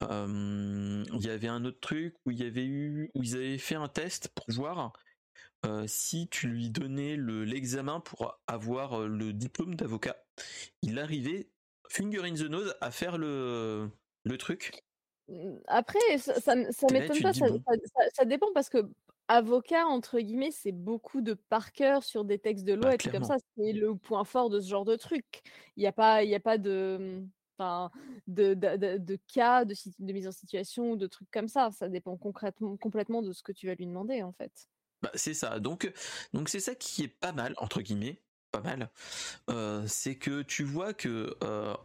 [0.00, 3.88] Il y avait un autre truc où y avait eu, où ils avaient fait un
[3.88, 4.92] test pour voir
[5.86, 10.16] si tu lui donnais l'examen pour avoir le diplôme d'avocat.
[10.82, 11.48] Il arrivait,
[11.88, 13.90] finger in the nose, à faire le
[14.38, 14.84] truc.
[15.28, 18.88] Mmh, après, ça, ça, m'étonne pas, ça, dépend parce que
[19.28, 22.98] avocat, entre guillemets, c'est beaucoup de par cœur sur des textes de loi bah, et
[22.98, 23.36] tout comme ça.
[23.56, 25.42] C'est le point fort de ce genre de truc.
[25.76, 27.22] Il n'y a pas, y a pas de,
[27.58, 27.90] enfin,
[28.26, 31.70] de, de, cas, de, de mise en situation ou de trucs comme ça.
[31.72, 34.68] Ça dépend concrètement, complètement de ce que tu vas lui demander, en fait.
[35.02, 35.60] Bah, c'est ça.
[35.60, 35.92] Donc,
[36.32, 38.88] donc c'est ça qui est pas mal entre guillemets, pas mal.
[39.86, 41.36] c'est que tu vois que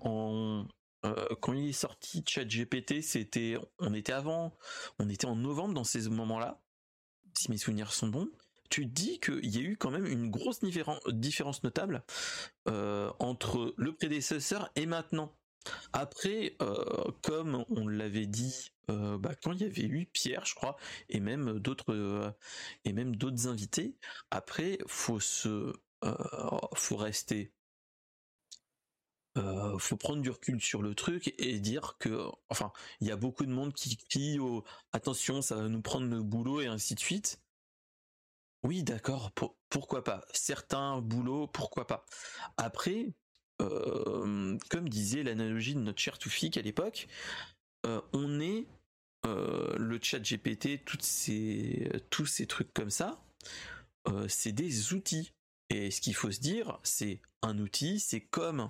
[0.02, 0.66] en
[1.42, 4.58] quand il est sorti ChatGPT, c'était, on était avant,
[5.00, 6.62] on était en novembre dans ces moments-là,
[7.38, 8.30] si mes souvenirs sont bons.
[8.70, 12.04] Tu dis qu'il y a eu quand même une grosse différence notable
[12.66, 15.36] entre le prédécesseur et maintenant.
[15.92, 16.58] Après,
[17.22, 20.76] comme on l'avait dit, bah, quand il y avait eu Pierre, je crois,
[21.10, 22.36] et même d'autres
[22.86, 23.96] et même d'autres invités.
[24.32, 25.74] Après, faut se,
[26.76, 27.54] faut rester
[29.36, 33.16] euh, faut prendre du recul sur le truc et dire que, enfin, il y a
[33.16, 36.94] beaucoup de monde qui crie au attention, ça va nous prendre le boulot et ainsi
[36.94, 37.40] de suite.
[38.64, 39.32] Oui, d'accord,
[39.70, 40.24] pourquoi pas.
[40.34, 42.06] Certains boulots, pourquoi pas.
[42.58, 43.14] Après,
[43.62, 47.08] euh, comme disait l'analogie de notre cher Toufik à l'époque,
[47.86, 48.68] euh, on est
[49.26, 53.24] le chat GPT, toutes ces, tous ces trucs comme ça,
[54.28, 55.32] c'est des outils.
[55.70, 58.70] Et ce qu'il faut se dire, c'est un outil, c'est comme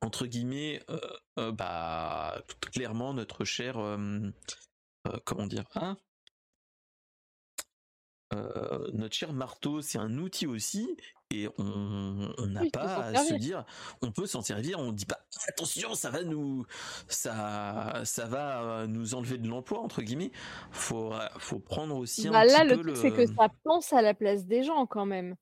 [0.00, 0.98] entre guillemets, euh,
[1.38, 2.42] euh, bah,
[2.72, 4.30] clairement notre cher, euh,
[5.24, 5.96] comment dire, hein
[8.92, 10.98] notre cher marteau, c'est un outil aussi,
[11.30, 13.64] et on n'a pas à se dire,
[14.02, 16.66] on peut s'en servir, on dit pas attention, ça va nous,
[17.08, 20.30] ça, ça va nous enlever de l'emploi entre guillemets.
[20.72, 24.12] Faut, faut prendre aussi un bah, là, le truc, c'est que ça pense à la
[24.12, 25.34] place des gens quand même.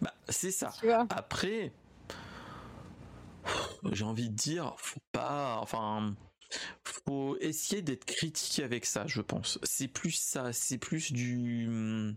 [0.00, 0.72] Bah, c'est ça.
[1.10, 1.72] Après,
[3.92, 6.14] j'ai envie de dire, faut pas, enfin,
[6.84, 9.58] faut essayer d'être critique avec ça, je pense.
[9.62, 12.16] C'est plus ça, c'est plus du,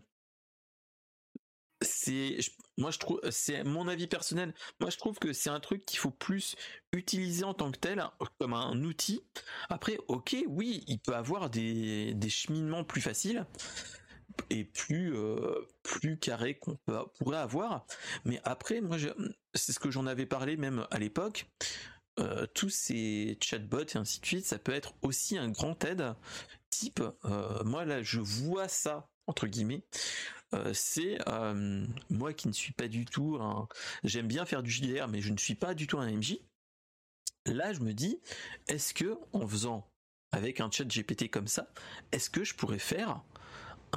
[1.82, 2.38] c'est,
[2.78, 4.54] moi je trouve, c'est mon avis personnel.
[4.80, 6.56] Moi je trouve que c'est un truc qu'il faut plus
[6.92, 8.04] utiliser en tant que tel,
[8.40, 9.22] comme un outil.
[9.70, 13.46] Après, ok, oui, il peut avoir des, des cheminements plus faciles
[14.50, 16.78] et plus euh, plus carré qu'on
[17.18, 17.86] pourrait avoir.
[18.26, 18.98] Mais après, moi,
[19.54, 21.48] c'est ce que j'en avais parlé même à l'époque.
[22.20, 26.16] Euh, tous ces chatbots et ainsi de suite, ça peut être aussi un grand aide.
[26.70, 29.84] Type, euh, moi là, je vois ça entre guillemets.
[30.74, 31.18] c'est
[32.10, 33.68] moi qui ne suis pas du tout un.
[34.04, 36.38] J'aime bien faire du JDR, mais je ne suis pas du tout un MJ.
[37.46, 38.20] Là, je me dis,
[38.68, 39.90] est-ce que en faisant
[40.32, 41.68] avec un chat GPT comme ça,
[42.12, 43.22] est-ce que je pourrais faire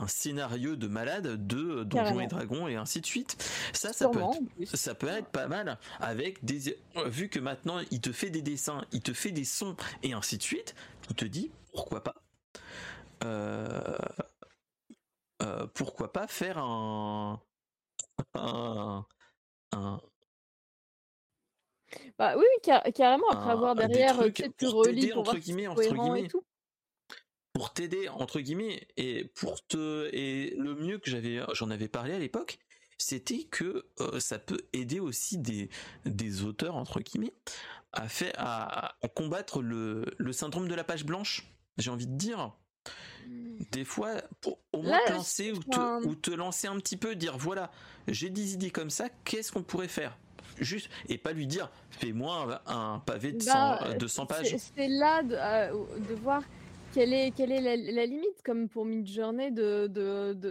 [0.00, 3.42] un scénario de malade de Donjons et Dragons et ainsi de suite.
[3.72, 8.00] Ça, ça peut, être, ça peut être pas mal avec des, vu que maintenant il
[8.00, 10.74] te fait des dessins, il te fait des sons et ainsi de suite.
[11.06, 12.14] Tu te dis pourquoi pas.
[13.24, 13.96] Euh,
[15.42, 17.40] euh, pourquoi pas faire un,
[18.34, 19.04] un,
[22.18, 22.44] bah oui,
[22.94, 26.24] carrément, après avoir derrière, tu relis pour voir guillemets, entre guillemets.
[26.24, 26.44] Et tout
[27.52, 32.14] pour t'aider entre guillemets et pour te et le mieux que j'avais j'en avais parlé
[32.14, 32.58] à l'époque
[32.98, 35.70] c'était que euh, ça peut aider aussi des,
[36.04, 37.32] des auteurs entre guillemets
[37.92, 42.52] à faire à, combattre le, le, syndrome de la page blanche j'ai envie de dire.
[43.72, 47.14] Des fois pour au moins te lancer ou te, ou te lancer un petit peu
[47.14, 47.70] dire voilà
[48.08, 50.16] j'ai des idées comme ça qu'est-ce qu'on pourrait faire?
[50.58, 54.56] Juste et pas lui dire fais-moi un, pavé de, 100, bah, de 100 pages.
[54.74, 56.42] c'est là de, euh, de voir
[56.92, 59.86] quelle est, quelle est la, limite, comme pour Midjourney, de,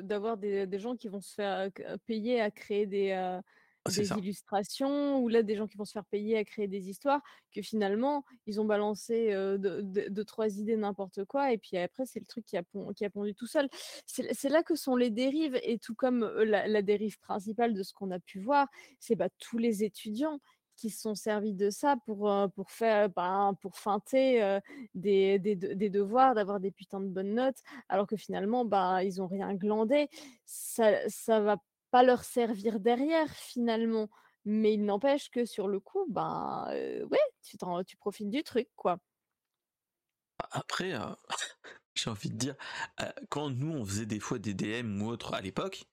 [0.01, 1.69] d'avoir des, gens qui vont se faire
[2.05, 3.41] payer à créer des, ah,
[3.85, 7.21] des illustrations, ou là des gens qui vont se faire payer à créer des histoires,
[7.53, 12.25] que finalement ils ont balancé de, trois idées n'importe quoi, et puis après c'est le
[12.25, 12.63] truc qui a,
[12.95, 13.69] qui a pondu tout seul.
[14.05, 17.93] C'est, là que sont les dérives, et tout comme la, la dérive principale de ce
[17.93, 18.67] qu'on a pu voir,
[18.99, 20.39] c'est bah, tous les étudiants
[20.79, 24.59] qui se sont servis de ça pour, pour faire ben, pour feinter
[24.95, 29.21] des, des, des, devoirs, d'avoir des putains de bonnes notes, alors que finalement ben, ils
[29.21, 30.09] ont rien glandé.
[30.45, 31.57] Ça ça va
[31.91, 34.09] pas leur servir derrière finalement.
[34.45, 38.99] Mais il n'empêche que sur le coup, ben ouais, tu, tu profites du truc, quoi.
[40.51, 40.93] Après,
[42.03, 42.55] j'ai envie de dire,
[43.01, 45.85] euh, quand nous on faisait des fois des DM ou autres à l'époque,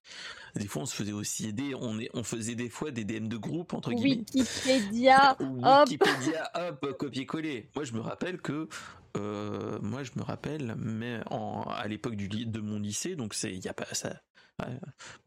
[0.54, 3.28] des fois on se faisait aussi aider, on, est, on faisait des fois des DM
[3.28, 4.24] de groupe entre guillemets.
[4.34, 5.88] Wikipédia, hop.
[5.88, 7.70] Wikipédia, hop, copier-coller.
[7.74, 8.68] Moi je me rappelle que,
[9.16, 13.54] euh, moi je me rappelle, mais en, à l'époque du de mon lycée, donc c'est,
[13.54, 14.20] il a pas ça.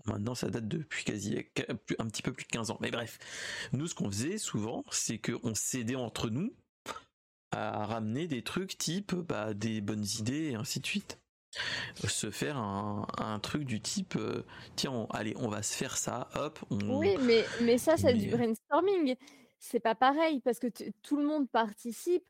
[0.05, 1.37] maintenant, ça date depuis quasi
[1.99, 2.77] un petit peu plus de 15 ans.
[2.81, 3.19] Mais bref,
[3.73, 6.53] nous, ce qu'on faisait souvent, c'est qu'on s'aidait entre nous
[7.51, 11.19] à ramener des trucs type bah, des bonnes idées et ainsi de suite.
[12.07, 14.45] Se faire un, truc du type euh,
[14.75, 19.15] tiens allez on va se faire ça hop oui mais mais ça c'est du brainstorming
[19.57, 20.67] c'est pas pareil parce que
[21.01, 22.23] tout le monde participe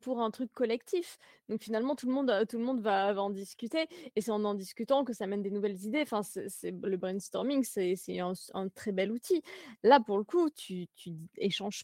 [0.00, 1.18] pour, un truc collectif.
[1.48, 4.54] Donc finalement, tout le monde, tout le monde va, en discuter et c'est en en
[4.54, 6.02] discutant que ça mène des nouvelles idées.
[6.02, 9.42] Enfin, c'est, le brainstorming, c'est, un, très bel outil.
[9.82, 11.12] Là, pour le coup, tu, tu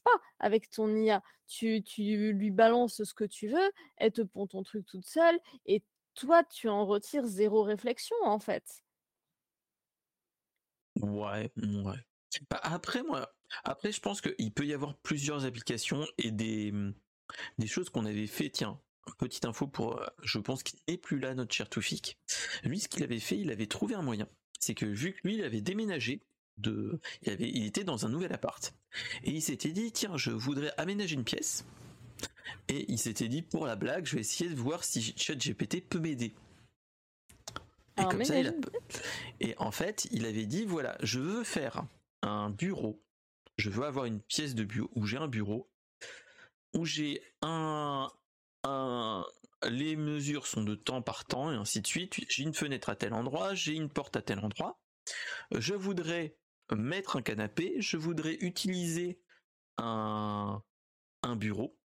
[0.04, 1.22] pas avec ton IA.
[1.46, 1.82] Tu,
[2.32, 5.82] lui balances ce que tu veux, elle te pond ton truc toute seule et
[6.14, 8.82] toi, tu en retires zéro réflexion en fait.
[11.00, 11.50] Ouais.
[12.50, 13.30] Bah, après, moi,
[13.64, 16.72] après, je pense qu'il peut y avoir plusieurs applications et des,
[17.58, 18.78] des choses qu'on avait fait, tiens,
[19.18, 22.18] petite info pour, euh, je pense qu'il n'est plus là, notre cher Toufik.
[22.64, 24.28] Lui, ce qu'il avait fait, il avait trouvé un moyen.
[24.58, 26.22] C'est que vu que lui, il avait déménagé,
[26.58, 28.74] de, il, avait, il était dans un nouvel appart.
[29.24, 31.64] Et il s'était dit, tiens, je voudrais aménager une pièce.
[32.68, 35.98] Et il s'était dit, pour la blague, je vais essayer de voir si ChatGPT peut
[35.98, 36.34] m'aider.
[37.98, 38.34] Et comme ça,
[39.40, 41.84] Et en fait, il avait dit, voilà, je veux faire
[42.22, 43.02] un bureau.
[43.56, 45.68] Je veux avoir une pièce de bureau où j'ai un bureau
[46.74, 48.10] où j'ai un,
[49.68, 52.20] les mesures sont de temps par temps et ainsi de suite.
[52.28, 54.80] J'ai une fenêtre à tel endroit, j'ai une porte à tel endroit.
[55.52, 56.36] Je voudrais
[56.70, 59.20] mettre un canapé, je voudrais utiliser
[59.78, 60.62] un
[61.36, 61.78] bureau.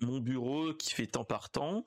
[0.00, 1.84] Mon bureau qui fait temps par temps,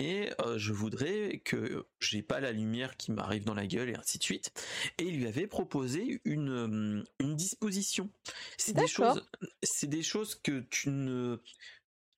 [0.00, 3.94] et euh, je voudrais que j'ai pas la lumière qui m'arrive dans la gueule et
[3.94, 4.50] ainsi de suite.
[4.96, 8.10] Et il lui avait proposé une, euh, une disposition.
[8.56, 9.28] C'est des choses,
[9.62, 11.42] c'est des choses que tu ne,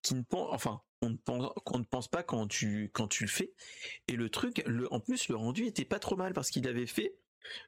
[0.01, 3.25] qui ne pense, enfin, on ne pense, qu'on ne pense pas quand tu, quand tu
[3.25, 3.53] le fais.
[4.07, 6.87] Et le truc, le, en plus, le rendu était pas trop mal parce qu'il avait
[6.87, 7.17] fait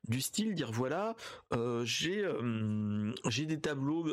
[0.07, 1.17] du style dire voilà,
[1.51, 2.25] euh, j'ai,
[3.27, 4.07] j'ai des tableaux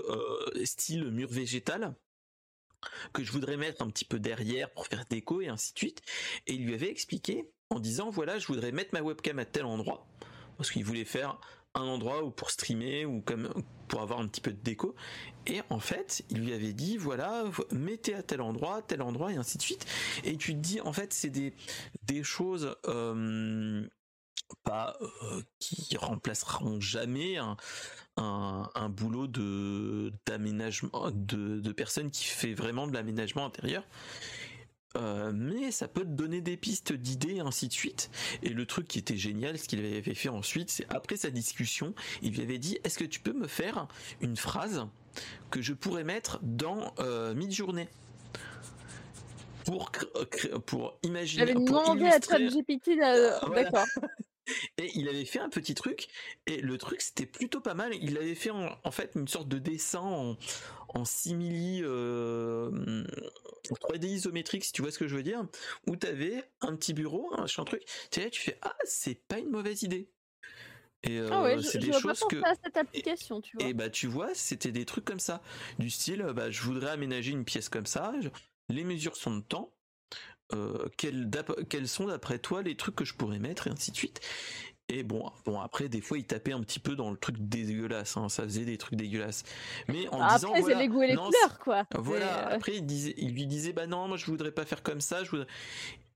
[0.65, 1.95] style mur végétal
[3.13, 6.03] que je voudrais mettre un petit peu derrière pour faire déco et ainsi de suite.
[6.47, 9.65] Et il lui avait expliqué en disant voilà, je voudrais mettre ma webcam à tel
[9.65, 10.07] endroit
[10.57, 11.39] parce qu'il voulait faire
[11.75, 13.53] un endroit où pour streamer ou comme
[13.89, 14.95] pour avoir un petit peu de déco.
[15.47, 19.37] Et en fait, il lui avait dit voilà, mettez à tel endroit, tel endroit et
[19.37, 19.87] ainsi de suite.
[20.25, 21.55] Et tu te dis en fait, c'est des
[22.05, 23.87] des choses euh,
[24.57, 27.57] pas euh, qui remplaceront jamais un,
[28.17, 33.85] un, boulot de d'aménagement de, de personnes qui fait vraiment de l'aménagement intérieur.
[34.97, 38.11] Euh, mais ça peut te donner des pistes d'idées ainsi de suite.
[38.43, 41.95] Et le truc qui était génial, ce qu'il avait fait ensuite, c'est après sa discussion,
[42.23, 43.89] il lui avait dit est-ce que tu peux me faire
[44.21, 44.87] une phrase
[45.51, 47.89] que je pourrais mettre dans euh, mid-journée
[49.65, 49.93] pour
[50.67, 51.47] pour imaginer.
[51.47, 53.87] J'avais demandé à ChatGPT, d'accord.
[54.79, 56.09] Et il avait fait un petit truc,
[56.47, 57.93] et le truc c'était plutôt pas mal.
[58.01, 60.37] Il avait fait en, fait une sorte de dessin en,
[60.89, 63.05] en simili euh,
[63.71, 65.45] 3D isométrique, si tu vois ce que je veux dire,
[65.87, 67.83] où t'avais un petit bureau, un truc.
[68.11, 70.09] Tu sais, tu fais ah c'est pas une mauvaise idée.
[71.05, 73.67] Et ah ouais, euh, c'est des choses que à cette application, tu vois.
[73.67, 75.43] Et bah tu vois, c'était des trucs comme ça,
[75.79, 78.13] du style bah je voudrais aménager une pièce comme ça,
[78.69, 79.75] les mesures sont de temps,
[80.55, 84.21] euh, quels, sont d'après toi les trucs que je pourrais mettre et ainsi de suite.
[84.89, 88.17] Et bon, bon après des fois il tapait un petit peu dans le truc dégueulasse,
[88.17, 89.45] hein, ça faisait des trucs dégueulasses.
[89.89, 91.85] Mais en après, disant c'est les goûts et les couleurs quoi.
[91.97, 92.51] Voilà.
[92.51, 95.01] Euh, après il disait, il lui disait bah non moi je voudrais pas faire comme
[95.01, 95.47] ça, je voudrais...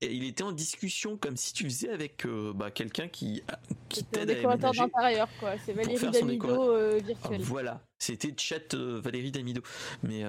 [0.00, 3.42] Et il était en discussion comme si tu faisais avec euh, bah, quelqu'un qui
[3.88, 5.54] qui t'aide à décorateur d'intérieur quoi.
[5.64, 7.42] C'est Valérie Damido virtuel.
[7.42, 9.62] Voilà, c'était chat Valérie Damido.
[10.02, 10.24] Mais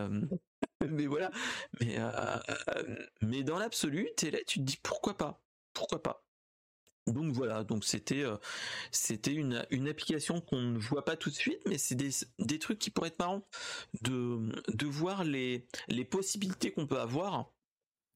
[0.89, 1.31] mais voilà.
[1.79, 2.37] Mais, euh,
[2.69, 5.41] euh, mais dans l'absolu, tu là, tu te dis pourquoi pas?
[5.73, 6.23] Pourquoi pas?
[7.07, 8.35] Donc voilà, donc c'était euh,
[8.91, 12.59] c'était une, une application qu'on ne voit pas tout de suite, mais c'est des, des
[12.59, 13.47] trucs qui pourraient être marrants
[14.01, 17.53] de, de voir les, les possibilités qu'on peut avoir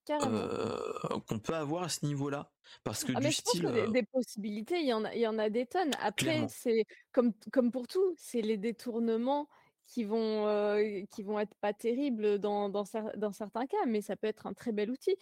[0.07, 2.52] qu'on peut avoir à ce niveau-là.
[2.84, 3.68] Parce que ah, du style.
[3.91, 5.91] des, possibilités, il y en a, il y en a des tonnes.
[5.99, 9.48] Après, c'est comme, comme pour tout, c'est les détournements
[9.88, 10.45] qui vont,
[11.11, 14.72] qui vont être pas terribles dans, dans, certains cas, mais ça peut être un très
[14.72, 15.18] bel outil.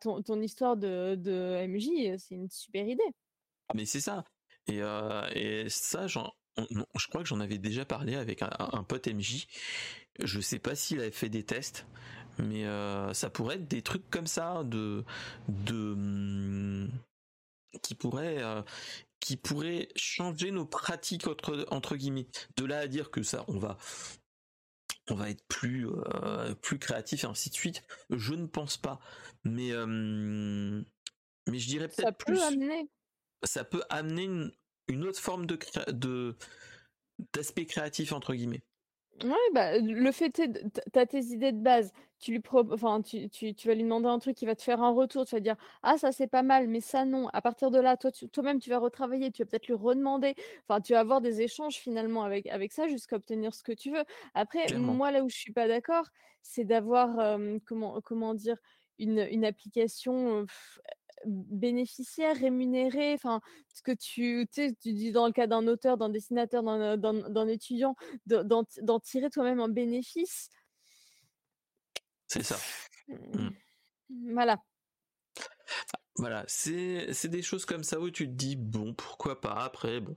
[0.00, 3.02] ton, ton, histoire de, de MJ, c'est une super idée.
[3.68, 4.24] Ah, mais c'est ça.
[4.66, 4.80] Et,
[5.34, 9.46] et ça, je crois que j'en avais déjà parlé avec un, pote MJ.
[10.18, 11.86] Je sais pas s'il avait fait des tests,
[12.42, 12.64] mais
[13.14, 15.04] ça pourrait être des trucs comme ça de
[15.48, 16.88] de
[17.82, 18.42] qui pourraient
[19.20, 22.26] qui pourrait changer nos pratiques entre, entre guillemets.
[22.56, 23.76] De là à dire que ça, on va
[25.10, 27.82] on va être plus euh, plus créatif et ainsi de suite.
[28.10, 29.00] Je ne pense pas,
[29.44, 30.82] mais euh,
[31.48, 32.36] mais je dirais peut-être plus.
[32.36, 32.90] Ça peut amener.
[33.42, 34.50] Ça peut amener
[34.88, 35.58] une, autre forme de
[35.88, 36.36] de
[37.32, 38.62] d'aspect créatif entre guillemets.
[39.22, 43.28] Ouais, bah, le fait, tu as tes idées de base, tu lui pro enfin, tu
[43.28, 45.40] tu tu vas lui demander un truc, il va te faire un retour, tu vas
[45.40, 47.28] dire: «Ah ça c'est pas mal, mais ça non».
[47.34, 50.34] À partir de là, toi toi-même tu vas retravailler, tu vas peut-être lui redemander,
[50.66, 53.90] enfin tu vas avoir des échanges finalement avec avec ça jusqu'à obtenir ce que tu
[53.92, 54.04] veux.
[54.32, 56.06] Après, moi là où je suis pas d'accord,
[56.40, 58.56] c'est d'avoir, comment comment dire?
[58.98, 60.46] Une une application,
[61.26, 63.40] bénéficiaire, rémunéré, enfin,
[63.74, 67.94] ce que tu, tu dis dans le cas d'un auteur, d'un dessinateur, d'un étudiant,
[68.26, 70.48] d'en tirer toi-même un bénéfice?
[72.26, 72.56] C'est ça.
[73.08, 73.48] Mmh.
[74.32, 74.56] Voilà.
[76.16, 80.16] Voilà, c'est des choses comme ça où tu te dis, bon, pourquoi pas, après, bon.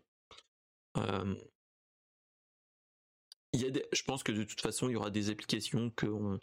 [3.53, 6.39] Il y a je pense que de toute façon, il y aura des applications qu'on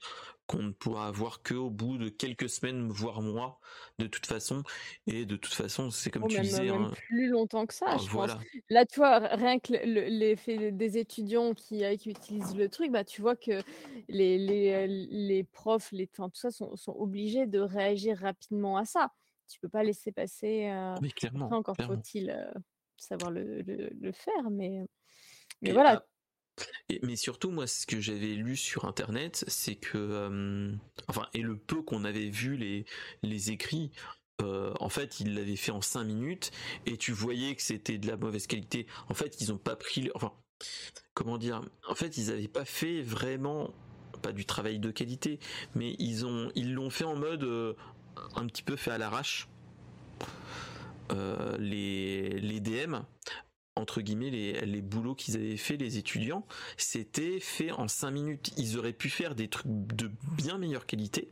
[0.47, 3.61] qu'on ne pourra avoir que au bout de quelques semaines, voire mois,
[3.99, 4.63] de toute façon.
[5.07, 6.65] Et de toute façon, c'est comme oh, tu disais.
[6.65, 8.31] Même hein plus longtemps que ça, ah, je pense.
[8.69, 13.05] Là, tu vois, rien que l'effet des étudiants qui, euh, qui, utilisent le truc, bah,
[13.05, 13.63] tu vois que
[14.09, 18.85] les, les, euh, les profs, les, tout ça, sont, sont, obligés de réagir rapidement à
[18.85, 19.13] ça.
[19.49, 20.69] Tu peux pas laisser passer.
[20.69, 21.49] Euh, mais clairement.
[21.53, 22.37] encore faut-il
[22.97, 24.85] savoir le, le, faire, mais.
[25.63, 26.05] Mais voilà,
[27.03, 30.73] mais surtout, moi, ce que j'avais lu sur Internet, c'est que, euh,
[31.09, 32.85] enfin, et le peu qu'on avait vu les,
[33.23, 33.91] les écrits,
[34.43, 36.51] euh, en fait, ils l'avaient fait en 5 minutes,
[36.87, 38.87] et tu voyais que c'était de la mauvaise qualité.
[39.09, 40.33] En fait, ils ont pas pris, enfin,
[41.15, 43.73] comment dire, en fait, ils avaient pas fait vraiment,
[44.23, 45.39] pas du travail de qualité,
[45.75, 47.75] mais ils ont, ils l'ont fait en mode euh,
[48.35, 49.49] un petit peu fait à l'arrache.
[51.59, 53.01] les, les DM
[53.77, 58.53] entre guillemets les, les boulots qu'ils avaient fait les étudiants c'était fait en 5 minutes.
[58.57, 61.31] Ils auraient pu faire des trucs de bien meilleure qualité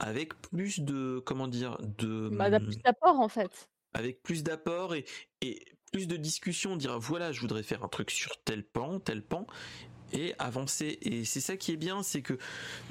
[0.00, 3.68] avec plus de comment dire de bah, plus d'apport en fait.
[3.92, 5.04] avec plus d'apport et,
[5.42, 5.62] et
[5.92, 9.46] plus de discussion dire voilà je voudrais faire un truc sur tel pan tel pan
[10.12, 10.98] et avancer.
[11.02, 12.38] Et c'est ça qui est bien c'est que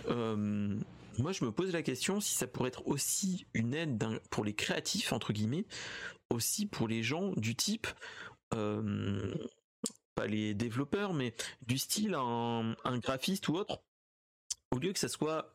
[0.08, 0.78] euh,
[1.18, 4.54] moi je me pose la question si ça pourrait être aussi une aide pour les
[4.54, 5.66] créatifs entre guillemets
[6.30, 7.88] aussi pour les gens du type
[8.50, 13.82] pas les développeurs, mais du style un, graphiste ou autre,
[14.72, 15.54] au lieu que ça soit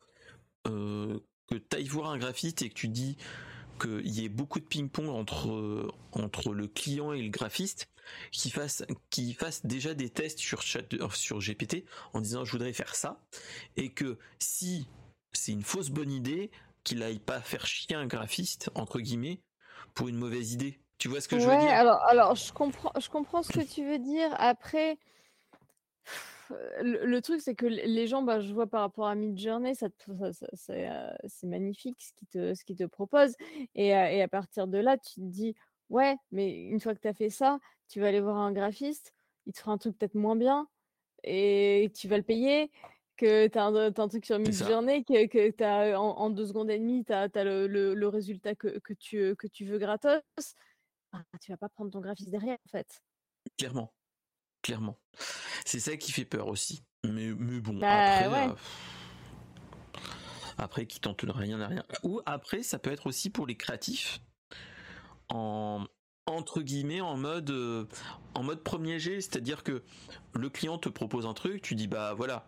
[0.65, 3.17] que tu ailles voir un graphiste et que tu dis
[3.79, 7.89] qu'il y ait beaucoup de ping-pong entre entre le client et le graphiste,
[8.31, 12.73] qui fasse qui fasse déjà des tests sur chat, sur GPT en disant je voudrais
[12.73, 13.21] faire ça
[13.75, 14.87] et que si
[15.33, 16.51] c'est une fausse bonne idée,
[16.83, 19.41] qu'il aille pas faire chier un graphiste entre guillemets
[19.93, 20.79] pour une mauvaise idée.
[20.97, 21.71] Tu vois ce que je veux dire?
[21.71, 24.33] alors, alors je comprends, je comprends ce que tu veux dire.
[24.37, 24.97] Après,
[26.81, 29.87] le, truc, c'est que les gens, bah, je vois par rapport à Midjourney, ça,
[30.31, 33.35] ça, euh, c'est magnifique ce qu'ils te, ce qui te proposent.
[33.75, 35.55] Et, euh, et, à partir de là, tu te dis,
[35.89, 39.13] ouais, mais une fois que tu as fait ça, tu vas aller voir un graphiste,
[39.45, 40.67] il te fera un truc peut-être moins bien,
[41.23, 42.71] et tu vas le payer
[43.17, 47.05] que tu as, un truc sur Midjourney, que, que as, en, deux secondes et demie,
[47.05, 50.21] tu as, le, le, résultat que, que, tu, que tu veux gratos.
[51.41, 53.01] Tu vas pas prendre ton graphiste derrière, en fait.
[53.57, 53.93] Clairement.
[54.61, 54.97] Clairement.
[55.65, 56.81] C'est ça qui fait peur aussi.
[57.03, 58.53] Mais, mais bon, bah, après, euh,
[60.57, 61.83] après, qui tente rien à rien.
[62.03, 64.19] Ou après, ça peut être aussi pour les créatifs.
[65.29, 65.85] En,
[66.27, 67.85] entre guillemets en mode euh,
[68.33, 69.83] en mode premier jet, c'est-à-dire que
[70.33, 72.47] le client te propose un truc, tu dis bah voilà,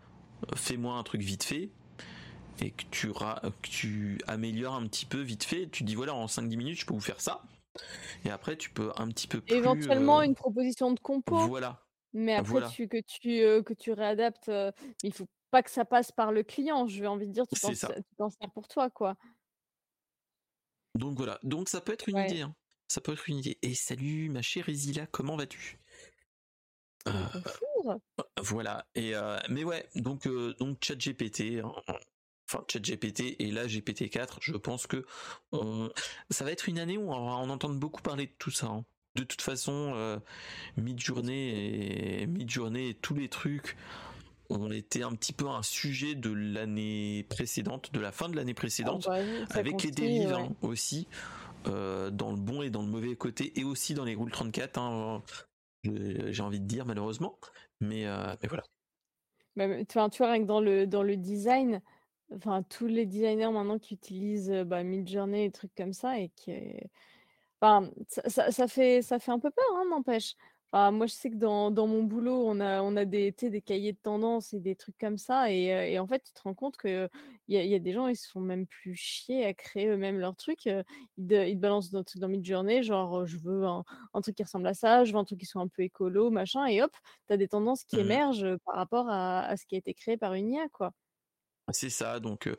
[0.55, 1.69] fais-moi un truc vite fait
[2.59, 6.27] et que tu, que tu améliores un petit peu vite fait, tu dis voilà en
[6.27, 7.43] 5 10 minutes, je peux vous faire ça.
[8.25, 9.55] Et après, tu peux un petit peu plus.
[9.55, 11.37] Éventuellement, euh, une proposition de compo.
[11.47, 11.83] Voilà.
[12.13, 14.71] Mais après, tu, que, tu, euh, que tu réadaptes, euh,
[15.03, 16.87] il faut pas que ça passe par le client.
[16.87, 19.15] Je vais envie de dire, tu penses ça pour toi, quoi.
[20.95, 21.39] Donc voilà.
[21.43, 22.41] Donc ça peut être une idée.
[22.41, 22.55] Hein.
[22.87, 23.57] Ça peut être une idée.
[23.61, 25.79] Et salut, ma chère Isila, comment vas-tu?
[28.37, 28.87] Voilà.
[28.95, 29.13] Et
[29.49, 30.27] mais ouais, donc
[30.57, 31.61] donc ChatGPT,
[32.47, 35.05] enfin ChatGPT et là GPT-4, je pense que
[36.29, 38.67] ça va être une année où on va en entendre beaucoup parler de tout ça.
[38.67, 38.85] Hein.
[39.17, 40.19] De toute façon, euh,
[40.77, 43.75] mid-journée et mid-journée et tous les trucs
[44.49, 48.53] ont été un petit peu un sujet de l'année précédente, de la fin de l'année
[48.53, 51.07] précédente, ah bah avec les dérives hein, aussi,
[51.67, 54.77] euh, dans le bon et dans le mauvais côté, et aussi dans les Rule 34,
[54.77, 55.23] hein,
[55.83, 57.39] j'ai envie de dire malheureusement,
[57.81, 58.63] mais, euh, mais voilà.
[59.83, 61.81] tu vois, rien que dans le, dans le design,
[62.35, 66.53] enfin tous les designers maintenant qui utilisent bah, Midjourney et trucs comme ça et qui,
[67.61, 70.35] enfin ça, ça, fait ça fait un peu peur, hein, n'empêche.
[70.73, 73.93] Moi, je sais que dans dans mon boulot, on a on a des des cahiers
[73.93, 76.77] de tendance et des trucs comme ça et et en fait, tu te rends compte
[76.77, 77.09] qu'il
[77.47, 80.19] y a y a des gens, ils se font même plus chier à créer eux-mêmes
[80.19, 80.83] leurs trucs, ils
[81.27, 83.83] te ils balancent dans dans Midjourney, genre, «Je veux un
[84.13, 86.29] un truc qui ressemble à ça, je veux un truc qui soit un peu écolo,
[86.31, 86.91] machin» et hop,
[87.27, 89.93] tu as des tendances qui mmh émergent, par rapport à à ce qui a été
[89.95, 90.93] créé par une IA, quoi.
[91.71, 92.49] C'est ça, donc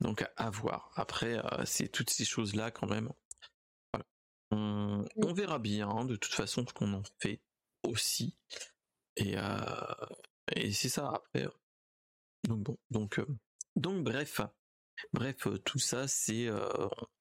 [0.00, 0.90] donc à voir.
[0.96, 3.10] Après, c'est toutes ces choses-là quand même,
[3.92, 4.06] voilà.
[4.50, 5.08] On mmh.
[5.24, 7.40] on verra bien, de toute façon, ce qu'on en fait
[7.84, 8.36] aussi.
[9.16, 9.36] Et,
[10.54, 11.46] et c'est ça après.
[12.44, 13.20] Donc bon, donc,
[13.76, 14.40] donc bref,
[15.12, 16.48] bref, tout ça c'est,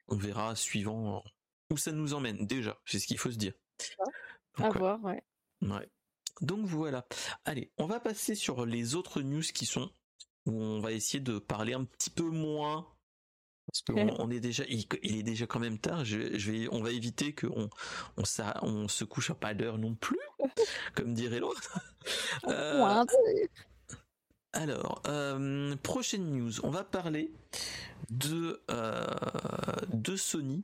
[0.07, 1.23] on verra suivant
[1.69, 3.53] où ça nous emmène déjà, c'est ce qu'il faut se dire.
[4.55, 5.23] à voir, ouais.
[5.61, 5.89] Ouais.
[6.41, 7.07] Donc voilà.
[7.45, 9.91] Allez, on va passer sur les autres news qui sont
[10.47, 12.87] où on va essayer de parler un petit peu moins
[13.67, 16.05] parce qu'on on est déjà, il, est déjà quand même tard.
[16.05, 16.17] Je,
[16.51, 17.69] vais, on va éviter qu'on
[18.15, 20.19] on, ça, on se couche à pas d'heure non plus,
[20.95, 21.79] comme dirait l'autre.
[22.47, 23.05] Euh,
[24.53, 27.29] alors, euh, prochaine news, on va parler
[28.09, 29.05] de euh,
[29.91, 30.63] de Sony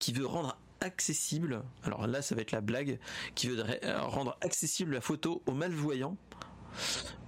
[0.00, 1.62] qui veut rendre accessible.
[1.84, 2.98] Alors là, ça va être la blague,
[3.36, 3.62] qui veut
[4.00, 6.16] rendre accessible la photo aux malvoyants.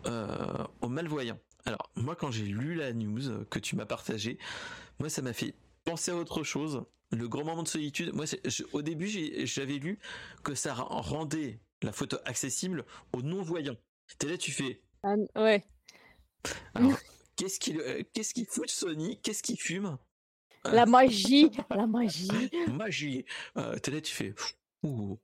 [0.05, 1.39] aux malvoyants.
[1.65, 4.39] Alors, moi, quand j'ai lu la news que tu m'as partagée,
[4.99, 6.85] moi, ça m'a fait penser à autre chose.
[7.11, 8.25] Le grand moment de solitude, moi,
[8.73, 9.09] au début,
[9.45, 9.99] j'avais lu
[10.43, 13.77] que ça rendait la photo accessible aux non-voyants.
[14.19, 14.81] T'es là, tu fais.
[15.03, 15.65] Ah, ouais.
[17.37, 19.21] qu'est-ce qu'il euh, qu'est-ce fout de Sony?
[19.21, 19.99] Qu'est-ce qu'il fume?
[20.65, 22.31] La magie La magie
[22.69, 23.25] Magie
[23.57, 24.35] euh, T'es là, tu fais.
[24.83, 25.19] Ouh.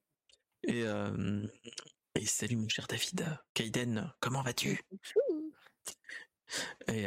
[0.64, 1.46] Et, euh,
[2.14, 3.24] et salut, mon cher David.
[3.54, 4.80] Kaiden, comment vas-tu?
[6.92, 7.06] Et,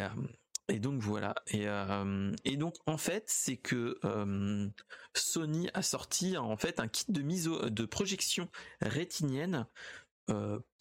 [0.68, 1.35] et donc voilà.
[1.47, 4.68] Et, euh, et donc en fait, c'est que euh,
[5.15, 8.49] Sony a sorti en fait un kit de mise de projection
[8.81, 9.68] rétinienne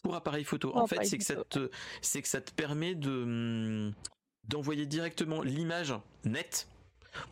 [0.03, 0.77] pour appareil photo.
[0.77, 1.71] en fait, c'est que ça te
[2.03, 3.93] c'est que ça te permet de
[4.45, 5.93] d'envoyer directement l'image
[6.25, 6.69] nette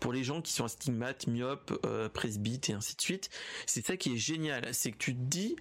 [0.00, 1.72] pour les gens qui sont astigmates, myopes,
[2.12, 3.30] presbytes et ainsi de suite.
[3.66, 5.54] C'est ça qui est génial, c'est que tu te dis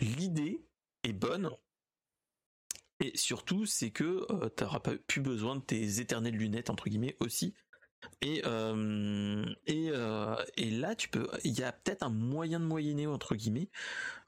[0.00, 0.64] l'idée
[1.04, 1.50] est bonne,
[3.02, 6.88] et surtout, c'est que euh, tu n'auras pas plus besoin de tes éternelles lunettes entre
[6.88, 7.52] guillemets aussi.
[8.20, 13.08] Et euh, euh, et, là, tu peux, il y a peut-être un moyen de moyenner
[13.08, 13.70] entre guillemets,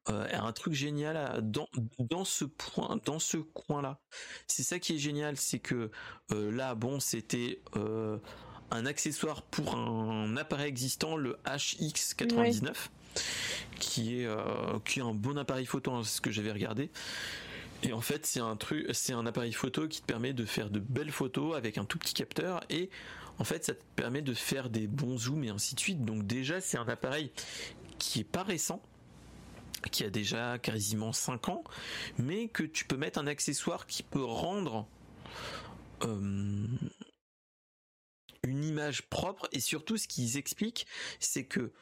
[0.07, 1.69] un truc génial dans
[1.99, 4.01] dans ce point, dans ce coin-là.
[4.49, 5.91] C'est ça qui est génial, c'est que
[6.31, 7.63] là, bon, c'était
[8.71, 12.75] un accessoire pour un appareil existant, le HX99,
[13.81, 14.29] qui est
[14.85, 16.91] qui est un bon appareil photo, hein, c'est ce que j'avais regardé.
[17.85, 20.71] Et en fait, c'est un truc, c'est un appareil photo qui te permet de faire
[20.71, 22.89] de belles photos avec un tout petit capteur et
[23.39, 26.05] en fait, ça te permet de faire des bons zooms et ainsi de suite.
[26.05, 27.31] Donc déjà, c'est un appareil
[27.99, 28.81] qui est pas récent,
[29.91, 31.65] qui a déjà quasiment 5 ans,
[32.17, 34.87] mais que tu peux mettre un accessoire qui peut rendre
[36.05, 36.67] euh,
[38.45, 40.87] une image propre et surtout ce qu'ils expliquent,
[41.19, 41.73] c'est que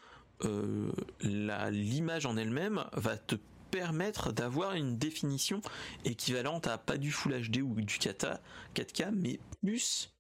[0.45, 3.37] euh, l'image en elle-même va te
[3.73, 5.61] permettre d'avoir une définition
[6.05, 10.15] équivalente à pas du Full HD ou du 4K, mais plus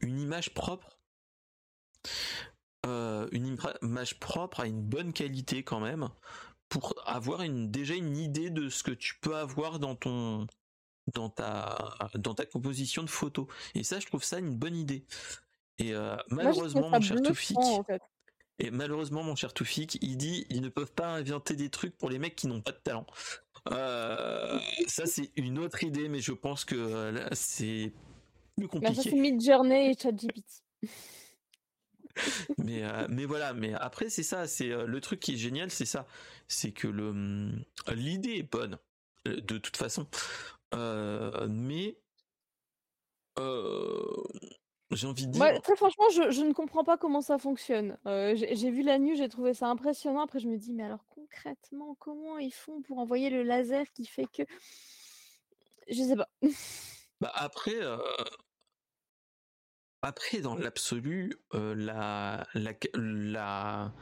[0.00, 0.98] une image propre.
[2.84, 6.08] Euh, une image propre à une bonne qualité quand même
[6.68, 10.48] pour avoir une, déjà une idée de ce que tu peux avoir dans ton
[11.14, 15.04] dans ta dans ta composition de photos et ça je trouve ça une bonne idée
[15.78, 17.58] et euh, malheureusement mon cher Toufik
[18.58, 22.10] et malheureusement, mon cher Toufik, il dit ils ne peuvent pas inventer des trucs pour
[22.10, 23.06] les mecs qui n'ont pas de talent.
[23.70, 27.92] Euh, ça, c'est une autre idée, mais je pense que là, c'est
[28.56, 28.94] plus compliqué.
[28.94, 30.62] Bah, ça, c'est Midjourney et ChatGPT.
[32.58, 35.70] mais euh, mais voilà mais après c'est ça c'est euh, le truc qui est génial
[35.70, 36.06] c'est ça
[36.46, 37.54] c'est que le
[37.94, 38.76] l'idée est bonne
[39.24, 40.06] de toute façon
[41.48, 41.96] mais
[44.92, 45.62] j'ai envie de dire.
[45.62, 47.96] très franchement, je, ne comprends pas comment ça fonctionne.
[48.06, 50.20] Euh, j'ai vu la nuit, j'ai trouvé ça impressionnant.
[50.20, 54.06] Après, je me dis, mais alors concrètement, comment ils font pour envoyer le laser qui
[54.06, 54.42] fait que.
[55.88, 56.28] Je sais pas.
[57.20, 57.98] Bah après, euh,
[60.02, 63.92] après dans l'absolu, euh, la, la, la,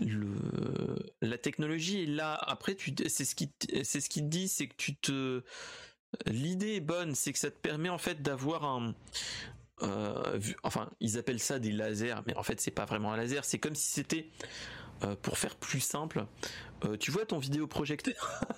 [0.00, 2.32] le, la technologie est là.
[2.32, 3.52] Après, tu, c'est ce qui,
[3.84, 5.42] c'est ce qui te dit, c'est que tu te.
[6.24, 8.94] L'idée est bonne, c'est que ça te permet en fait d'avoir un,
[9.82, 13.44] euh, enfin, ils appellent ça des lasers, mais en fait, c'est pas vraiment un laser.
[13.44, 14.28] C'est comme si c'était,
[15.04, 16.26] euh, pour faire plus simple,
[16.84, 18.40] euh, tu vois ton vidéoprojecteur?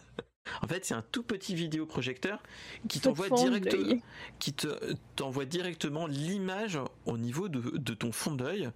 [0.63, 2.43] En fait, c'est un tout petit vidéoprojecteur
[2.89, 4.01] qui t'envoie directement,
[4.39, 8.71] qui te t'envoie directement l'image au niveau de, de ton fond d'œil,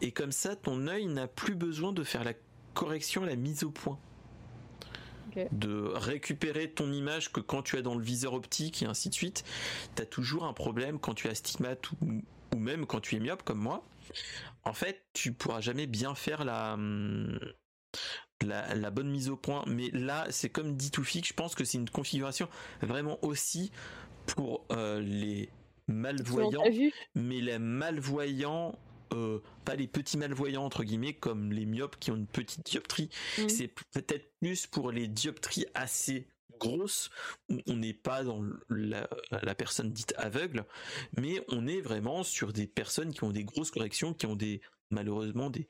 [0.00, 2.32] et comme ça, ton œil n'a plus besoin de faire la
[2.74, 4.00] correction, la mise au point
[5.52, 9.14] de récupérer ton image que quand tu es dans le viseur optique et ainsi de
[9.14, 9.44] suite,
[9.96, 11.96] tu as toujours un problème quand tu as astigmate ou,
[12.54, 13.84] ou même quand tu es myope comme moi.
[14.64, 17.38] En fait, tu pourras jamais bien faire la, hum,
[18.42, 19.64] la, bonne mise au point.
[19.66, 22.48] Mais là, c'est comme dit Toufik, je pense que c'est une configuration
[22.82, 23.70] vraiment aussi
[24.26, 25.50] pour euh, les
[25.86, 26.64] malvoyants,
[27.14, 28.78] mais les malvoyants
[29.12, 33.10] euh, pas les petits malvoyants entre guillemets comme les myopes qui ont une petite dioptrie.
[33.38, 33.48] Mmh.
[33.48, 36.26] C'est peut-être plus pour les dioptries assez
[36.58, 37.10] grosses
[37.48, 39.06] où on n'est pas dans la,
[39.54, 40.64] personne dite aveugle,
[41.16, 44.60] mais on est vraiment sur des personnes qui ont des grosses corrections, qui ont des
[44.90, 45.66] malheureusement des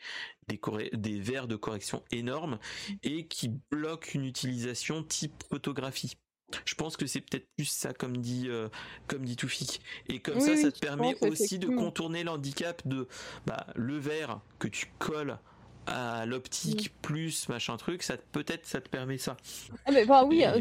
[0.48, 0.60] des,
[0.92, 2.58] des verres de correction énormes
[3.02, 6.16] et qui bloquent une utilisation type photographie.
[6.64, 8.68] Je pense que c'est peut-être plus ça, comme dit, euh,
[9.08, 9.80] comme dit Toufik.
[10.08, 13.08] Et comme ça, ça te permet aussi de contourner l'handicap de
[13.46, 15.38] bah, le verre que tu colles
[15.86, 19.36] à l'optique plus machin truc, ça peut-être ça te permet ça.
[19.84, 20.60] Ah mais bah oui, euh,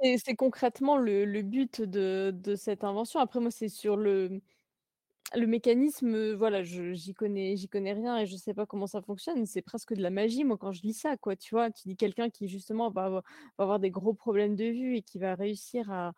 [0.00, 3.20] c'est concrètement le, le but de, de, cette invention.
[3.20, 4.40] Après moi c'est sur le
[5.34, 9.46] le mécanisme, voilà, j'y connais, j'y connais rien et je sais pas comment ça fonctionne.
[9.46, 11.36] C'est presque de la magie, moi, quand je lis ça, quoi.
[11.36, 13.22] Tu vois, tu dis quelqu'un qui justement va
[13.58, 16.12] avoir, des gros problèmes de vue et qui va réussir à,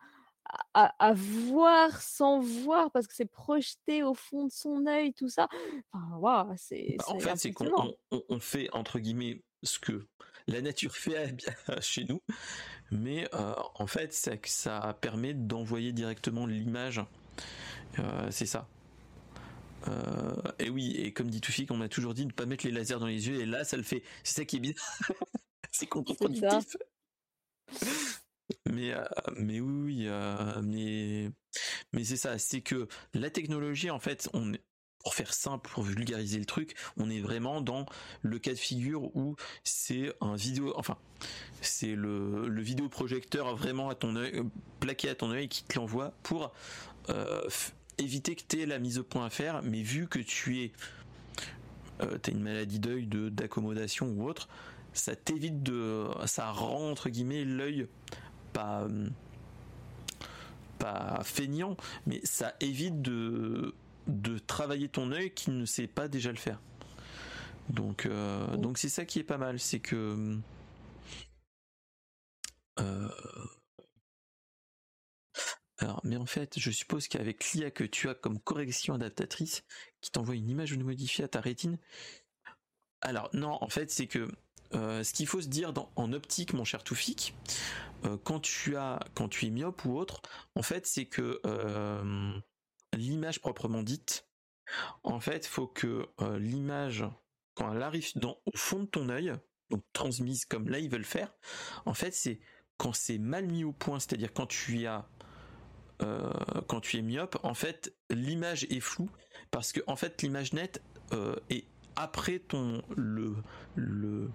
[0.75, 5.49] à, voir sans voir parce que c'est projeté au fond de son œil, tout ça.
[5.93, 6.97] Enfin, c'est.
[6.99, 10.07] Bah, en fait, c'est qu'on on, fait entre guillemets ce que
[10.47, 11.35] la nature fait
[11.81, 12.21] chez nous,
[12.91, 17.01] mais en fait, ça, ça permet d'envoyer directement l'image.
[18.31, 18.69] c'est ça.
[19.89, 22.67] Euh, et oui, et comme dit Toufik, on m'a toujours dit de ne pas mettre
[22.67, 24.03] les lasers dans les yeux, et là, ça le fait.
[24.25, 24.73] C'est ça qui est bien.
[25.73, 26.77] c'est contre-productif.
[28.71, 29.05] Mais, euh,
[29.37, 31.31] mais oui, euh, mais,
[31.93, 34.53] mais c'est ça, c'est que la technologie, en fait, on
[35.01, 37.87] pour faire simple, pour vulgariser le truc, on est vraiment dans
[38.23, 40.99] le cas de figure où c'est un vidéo, enfin,
[41.61, 44.43] c'est le, le vidéoprojecteur vraiment à ton œil,
[44.81, 46.53] plaqué à ton œil qui te l'envoie pour
[47.99, 50.73] éviter que tu aies la mise au point à faire, mais vu que tu es
[52.03, 54.49] euh, as une maladie d'œil d'accommodation ou autre,
[54.93, 57.89] ça t'évite de ça rend entre guillemets l'œil
[58.53, 58.87] pas
[60.79, 63.75] pas feignant, mais ça évite de
[64.07, 66.61] de travailler ton œil qui ne sait pas déjà le faire.
[67.69, 68.47] Donc euh,
[68.77, 70.39] c'est ça qui est pas mal, c'est que
[72.79, 73.09] euh,
[75.79, 79.63] alors, mais en fait, je suppose qu'avec l'IA que tu as comme correction adaptatrice,
[80.01, 81.79] qui t'envoie une image ou une modifiée à ta rétine.
[83.03, 84.29] Alors, non, en fait, c'est que
[84.75, 87.35] euh, ce qu'il faut se dire en optique, mon cher Toufik,
[88.05, 90.23] euh, quand tu as, quand tu es myope ou autre,
[90.55, 92.33] en fait, c'est que euh,
[92.95, 94.27] l'image proprement dite,
[95.05, 96.09] en fait, faut que
[96.39, 97.05] l'image,
[97.55, 99.33] quand elle arrive dans, au fond de ton œil,
[99.71, 101.33] donc transmise comme là ils veulent faire,
[101.85, 102.41] en fait, c'est
[102.77, 105.09] quand c'est mal mis au point, c'est-à-dire quand tu as
[106.03, 106.31] euh,
[106.69, 109.11] quand tu es myope, en fait, l'image est floue
[109.51, 110.83] parce que en fait, l'image nette
[111.13, 111.65] euh, est
[111.97, 113.35] après ton le
[113.75, 114.31] le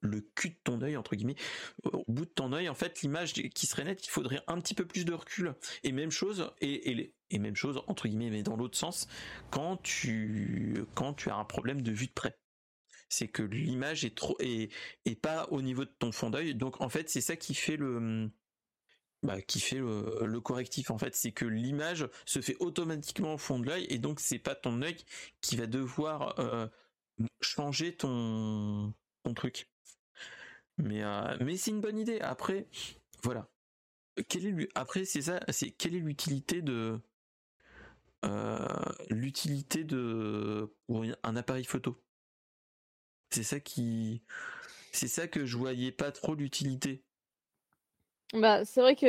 [0.00, 1.36] le cul de ton œil entre guillemets
[1.84, 4.74] au bout de ton œil en fait l'image qui serait nette il faudrait un petit
[4.74, 5.54] peu plus de recul.
[5.84, 9.08] Et même chose et, et, même chose entre guillemets mais dans l'autre sens
[9.50, 12.36] quand tu quand tu as un problème de vue de près.
[13.08, 14.68] C'est que l'image est trop et,
[15.04, 16.54] et pas au niveau de ton fond d'œil.
[16.54, 18.30] Donc en fait c'est ça qui fait le
[19.22, 23.58] bah, qui fait le, correctif en fait, c'est que l'image se fait automatiquement au fond
[23.58, 24.96] de l'œil et donc c'est pas ton œil
[25.40, 26.68] qui va devoir euh,
[27.40, 28.92] changer ton,
[29.24, 29.70] ton truc.
[30.78, 32.20] Mais euh, mais c'est une bonne idée.
[32.20, 32.68] Après,
[33.22, 33.48] voilà.
[34.28, 37.00] Quelle est après c'est ça, c'est quelle est l'utilité de
[38.24, 38.66] euh,
[39.10, 42.02] l'utilité de pour un appareil photo?
[43.30, 44.22] C'est ça qui
[44.92, 47.05] c'est ça que je voyais pas trop l'utilité.
[48.34, 49.06] Bah, c'est vrai que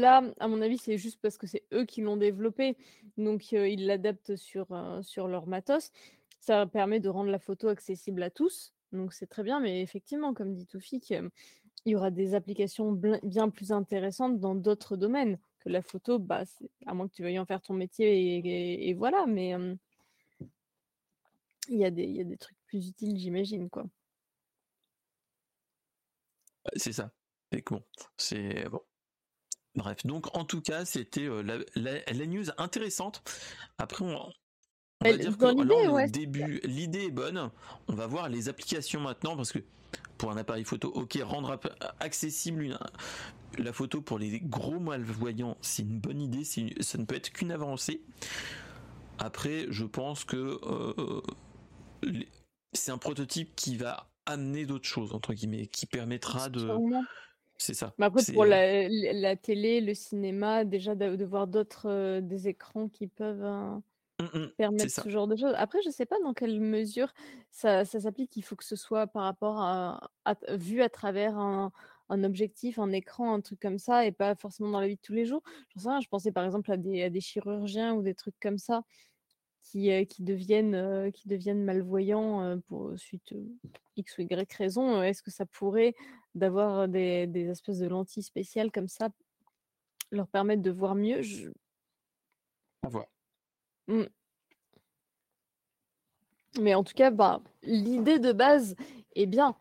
[0.00, 2.76] là, à mon avis, c'est juste parce que c'est eux qui l'ont développé,
[3.18, 4.66] donc ils l'adaptent sur,
[5.02, 5.92] sur leur matos.
[6.40, 10.32] Ça permet de rendre la photo accessible à tous, donc c'est très bien, mais effectivement,
[10.32, 11.30] comme dit Toufik, il
[11.92, 12.92] y aura des applications
[13.22, 16.44] bien plus intéressantes dans d'autres domaines que la photo, bah,
[16.86, 19.54] à moins que tu veuilles en faire ton métier et voilà, mais
[21.68, 23.84] il y a des il y a des trucs plus utiles, j'imagine, quoi.
[26.76, 27.10] C'est ça
[27.64, 27.82] bon,
[28.16, 28.80] c'est bon.
[29.74, 31.42] Bref, donc en tout cas, c'était euh,
[31.74, 33.22] la, news intéressante.
[33.78, 34.32] Après, on,
[35.02, 37.50] va dire que début, l'idée est bonne.
[37.88, 39.58] On va voir les applications maintenant parce que
[40.16, 41.60] pour un appareil photo, ok, rendre
[42.00, 42.78] accessible une,
[43.58, 47.52] la photo pour les gros malvoyants, c'est une bonne idée, ça ne peut être qu'une
[47.52, 48.02] avancée.
[49.18, 50.58] Après, je pense que
[52.72, 56.66] c'est un prototype qui va amener d'autres choses entre guillemets, qui permettra de.
[57.58, 57.94] C'est ça.
[57.98, 63.44] Mais après, pour la, télé, le cinéma, déjà de, voir d'autres des écrans qui peuvent
[63.44, 63.82] hein,
[64.20, 65.54] mmh, permettre ce genre de choses.
[65.56, 67.12] Après, je sais pas dans quelle mesure
[67.50, 68.36] ça, s'applique.
[68.36, 70.10] Il faut que ce soit par rapport à,
[70.50, 71.72] vu à travers un,
[72.10, 75.14] objectif, un écran, un truc comme ça, et pas forcément dans la vie de tous
[75.14, 75.42] les jours.
[75.74, 78.58] Je, sais je pensais par exemple à des, à des chirurgiens ou des trucs comme
[78.58, 78.82] ça
[79.70, 83.34] qui, qui, deviennent, qui deviennent malvoyants pour suite
[83.96, 85.94] X ou Y raison, est-ce que ça pourrait,
[86.34, 89.08] d'avoir des, des, espèces de lentilles spéciales comme ça,
[90.10, 91.22] leur permettre de voir mieux?
[91.22, 91.50] Je...
[92.84, 93.08] On voit.
[93.88, 94.04] Mmh.
[96.60, 98.76] Mais en tout cas, bah, l'idée de base
[99.14, 99.56] est bien.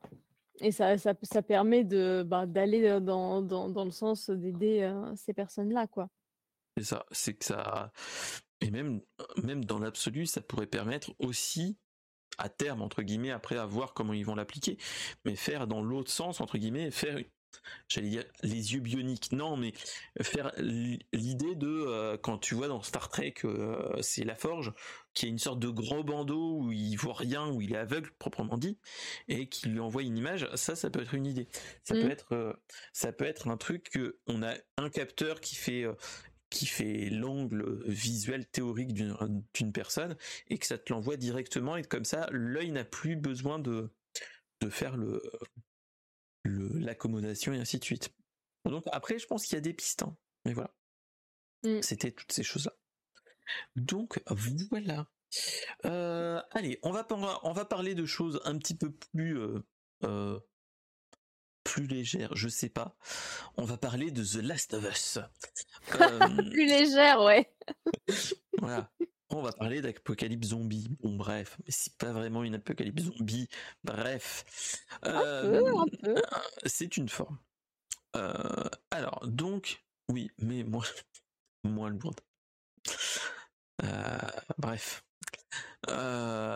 [0.61, 5.33] Et ça, ça, ça permet de bah, d'aller dans, dans, dans, le sens d'aider ces
[5.33, 6.09] personnes-là, quoi.
[6.77, 7.91] C'est ça, c'est que ça,
[8.65, 9.01] et même,
[9.43, 11.77] même dans l'absolu, ça pourrait permettre aussi,
[12.39, 14.77] à terme, entre guillemets, après à voir comment ils vont l'appliquer,
[15.23, 17.19] mais faire dans l'autre sens, entre guillemets, faire
[17.87, 19.31] j'allais dire les yeux bioniques.
[19.31, 19.71] Non mais
[20.21, 24.73] faire l'idée de euh, quand tu vois dans Star Trek euh, c'est la forge
[25.13, 28.11] qui est une sorte de gros bandeau où il voit rien où il est aveugle
[28.19, 28.77] proprement dit
[29.29, 31.47] et qui lui envoie une image ça ça peut être une idée.
[31.85, 32.11] Ça peut mmh.
[32.11, 32.53] être euh,
[32.91, 35.85] ça peut être un truc que on a un capteur qui fait
[36.55, 40.15] qui fait l'angle visuel théorique d'une personne
[40.47, 43.89] et que ça te l'envoie directement et comme ça l'œil n'a plus besoin de,
[44.61, 45.21] de faire le
[46.45, 48.13] l'accommodation et ainsi de suite.
[48.63, 50.15] Donc après je pense qu'il y a des pistes, hein.
[50.45, 50.73] mais voilà.
[51.63, 51.81] Mm.
[51.81, 52.73] C'était toutes ces choses-là.
[53.75, 54.21] Donc
[54.71, 55.09] voilà.
[55.85, 57.05] Euh, allez, on va,
[57.43, 59.59] on va parler de choses un petit peu plus euh,
[60.03, 60.39] euh,
[61.65, 62.95] plus légère, je sais pas.
[63.57, 65.19] On va parler de The Last of Us.
[66.01, 66.17] Euh,
[66.49, 67.53] plus légère, ouais.
[68.57, 68.89] voilà.
[69.29, 70.89] On va parler d'apocalypse zombie.
[70.99, 73.47] Bon, bref, mais c'est pas vraiment une apocalypse zombie.
[73.83, 74.45] Bref.
[75.05, 75.85] Euh,
[76.65, 77.37] c'est une forme.
[78.15, 80.85] Euh, alors, donc, oui, mais moins,
[81.63, 82.19] moins lourde.
[84.57, 85.03] bref.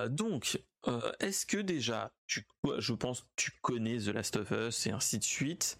[0.09, 2.45] donc, euh, est-ce que déjà, tu,
[2.77, 5.77] je pense, tu connais The Last of Us et ainsi de suite.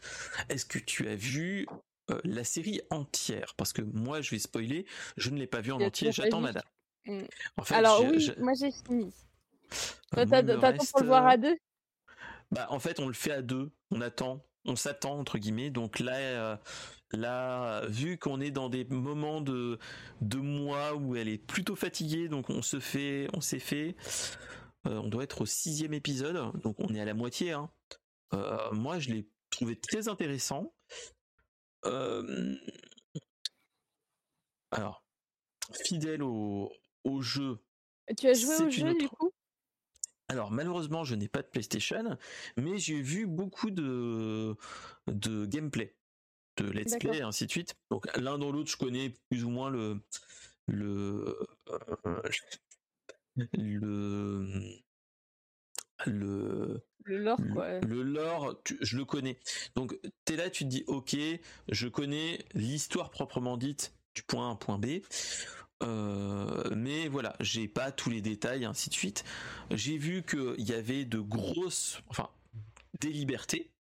[0.49, 1.67] Est-ce que tu as vu
[2.11, 3.53] euh, la série entière?
[3.55, 4.85] Parce que moi, je vais spoiler,
[5.15, 6.11] je ne l'ai pas vu en entier.
[6.11, 6.63] J'attends Madame.
[7.05, 7.21] Mm.
[7.69, 9.13] Alors oui, moi j'ai fini.
[10.11, 11.57] Toi, t'attends pour le voir à deux?
[12.51, 13.71] Bah, en fait, on le fait à deux.
[13.91, 15.69] On attend, on s'attend entre guillemets.
[15.69, 16.57] Donc là, euh,
[17.11, 19.79] là, vu qu'on est dans des moments de
[20.21, 23.95] de mois où elle est plutôt fatiguée, donc on se fait, on s'est fait.
[24.87, 27.51] Euh, on doit être au sixième épisode, donc on est à la moitié.
[27.51, 27.69] Hein.
[28.33, 30.73] Euh, moi, je l'ai trouvé très intéressant.
[31.85, 32.55] Euh,
[34.71, 35.03] alors,
[35.85, 36.71] fidèle au,
[37.21, 37.59] jeu.
[38.17, 39.31] Tu as joué au jeu du coup?
[40.29, 42.17] Alors malheureusement je n'ai pas de PlayStation,
[42.55, 44.55] mais j'ai vu beaucoup de,
[45.07, 45.95] de gameplay,
[46.57, 47.75] de let's play et ainsi de suite.
[47.89, 49.99] Donc l'un dans l'autre je connais plus ou moins le
[50.67, 51.35] le
[53.35, 54.47] le
[56.05, 57.79] le le lore quoi.
[57.79, 59.39] Le lore, je le connais.
[59.75, 61.15] Donc tu es là, tu te dis ok,
[61.69, 65.01] je connais l'histoire proprement dite du point A au point B.
[65.81, 69.23] Euh, mais voilà, j'ai pas tous les détails, ainsi de suite.
[69.71, 72.29] J'ai vu qu'il y avait de grosses, enfin,
[72.99, 73.71] des libertés.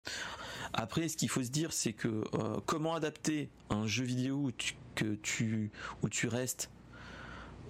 [0.72, 4.52] Après, ce qu'il faut se dire, c'est que euh, comment adapter un jeu vidéo où
[4.94, 5.70] que tu,
[6.02, 6.70] où tu restes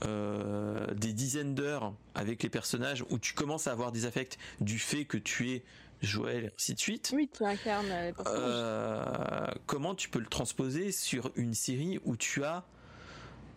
[0.05, 4.79] euh, des dizaines d'heures avec les personnages où tu commences à avoir des affects du
[4.79, 5.65] fait que tu es
[6.03, 7.11] Joël et ainsi de suite.
[7.15, 12.45] Oui, tu incarnes les euh, comment tu peux le transposer sur une série où tu
[12.45, 12.65] as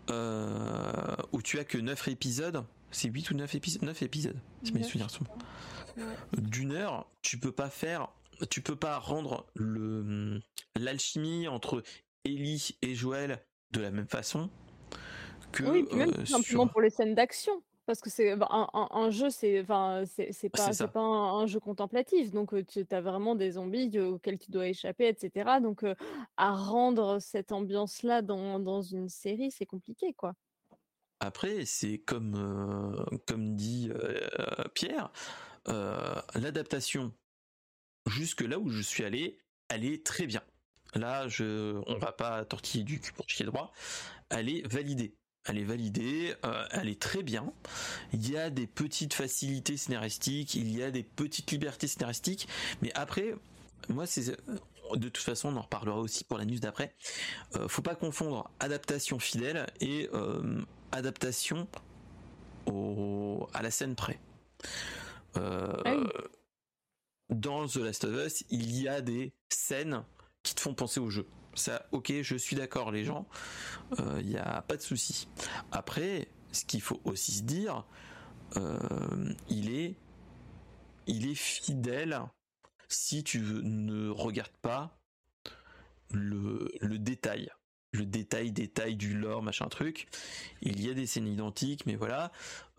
[0.09, 2.63] euh, où tu as que 9 épisodes?
[2.91, 5.25] C'est 8 ou 9 épisodes 9 épisodes, si mes souvenirs sont.
[6.37, 8.09] D'une heure, tu peux pas faire
[8.49, 10.39] tu peux pas rendre le
[10.75, 11.83] l'alchimie entre
[12.25, 14.49] Ellie et Joël de la même façon
[15.59, 17.63] oui, même euh, simplement pour les scènes d'action.
[17.87, 22.53] Parce que c'est bah, un, jeu, c'est enfin c'est pas, pas un, jeu contemplatif, donc
[22.67, 25.59] tu as vraiment des zombies auxquels tu dois échapper, etc.
[25.61, 25.83] Donc
[26.37, 30.35] à rendre cette ambiance-là dans, dans une série, c'est compliqué, quoi.
[31.19, 33.89] Après, c'est comme comme dit
[34.75, 35.11] Pierre,
[35.65, 37.11] l'adaptation
[38.07, 40.43] jusque là où je suis allé, elle est très bien.
[40.95, 43.71] Là, je, on va pas tortiller du cul pour chier droit.
[44.29, 45.15] Elle est validée
[45.45, 47.51] elle est validée, euh, elle est très bien.
[48.13, 52.47] Il y a des petites facilités scénaristiques, il y a des petites libertés scénaristiques,
[52.81, 53.35] mais après,
[53.89, 54.37] moi, c'est,
[54.95, 56.95] de toute façon, on en reparlera aussi pour la news d'après.
[57.67, 60.09] faut pas confondre adaptation fidèle et
[60.91, 61.67] adaptation
[62.67, 64.19] au, à la scène près.
[65.35, 65.81] Ah
[67.31, 70.03] dans The Last of Us, il y a des scènes
[70.43, 71.25] qui te font penser au jeu.
[71.53, 73.27] Ça, ok, je suis d'accord, les gens,
[73.97, 75.27] il euh, n'y a pas de souci.
[75.71, 77.85] Après, ce qu'il faut aussi se dire,
[78.57, 79.95] euh, il est,
[81.07, 82.21] il est fidèle
[82.87, 84.97] si tu ne regardes pas
[86.11, 87.49] le, détail.
[87.93, 90.07] Le détail détail du lore machin truc.
[90.61, 92.31] Il y a des scènes identiques mais voilà.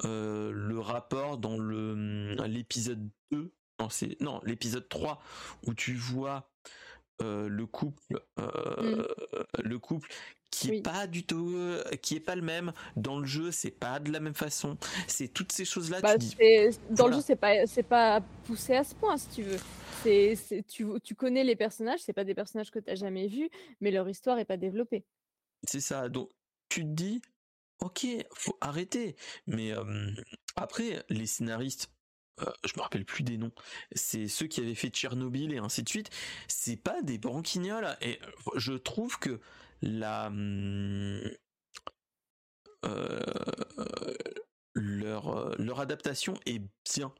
[0.05, 5.23] Euh, le rapport dans l'épisode 2 non c'est non l'épisode 3
[5.67, 6.51] où tu vois
[7.21, 9.63] euh, le couple, euh, mmh.
[9.63, 10.09] le couple
[10.51, 13.71] qui est pas du tout, euh, qui est pas le même dans le jeu, c'est
[13.71, 14.77] pas de la même façon.
[15.07, 16.01] C'est toutes ces choses là.
[16.01, 16.15] Bah,
[16.91, 19.59] dans le jeu, c'est pas, c'est pas poussé à ce point si tu veux.
[20.03, 20.37] C'est,
[20.69, 23.49] tu, tu connais les personnages, c'est pas des personnages que tu as jamais vus,
[23.81, 25.05] mais leur histoire est pas développée.
[25.67, 26.09] C'est ça.
[26.09, 26.29] Donc
[26.69, 27.23] tu te dis,
[27.81, 29.17] ok, faut arrêter.
[29.47, 29.73] Mais
[30.57, 32.02] après, les scénaristes euh,
[32.65, 33.53] je me rappelle plus des noms.
[33.95, 36.11] C'est ceux qui avaient fait Tchernobyl et ainsi de suite.
[36.49, 37.97] C'est pas des branquignoles.
[38.01, 39.41] Et euh, je trouve que
[39.83, 41.21] la hum,
[42.85, 43.21] euh,
[44.75, 46.63] leur leur adaptation est
[46.93, 47.13] bien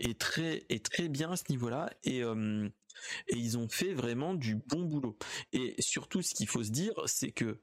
[0.00, 2.70] est très est très bien à ce niveau-là et hum,
[3.28, 5.18] et ils ont fait vraiment du bon boulot.
[5.52, 7.60] Et surtout, ce qu'il faut se dire, c'est que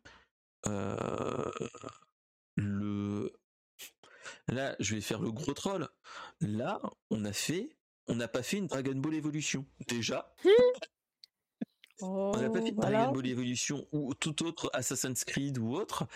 [2.56, 3.34] le
[4.47, 5.87] Là, je vais faire le gros troll.
[6.41, 7.75] Là, on a fait,
[8.07, 9.65] on n'a pas fait une Dragon Ball Evolution.
[9.87, 10.33] Déjà.
[12.01, 15.75] on n'a pas fait une oh, Dragon Ball Evolution ou tout autre Assassin's Creed ou
[15.75, 16.07] autre.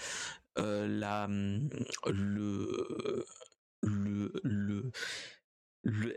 [0.57, 1.27] Euh, la,
[2.07, 3.25] le,
[3.84, 4.91] le, le,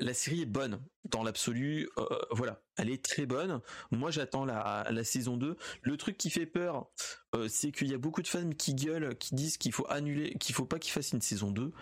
[0.01, 1.89] la série est bonne dans l'absolu.
[1.97, 3.61] Euh, voilà, elle est très bonne.
[3.93, 5.57] Moi, j'attends la, la, saison 2.
[5.83, 6.91] Le truc qui fait peur,
[7.35, 10.35] euh, c'est qu'il y a beaucoup de fans qui gueulent, qui disent qu'il faut annuler,
[10.39, 11.73] qu'il faut pas qu'il fasse une saison 2.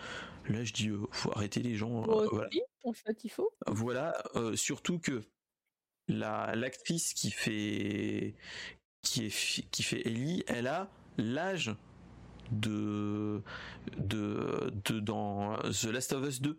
[0.50, 2.02] Là, je dis, euh, faut arrêter les gens.
[2.02, 2.50] voilà.
[2.84, 3.50] en fait, il faut.
[3.66, 4.22] Voilà,
[4.54, 5.22] surtout que
[6.08, 8.34] la l'actrice qui fait
[9.02, 11.74] qui est qui fait Ellie, elle a l'âge
[12.50, 13.42] de,
[13.98, 16.58] de de dans The Last of Us 2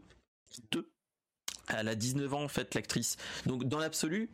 [0.72, 0.91] 2
[1.70, 3.18] elle a 19 ans en fait l'actrice.
[3.46, 4.30] Donc dans l'absolu,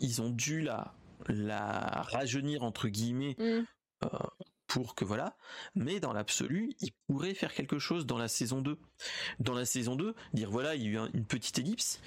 [0.00, 0.94] ils ont dû la
[1.26, 3.64] la rajeunir entre guillemets mm.
[4.04, 4.08] euh,
[4.66, 5.36] pour que voilà.
[5.74, 8.78] Mais dans l'absolu, ils pourraient faire quelque chose dans la saison 2.
[9.40, 12.00] Dans la saison 2, dire voilà, il y a eu une petite ellipse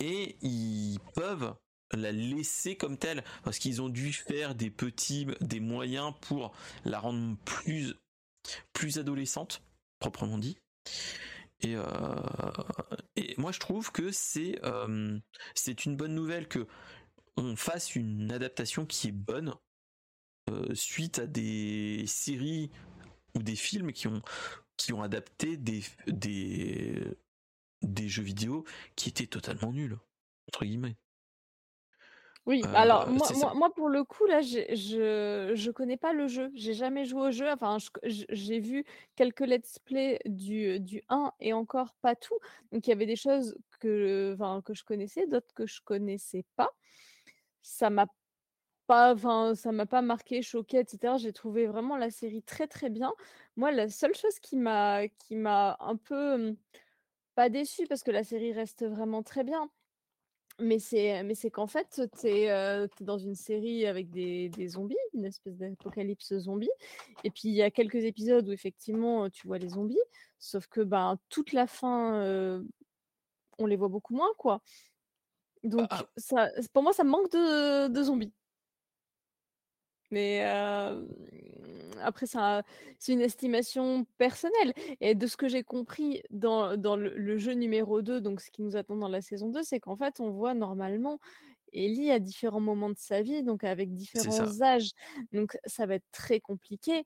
[0.00, 1.54] et ils peuvent
[1.92, 6.52] la laisser comme telle parce qu'ils ont dû faire des petits des moyens pour
[6.84, 7.94] la rendre plus
[8.74, 9.62] plus adolescente
[9.98, 10.58] proprement dit
[11.60, 11.82] et, euh,
[13.16, 15.18] et moi je trouve que c'est euh,
[15.54, 16.66] c'est une bonne nouvelle que
[17.36, 19.54] on fasse une adaptation qui est bonne
[20.50, 22.70] euh, suite à des séries
[23.34, 24.22] ou des films qui ont
[24.76, 27.02] qui ont adapté des des
[27.82, 28.64] des jeux vidéo
[28.96, 29.98] qui étaient totalement nuls
[30.48, 30.96] entre guillemets.
[32.48, 36.50] Oui, euh, alors moi, moi, pour le coup, là, je je connais pas le jeu.
[36.54, 37.46] J'ai jamais joué au jeu.
[37.52, 38.84] Enfin, j'ai vu
[39.16, 42.38] quelques let's play du, du 1 et encore pas tout.
[42.72, 46.42] Donc, il y avait des choses que, enfin, que je connaissais, d'autres que je connaissais
[46.56, 46.70] pas.
[47.62, 48.06] Ça m'a
[48.86, 51.18] pas, enfin, ça m'a pas marqué, choqué, etc.
[51.18, 53.12] J'ai trouvé vraiment la série très très bien.
[53.56, 56.56] Moi, la seule chose qui m'a qui m'a un peu
[57.36, 59.70] pas déçue parce que la série reste vraiment très bien
[60.58, 64.96] mais c'est, mais c'est qu'en fait, tu es, dans une série avec des, des zombies,
[65.14, 66.70] une espèce d'apocalypse zombie.
[67.24, 69.98] Et puis, il y a quelques épisodes où effectivement, tu vois les zombies.
[70.38, 72.62] Sauf que ben, toute la fin,
[73.58, 74.62] on les voit beaucoup moins, quoi.
[75.64, 76.04] Donc, ah.
[76.16, 78.32] ça, pour moi, ça manque de, de zombies.
[80.10, 80.44] Mais
[82.02, 84.72] après, c'est une estimation personnelle.
[85.00, 88.62] Et de ce que j'ai compris dans, dans le, jeu numéro 2, donc ce qui
[88.62, 91.18] nous attend dans la saison 2, c'est qu'en fait, on voit normalement
[91.72, 94.92] Ellie à différents moments de sa vie, donc avec différents âges.
[95.32, 97.04] Donc ça va être très compliqué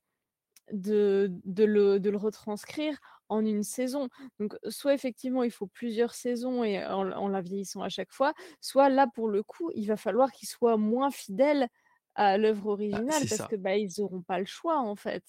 [0.73, 2.98] de, de, le, de le retranscrire
[3.28, 4.09] en une saison.
[4.39, 8.32] Donc soit effectivement, il faut plusieurs saisons et en, en la vieillissant à chaque fois,
[8.60, 11.69] soit là, pour le coup, il va falloir qu'il soit moins fidèle
[12.14, 15.24] à l'œuvre bah, originale parce que bah ils auront pas le choix en fait.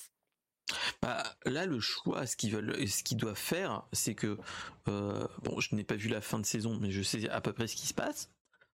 [1.01, 4.37] Bah, là, le choix, ce qu'ils veulent, ce qu'ils doivent faire, c'est que
[4.87, 7.51] euh, bon, je n'ai pas vu la fin de saison, mais je sais à peu
[7.53, 8.31] près ce qui se passe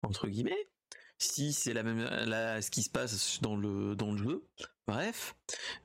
[0.04, 0.70] entre guillemets.
[1.18, 4.48] Si c'est la même, là, ce qui se passe dans le dans le jeu,
[4.88, 5.36] bref.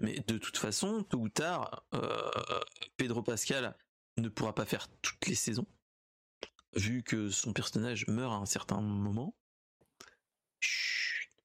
[0.00, 2.30] Mais de toute façon, tôt ou tard, euh,
[2.96, 3.76] Pedro Pascal
[4.16, 5.66] ne pourra pas faire toutes les saisons,
[6.74, 9.36] vu que son personnage meurt à un certain moment.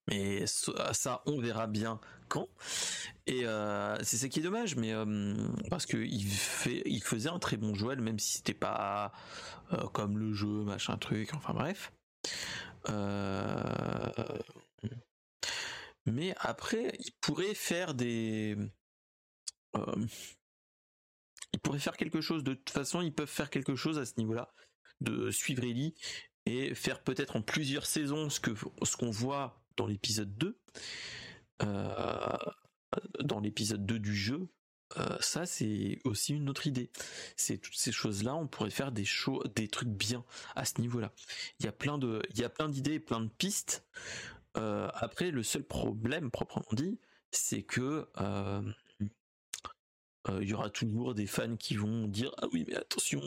[0.07, 2.48] Mais ça, on verra bien quand.
[3.27, 3.45] Et
[4.03, 4.94] c'est ça qui est dommage, mais
[5.69, 9.11] parce que il fait, il faisait un très bon Joël, même si c'était pas
[9.94, 11.34] comme le jeu, machin truc.
[11.34, 11.91] Enfin bref.
[16.06, 18.56] Mais après, il pourrait faire des.
[21.52, 22.44] il pourrait faire quelque chose.
[22.44, 24.53] De toute façon, ils peuvent faire quelque chose à ce niveau-là,
[25.02, 25.95] de suivre Ellie
[26.45, 28.52] et faire peut-être en plusieurs saisons ce que
[28.84, 30.57] ce qu'on voit dans l'épisode 2,
[31.64, 32.38] euh,
[33.23, 34.47] dans l'épisode 2 du jeu,
[34.97, 36.91] euh, ça c'est aussi une autre idée.
[37.35, 39.06] C'est toutes ces choses-là, on pourrait faire des
[39.56, 40.23] des trucs bien
[40.56, 41.11] à ce niveau-là.
[41.60, 43.85] Il y a plein de, il y a plein d'idées, plein de pistes.
[44.57, 46.99] Euh, après, le seul problème proprement dit,
[47.31, 48.07] c'est que
[50.41, 53.22] il y aura toujours des fans qui vont dire ah oui mais attention,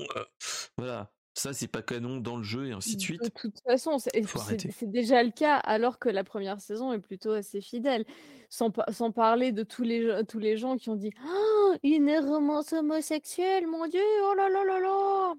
[0.77, 3.23] voilà, ça c'est pas canon dans le jeu et ainsi de suite.
[3.23, 7.61] De toute façon, c'est déjà le cas alors que la première saison est plutôt assez
[7.61, 8.05] fidèle.
[8.51, 12.73] Sans, sans parler de tous les, tous les gens qui ont dit oh, une romance
[12.73, 15.35] homosexuelle, mon dieu, oh là là là là.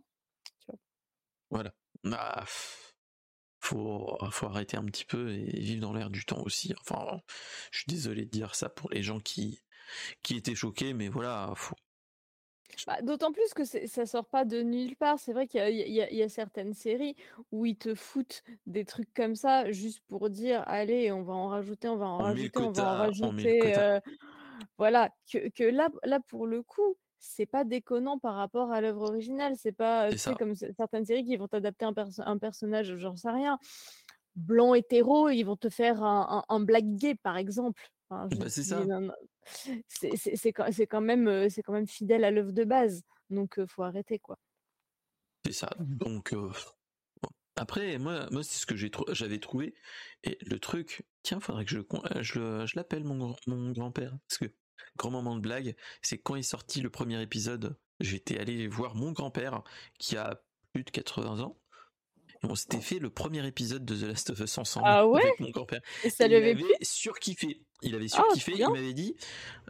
[1.49, 1.71] Voilà.
[2.03, 2.45] Bah,
[3.59, 6.73] faut, faut arrêter un petit peu et vivre dans l'air du temps aussi.
[6.81, 7.19] Enfin,
[7.71, 9.59] je suis désolé de dire ça pour les gens qui,
[10.21, 11.75] qui étaient choqués, mais voilà, faut,
[12.85, 15.19] bah, d'autant plus que ça sort pas de nulle part.
[15.19, 17.15] C'est vrai qu'il y a, certaines séries
[17.51, 21.47] où ils te foutent des trucs comme ça juste pour dire allez, on va en
[21.47, 23.77] rajouter, on va en rajouter, on va en rajouter.
[23.77, 23.99] Euh,
[24.77, 29.55] voilà, que, là, là pour le coup, c'est pas déconnant par rapport à l'œuvre originale.
[29.57, 31.93] C'est pas comme certaines séries qui vont t'adapter un,
[32.25, 33.57] un personnage, j'en sais rien,
[34.35, 37.89] blanc hétéro, ils vont te faire un, un black gay par exemple.
[38.09, 38.83] Bah, c'est ça.
[39.45, 40.51] C'est
[40.87, 43.03] quand, même, c'est quand même fidèle à l'œuvre de base.
[43.29, 44.37] Donc, faut arrêter, quoi.
[45.45, 45.69] C'est ça.
[45.79, 46.33] Donc,
[47.55, 48.75] après, moi, moi c'est ce que
[49.13, 49.75] j'avais trouvé.
[50.23, 51.81] Et le truc, tiens, faudrait que je,
[52.21, 54.17] je, je l'appelle mon, mon grand-père.
[54.27, 54.53] Parce que,
[54.97, 59.11] grand moment de blague, c'est quand est sorti le premier épisode, j'étais allé voir mon
[59.11, 59.63] grand-père,
[59.97, 60.41] qui a
[60.73, 61.58] plus de 80 ans
[62.43, 65.39] on s'était fait le premier épisode de The Last of Us ensemble ah ouais avec
[65.39, 65.81] mon grand-père.
[66.03, 67.61] Et ça lui avait, avait surkiffé.
[67.81, 68.53] Il avait ah, surkiffé.
[68.57, 69.15] il m'avait dit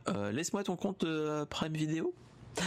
[0.07, 2.13] euh, Laisse-moi ton compte euh, Prime Video.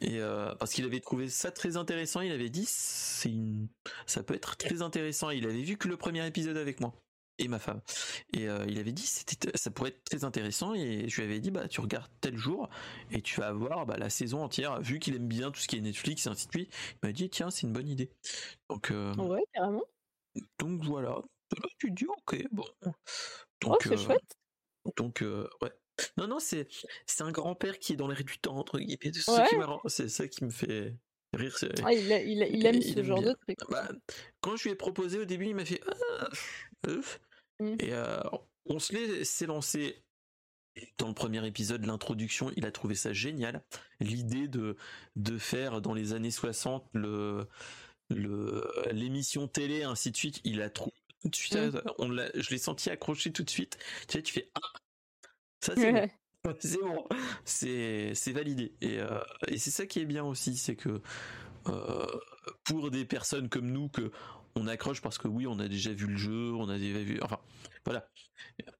[0.00, 3.32] Et euh, parce qu'il avait trouvé ça très intéressant, il avait dit c'est
[4.06, 5.30] ça peut être très intéressant.
[5.30, 6.94] Il avait vu que le premier épisode avec moi
[7.38, 7.80] et ma femme.
[8.32, 11.40] Et euh, il avait dit c'était ça pourrait être très intéressant et je lui avais
[11.40, 12.68] dit bah tu regardes tel jour
[13.10, 15.76] et tu vas avoir bah, la saison entière vu qu'il aime bien tout ce qui
[15.76, 16.74] est Netflix et ainsi de suite.
[16.94, 18.10] Il m'a dit tiens c'est une bonne idée.
[18.68, 19.84] Donc euh, ouais carrément.
[20.58, 21.18] Donc voilà.
[21.78, 22.64] tu dis ok bon.
[22.82, 22.94] Donc
[23.66, 24.36] oh, c'est euh, chouette.
[24.96, 25.72] Donc ouais.
[26.16, 26.68] Non non c'est
[27.06, 29.12] c'est un grand père qui est dans l'air du temps entre guillemets.
[29.86, 30.96] C'est ça qui me fait
[31.34, 31.54] rire.
[31.84, 32.10] Ah, il,
[32.54, 33.58] il, aime ce genre de truc.
[33.68, 33.88] Bah,
[34.40, 36.28] quand je lui ai proposé au début il m'a fait ah,
[37.60, 37.74] Mmh.
[37.80, 38.20] Et euh,
[38.66, 40.04] on se s'est lancé
[40.98, 43.64] dans le premier épisode, l'introduction, il a trouvé ça génial.
[44.00, 44.76] L'idée de,
[45.16, 47.48] de faire dans les années 60 le,
[48.10, 51.76] le, l'émission télé, ainsi de suite, il a trouvé tout de suite, mmh.
[51.76, 53.78] euh, on l'a, je l'ai senti accroché tout de suite.
[54.06, 54.60] Tu sais, tu fais, ah,
[55.60, 56.08] ça c'est bon.
[56.60, 57.06] C'est bon,
[57.44, 58.74] c'est, c'est validé.
[58.80, 61.02] Et, euh, et c'est ça qui est bien aussi, c'est que
[62.64, 64.10] pour des personnes comme nous que
[64.58, 67.18] on accroche parce que oui, on a déjà vu le jeu, on a déjà vu,
[67.22, 67.40] enfin,
[67.84, 68.08] voilà.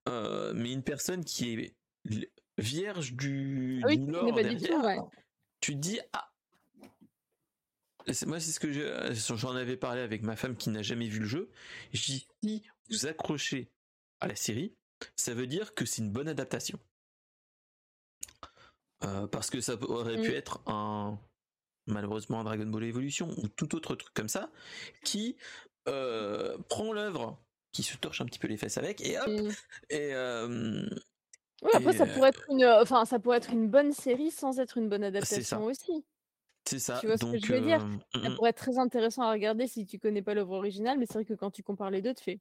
[0.08, 1.74] Euh, mais une personne qui est
[2.58, 5.10] vierge du, oui, lore
[5.60, 6.32] tu te dis ah.
[8.26, 11.26] Moi, c'est ce que j'en avais parlé avec ma femme qui n'a jamais vu le
[11.26, 11.50] jeu.
[11.92, 13.70] Je dis si vous accrochez
[14.20, 14.74] à la série,
[15.14, 16.78] ça veut dire que c'est une bonne adaptation.
[19.04, 20.34] Euh, parce que ça aurait pu mm.
[20.34, 21.20] être un
[21.86, 24.50] malheureusement Dragon Ball Evolution ou tout autre truc comme ça
[25.04, 25.36] qui
[25.88, 27.38] euh, prend l'œuvre,
[27.72, 29.50] qui se torche un petit peu les fesses avec, et hop, mmh.
[29.90, 30.88] et euh,
[31.72, 34.88] après ça pourrait être une, enfin ça pourrait être une bonne série sans être une
[34.88, 36.04] bonne adaptation aussi.
[36.64, 36.98] C'est ça.
[37.00, 37.84] Tu vois ce que je veux dire?
[37.84, 38.34] mmh, Ça mmh.
[38.36, 41.24] pourrait être très intéressant à regarder si tu connais pas l'œuvre originale, mais c'est vrai
[41.24, 42.40] que quand tu compares les deux, tu fais.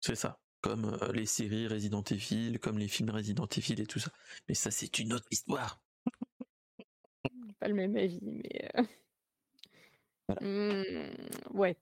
[0.00, 0.38] C'est ça.
[0.60, 4.10] Comme les séries Resident Evil, comme les films Resident Evil et tout ça.
[4.48, 5.80] Mais ça, c'est une autre histoire.
[7.58, 8.70] Pas le même avis, mais.
[10.40, 10.82] Mmh,
[11.52, 11.76] ouais.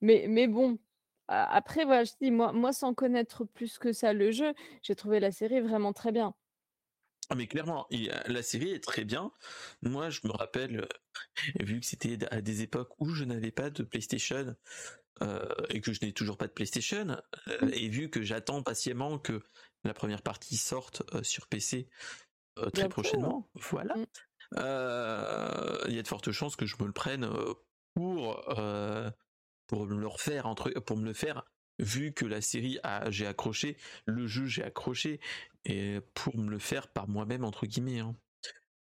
[0.00, 0.78] Mais mais bon,
[1.28, 5.20] après voilà, je dis moi moi sans connaître plus que ça le jeu, j'ai trouvé
[5.20, 6.34] la série vraiment très bien.
[7.32, 7.86] Ah mais clairement,
[8.26, 9.30] la série est très bien.
[9.82, 10.88] Moi, je me rappelle,
[11.60, 14.56] vu que c'était à des époques où je n'avais pas de PlayStation,
[15.68, 17.68] et que je n'ai toujours pas de PlayStation, mmh.
[17.72, 19.44] et vu que j'attends patiemment que
[19.84, 21.88] la première partie sorte, sur PC,
[22.72, 23.94] très prochainement, voilà.
[24.56, 27.54] Euh, il y a de fortes chances que je me le prenne euh,
[27.94, 29.10] pour euh,
[29.66, 31.44] pour me le refaire entre, pour me le faire
[31.78, 35.20] vu que la série a j'ai accroché, le jeu j'ai accroché
[35.64, 38.00] et pour me le faire par moi-même entre guillemets.
[38.00, 38.16] Hein.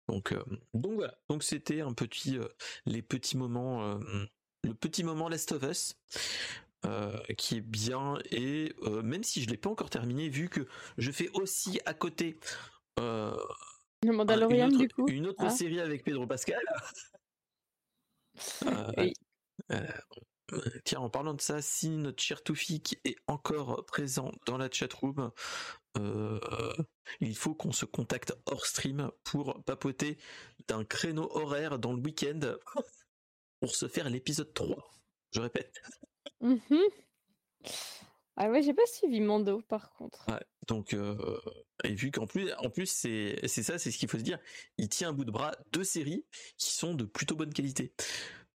[0.08, 0.34] Donc
[0.74, 2.40] donc voilà, donc c'était un petit
[2.86, 4.00] les petits moments
[4.64, 5.96] le petit moment Last of Us.
[7.38, 8.74] qui est bien et
[9.04, 10.68] même si je l'ai pas encore terminé vu que
[10.98, 12.40] je fais aussi à côté
[14.06, 15.08] le Mandalorian, une autre, du coup.
[15.08, 15.50] Une autre Ah.
[15.50, 16.62] série avec Pedro Pascal.
[18.66, 19.14] Euh, Oui.
[19.72, 19.86] euh,
[20.86, 25.32] tiens, en parlant de ça, si notre cher Toufik est encore présent dans la chatroom,
[25.98, 26.40] euh,
[27.20, 30.18] il faut qu'on se contacte hors stream pour papoter
[30.70, 32.40] d'un créneau horaire dans le week-end
[33.60, 34.90] pour se faire l'épisode 3.
[35.34, 35.82] Je répète.
[36.40, 36.62] Mhm.
[38.42, 40.26] Ah ouais, j'ai pas suivi Mando par contre.
[40.30, 41.38] Ouais, donc, euh,
[41.84, 44.40] et vu qu'en plus, en plus c'est c'est ça, c'est ce qu'il faut se dire,
[44.78, 46.26] il tient à bout de bras deux séries
[46.58, 47.92] qui sont de plutôt bonne qualité.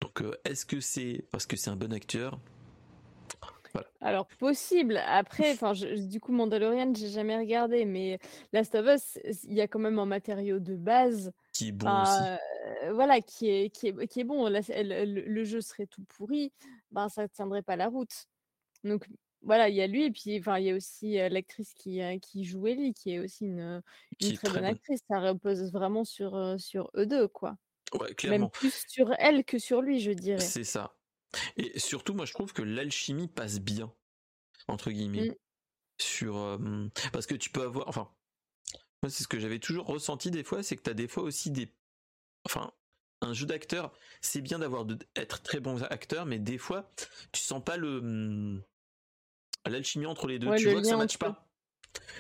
[0.01, 2.39] Donc, euh, est-ce que c'est parce que c'est un bon acteur?
[4.01, 5.01] Alors possible.
[5.07, 8.19] Après, enfin, du coup, Mandalorian, j'ai jamais regardé, mais
[8.53, 12.03] Last of Us, il y a quand même un matériau de base, qui est bon
[12.03, 14.47] aussi euh, voilà, qui est, qui est, qui est bon.
[14.49, 16.53] Là, le- le jeu serait tout pourri,
[16.91, 18.27] ben ça tiendrait pas la route.
[18.85, 19.07] Donc
[19.43, 22.01] voilà, il y a lui, et puis enfin, il y a aussi euh, l'actrice qui,
[22.03, 23.83] euh, qui joue Ellie, qui est aussi une,
[24.21, 25.01] une Qui est très très bonne actrice.
[25.09, 27.57] Ça repose vraiment sur, euh, sur eux deux, quoi.
[27.95, 30.55] Ouais, Même clairement, plus sur elle que sur lui, je dirais.
[30.55, 30.97] c'est ça.
[31.57, 33.95] Et surtout, moi, je trouve que l'alchimie passe bien
[34.69, 35.37] entre guillemets Mm.
[36.01, 36.59] sur
[37.13, 38.13] parce que tu peux avoir, enfin,
[39.03, 41.25] moi, c'est ce que j'avais toujours ressenti des fois, c'est que tu as des fois
[41.25, 41.75] aussi des,
[42.47, 42.73] enfin,
[43.23, 43.93] un jeu d'acteur,
[44.23, 46.91] c'est bien d'avoir de- être très bons acteurs, mais des fois,
[47.33, 48.65] tu sens pas le hum,
[49.71, 50.49] l'alchimie entre les deux.
[50.49, 51.47] Ouais, tu le vois que ça matche pas.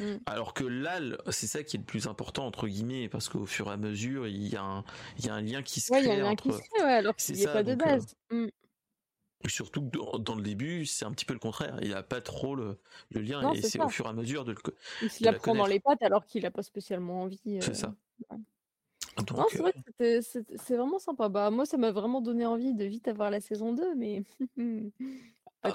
[0.00, 0.16] Mm.
[0.26, 3.46] Alors que là, le- c'est ça qui est le plus important entre guillemets, parce qu'au
[3.46, 4.84] fur et à mesure, il y a un,
[5.18, 6.52] il y a un lien qui se Ouais, il y a crée un lien qui
[6.52, 8.14] se crée, ouais, alors C'est qu'il n'y a ça, pas de donc, euh, base.
[8.30, 8.46] Mm.
[9.48, 11.76] Surtout que dans, le début, c'est un petit peu le contraire.
[11.82, 12.78] Il a pas trop le,
[13.10, 13.86] le lien, Non, et c'est c'est ça.
[13.86, 14.58] au fur et à mesure de le.
[15.02, 17.40] Il se la la prend dans les pattes alors qu'il a pas spécialement envie.
[17.60, 17.94] C'est euh, ça.
[18.30, 18.36] ouais.
[19.18, 21.28] Non, Donc, c'est euh, vrai que c'est c'est vraiment sympa.
[21.28, 24.46] Bah, moi, ça m'a vraiment donné envie de vite avoir la saison 2, mais pas
[25.62, 25.74] ah,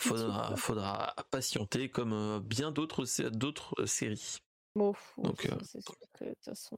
[0.58, 4.38] faudra, patienter comme euh, bien d'autres sé- d'autres séries.
[4.76, 6.78] Bon, Donc, c'est sûr que de toute façon.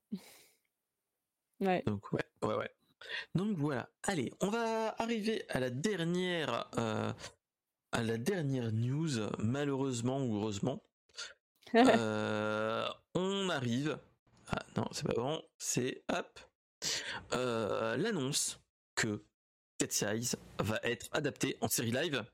[1.60, 1.84] Ouais.
[1.86, 2.72] Donc ouais, ouais, ouais.
[3.36, 3.90] Donc voilà.
[4.04, 7.12] Allez, on va arriver à la dernière, euh,
[7.92, 9.10] à la dernière news,
[9.40, 10.84] malheureusement ou heureusement.
[11.76, 14.00] Euh, on arrive.
[14.48, 15.40] Ah non, c'est pas bon.
[15.60, 16.40] C'est hop.
[17.34, 18.60] Euh, L'annonce
[18.96, 19.24] que
[19.78, 22.26] Cat Size va être adapté en série live,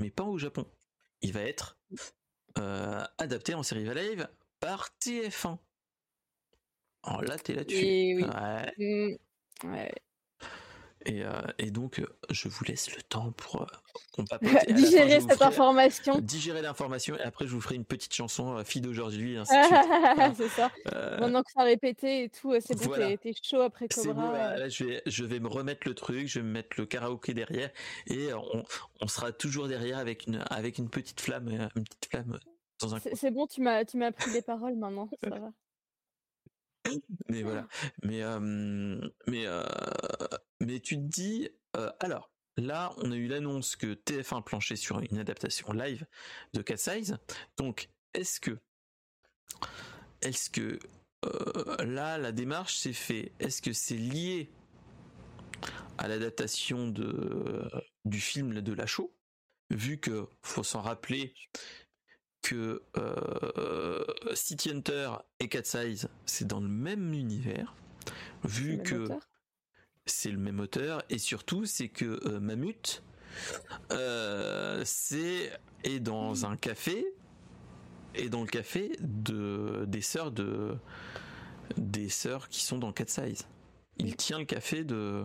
[0.00, 0.66] mais pas au Japon.
[1.22, 1.78] Il va être
[2.58, 4.28] euh, adapté en série live
[4.58, 5.58] par TF1.
[7.02, 7.84] Alors là, t'es là-dessus.
[7.84, 8.24] Oui.
[8.24, 8.74] Ouais.
[8.78, 9.92] Mm, ouais.
[11.06, 13.66] Et, euh, et donc, euh, je vous laisse le temps pour euh,
[14.12, 16.18] qu'on fin, je Digérer cette ferai- information.
[16.20, 20.70] Digérer l'information et après, je vous ferai une petite chanson euh, fille d'aujourd'hui, c'est ça.
[20.92, 23.16] Euh, Maintenant que ça a répété et tout, c'est bon, voilà.
[23.16, 24.12] t'es chaud après Cobra.
[24.12, 24.56] bon, euh.
[24.58, 27.32] là, je, vais, je vais me remettre le truc, je vais me mettre le karaoké
[27.32, 27.70] derrière
[28.06, 28.62] et euh, on,
[29.00, 32.38] on sera toujours derrière avec une, avec une petite flamme, euh, une petite flamme euh,
[32.80, 35.50] dans un C'est bon, tu m'as tu m'as appris les paroles maintenant, ça va.
[37.28, 37.66] Mais voilà.
[38.02, 38.40] Mais, euh,
[39.26, 39.64] mais, euh,
[40.60, 45.00] mais tu te dis, euh, alors, là, on a eu l'annonce que TF1 planchait sur
[45.00, 46.06] une adaptation live
[46.52, 47.16] de Cat Size.
[47.56, 48.58] Donc, est-ce que,
[50.22, 50.78] est-ce que,
[51.24, 54.50] euh, là, la démarche s'est fait Est-ce que c'est lié
[55.98, 57.70] à l'adaptation de,
[58.04, 59.14] du film de La Show
[59.70, 61.34] Vu que, faut s'en rappeler,
[62.42, 64.04] que euh,
[64.34, 67.74] City Hunter et Cat Size, c'est dans le même univers,
[68.44, 69.29] vu que auteur?
[70.10, 73.02] C'est le même auteur, et surtout c'est que euh, Mammut,
[73.92, 75.52] euh, c'est
[75.84, 77.06] est dans un café,
[78.14, 80.76] et dans le café de des sœurs de
[81.76, 83.46] des sœurs qui sont dans Cat Size.
[83.98, 85.24] Il tient le café de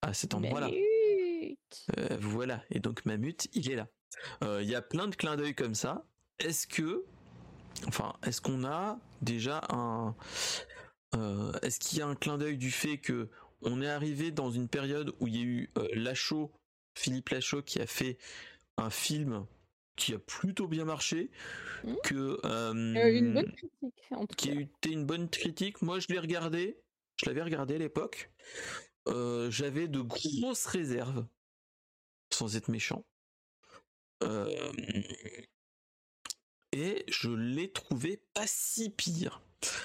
[0.00, 0.68] à cet endroit-là.
[0.68, 1.58] Mamut.
[1.98, 3.88] Euh, voilà, et donc Mammut, il est là.
[4.42, 6.04] Euh, Il y a plein de clins d'œil comme ça.
[6.38, 7.04] Est-ce que,
[7.86, 10.14] enfin, est-ce qu'on a déjà un,
[11.14, 13.28] euh, est-ce qu'il y a un clin d'œil du fait que
[13.62, 16.52] on est arrivé dans une période où il y a eu euh, Lachaud,
[16.94, 18.18] Philippe Lachaud, qui a fait
[18.76, 19.46] un film
[19.96, 21.30] qui a plutôt bien marché,
[21.84, 21.96] Mhm.
[22.04, 25.82] que euh, Euh, une bonne critique, en tout qui a été une bonne critique.
[25.82, 26.78] Moi, je l'ai regardé.
[27.16, 28.30] Je l'avais regardé à l'époque.
[29.08, 31.26] Euh, J'avais de grosses réserves,
[32.32, 33.04] sans être méchant.
[34.22, 34.72] Euh,
[36.72, 39.42] et je l'ai trouvé pas si pire.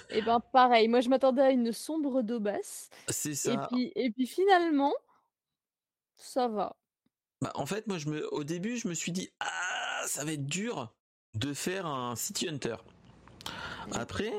[0.09, 2.89] Et ben pareil, moi je m'attendais à une sombre daubasse.
[3.09, 3.67] C'est Et ça.
[3.71, 4.93] puis, et puis finalement,
[6.15, 6.77] ça va.
[7.41, 10.33] Bah, en fait, moi, je me, au début, je me suis dit, ah, ça va
[10.33, 10.93] être dur
[11.35, 12.77] de faire un City Hunter.
[13.91, 14.33] Après,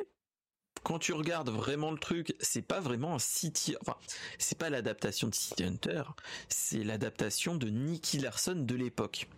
[0.82, 3.96] quand tu regardes vraiment le truc, c'est pas vraiment un City, enfin,
[4.38, 6.02] c'est pas l'adaptation de City Hunter,
[6.48, 9.28] c'est l'adaptation de Nicky Larson de l'époque.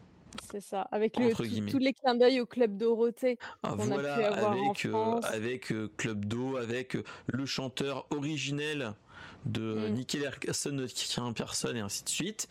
[0.50, 3.38] C'est ça, avec tous les clins d'œil au Club Dorothée.
[3.62, 8.94] Ah, voilà, avec, euh, avec euh, Club Do, avec euh, le chanteur originel
[9.44, 9.92] de mm.
[9.92, 12.48] Nicky Larson, qui personne et ainsi de suite.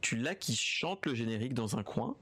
[0.00, 2.16] Tu l'as qui chante le générique dans un coin.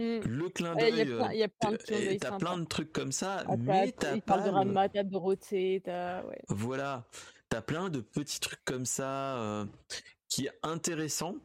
[0.00, 0.20] Mm.
[0.24, 0.92] Le clin d'œil,
[1.32, 4.38] il y a plein, de t'as plein de trucs comme ça, ah, mais t'as pas.
[4.38, 6.22] de Ranma, t'as Dorothée, t'as.
[6.24, 6.40] Ouais.
[6.48, 7.04] Voilà,
[7.48, 9.66] t'as plein de petits trucs comme ça
[10.28, 11.36] qui est intéressant.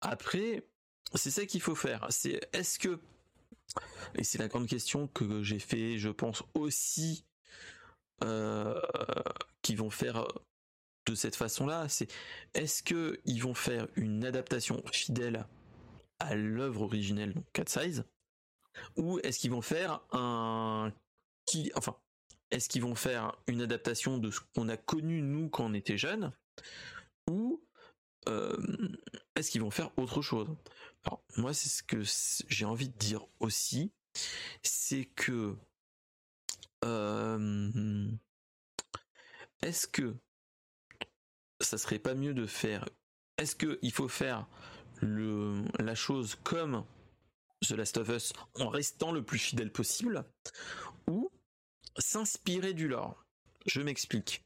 [0.00, 0.64] Après,
[1.14, 2.06] c'est ça qu'il faut faire.
[2.10, 3.00] C'est est-ce que
[4.14, 7.24] et c'est la grande question que j'ai fait, je pense aussi,
[8.22, 8.80] euh,
[9.62, 10.26] qu'ils vont faire
[11.06, 11.88] de cette façon-là.
[11.88, 12.08] C'est
[12.54, 15.46] est-ce que ils vont faire une adaptation fidèle
[16.18, 18.04] à l'œuvre originelle, donc Cat Size,
[18.96, 20.92] ou est-ce qu'ils vont faire un
[21.46, 21.96] qui, enfin,
[22.50, 25.98] est-ce qu'ils vont faire une adaptation de ce qu'on a connu nous quand on était
[25.98, 26.32] jeunes,
[27.28, 27.64] ou
[28.26, 30.48] est-ce qu'ils vont faire autre chose?
[31.04, 32.02] Alors, moi, c'est ce que
[32.48, 33.92] j'ai envie de dire aussi,
[34.62, 35.56] c'est que
[36.84, 38.08] euh,
[39.62, 40.14] est-ce que
[41.60, 42.88] ça serait pas mieux de faire
[43.38, 44.46] Est-ce que il faut faire
[45.00, 46.84] le, la chose comme
[47.66, 50.24] The Last of Us en restant le plus fidèle possible
[51.08, 51.30] ou
[51.98, 53.24] s'inspirer du lore?
[53.66, 54.44] Je m'explique.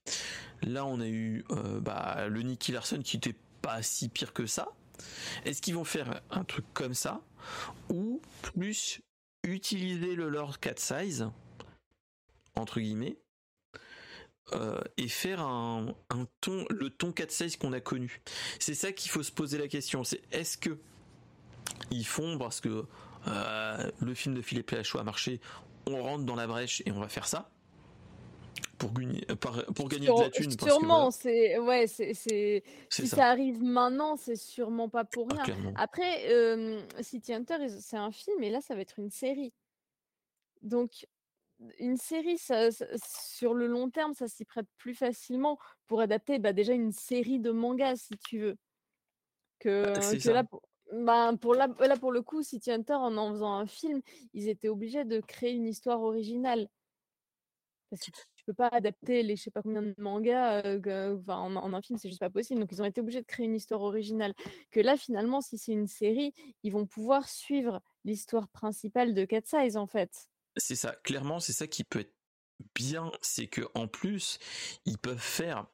[0.63, 3.37] Là, on a eu euh, bah, le Nicky Larson qui était
[3.67, 4.69] pas si pire que ça,
[5.45, 7.21] est-ce qu'ils vont faire un truc comme ça
[7.89, 9.01] ou plus
[9.43, 11.29] utiliser le Lord Cat Size
[12.55, 13.19] entre guillemets
[14.53, 15.97] euh, et faire un,
[16.41, 18.23] ton le ton 4 size qu'on a connu?
[18.61, 20.05] C'est ça qu'il faut se poser la question.
[20.05, 20.79] C'est est-ce que
[21.91, 22.85] ils font parce que
[23.27, 25.41] euh, le film de Philippe Lachaud a marché,
[25.89, 27.51] on rentre dans la brèche et on va faire ça?
[28.79, 30.51] Pour gagner, euh, pour gagner de la thune.
[30.59, 33.31] Sûrement, c'est ouais, c'est si ça.
[33.31, 35.73] arrive maintenant, c'est sûrement pas pour ah, rien.
[35.77, 36.29] Après,
[37.01, 39.53] City Hunter, c'est un film et là, ça va être une série.
[40.63, 41.07] Donc,
[41.79, 46.53] une série, ça, sur le long terme, ça s'y prête plus facilement pour adapter bah,
[46.53, 48.57] déjà une série de mangas, si tu veux.
[49.59, 50.63] Que, bah, là, pour,
[50.93, 54.03] bah, pour là, là, pour le coup, City Hunter, en en faisant un film,
[54.35, 56.69] ils étaient obligés de créer une histoire originale.
[57.91, 58.11] Parce que
[58.47, 60.63] peux pas adapter les je sais pas combien de mangas
[61.29, 62.61] en, un film, c'est juste pas possible.
[62.61, 64.35] Donc ils ont été obligés de créer une histoire originale.
[64.71, 66.33] Que là, finalement, si c'est une série,
[66.63, 70.29] ils vont pouvoir suivre l'histoire principale de Cat Size en fait.
[70.57, 72.15] C'est ça, clairement, c'est ça qui peut être
[72.75, 74.39] bien, c'est que en plus,
[74.87, 75.67] ils peuvent faire.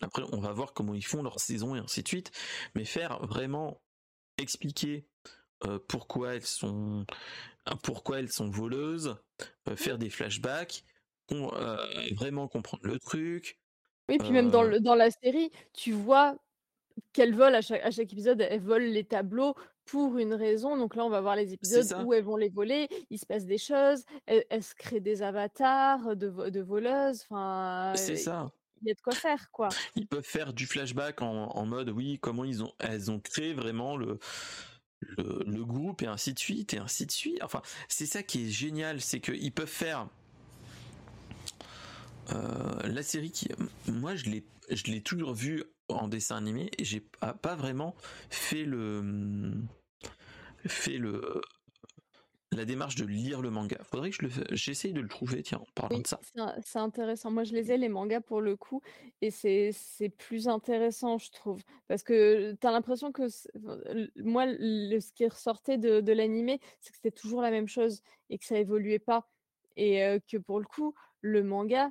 [0.00, 2.30] Après, on va voir comment ils font leur saison et ainsi de suite,
[2.74, 3.82] mais faire vraiment
[4.38, 5.06] expliquer
[5.88, 7.04] pourquoi elles sont
[7.82, 9.16] pourquoi elles sont voleuses,
[9.76, 10.82] faire des flashbacks,
[11.32, 11.76] euh,
[12.14, 13.58] vraiment comprendre le truc.
[14.08, 16.36] Oui, puis même dans, euh le, dans la série, tu vois
[17.12, 19.54] qu'elles volent à chaque, à chaque épisode, elles volent les tableaux
[19.84, 20.76] pour une raison.
[20.76, 22.88] Donc là, on va voir les épisodes où elles vont les voler.
[23.10, 24.04] Il se passe des choses.
[24.26, 27.24] Elles, se créent des avatars de, de voleuses.
[27.28, 28.50] Enfin, c'est ça.
[28.82, 29.68] Il y a de quoi faire, quoi.
[29.94, 33.52] Ils peuvent faire du flashback en, en mode, oui, comment ils ont, elles ont créé
[33.52, 34.18] vraiment le,
[35.00, 37.42] le, le, groupe et ainsi de suite et ainsi de suite.
[37.42, 40.08] Enfin, c'est ça qui est génial, c'est qu'ils peuvent faire
[42.32, 43.48] euh, la série qui,
[43.88, 47.94] moi, je l'ai, je l'ai toujours vue en dessin animé et j'ai pas vraiment
[48.30, 49.52] fait le,
[50.66, 51.40] fait le,
[52.52, 53.78] la démarche de lire le manga.
[53.82, 56.20] Faudrait que je le, j'essaye de le trouver, tiens, en parlant de ça.
[56.64, 57.30] C'est intéressant.
[57.30, 58.82] Moi, je les ai, les mangas, pour le coup,
[59.20, 61.60] et c'est, c'est plus intéressant, je trouve.
[61.88, 63.22] Parce que tu as l'impression que,
[64.16, 68.02] moi, le, ce qui ressortait de, de l'animé, c'est que c'était toujours la même chose
[68.30, 69.28] et que ça évoluait pas.
[69.76, 71.90] Et euh, que pour le coup, le manga,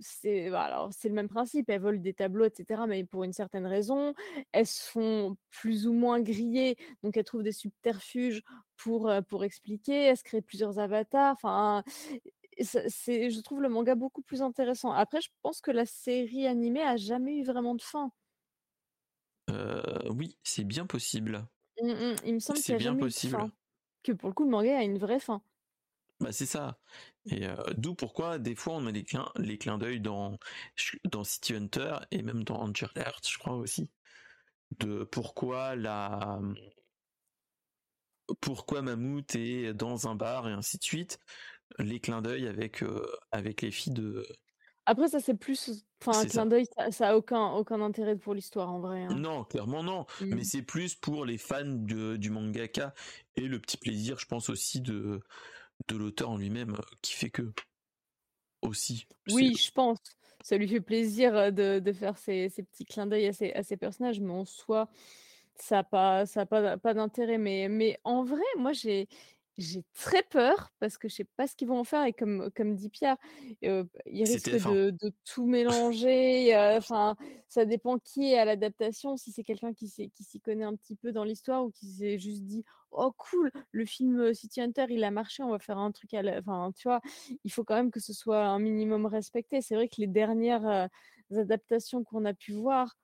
[0.00, 3.66] c'est bah, c'est le même principe, elles volent des tableaux, etc., mais pour une certaine
[3.66, 4.14] raison.
[4.52, 8.42] Elles se font plus ou moins griller, donc elles trouvent des subterfuges
[8.76, 10.04] pour, pour expliquer.
[10.04, 11.32] Elles se créent plusieurs avatars.
[11.34, 11.82] Enfin,
[12.60, 14.92] c'est, je trouve le manga beaucoup plus intéressant.
[14.92, 18.10] Après, je pense que la série animée a jamais eu vraiment de fin.
[20.10, 21.46] oui, c'est bien possible.
[21.82, 23.36] Mmh, il me semble qu'il y a bien possible.
[23.36, 23.50] fin.
[24.02, 25.42] Que pour le coup, le manga a une vraie fin.
[26.20, 26.78] Bah c'est ça.
[27.26, 30.38] Et euh, d'où pourquoi des fois on met les clins, les clins d'œil dans,
[31.04, 33.90] dans City Hunter et même dans Angel Heart, je crois aussi.
[34.78, 36.40] De pourquoi la
[38.40, 41.18] pourquoi Mammouth est dans un bar et ainsi de suite.
[41.78, 44.26] Les clins d'œil avec euh, avec les filles de
[44.86, 48.34] Après ça, c'est plus enfin un clin d'œil, ça ça a aucun aucun intérêt pour
[48.34, 49.14] l'histoire en vrai, hein.
[49.14, 50.44] Non, clairement non, mais Mmh.
[50.44, 52.94] c'est plus pour les fans de du mangaka
[53.36, 55.20] et le petit plaisir, je pense aussi de
[55.88, 57.52] de l'auteur en lui-même, qui fait que
[58.62, 59.98] aussi, Oui, je pense.
[60.42, 63.62] Ça lui fait plaisir, de de faire ces ces petits clins d'œil à ces à
[63.78, 64.90] personnages, mais en soi,
[65.56, 67.38] ça a pas ça a pas pas d'intérêt.
[67.38, 69.08] Mais mais en vrai, moi j'ai
[69.56, 72.50] j'ai très peur parce que je sais pas ce qu'ils vont en faire et comme
[72.54, 73.16] comme dit Pierre,
[73.64, 74.56] heu, ils risquent TF1.
[74.56, 77.16] de de tout mélanger, heu, enfin,
[77.48, 79.16] ça dépend qui est à l'adaptation.
[79.16, 81.86] Si c'est quelqu'un qui s'y qui s'y connaît un petit peu dans l'histoire ou qui
[81.86, 82.64] s'est juste dit:
[82.96, 86.22] «Oh cool, le film, City Hunter, il a marché, on va faire un truc à
[86.22, 87.00] la» enfin, tu vois?
[87.44, 89.60] Il faut quand même que ce soit un minimum respecté.
[89.62, 90.64] C'est vrai que les dernières,
[91.32, 92.96] heu, adaptations qu'on a pu voir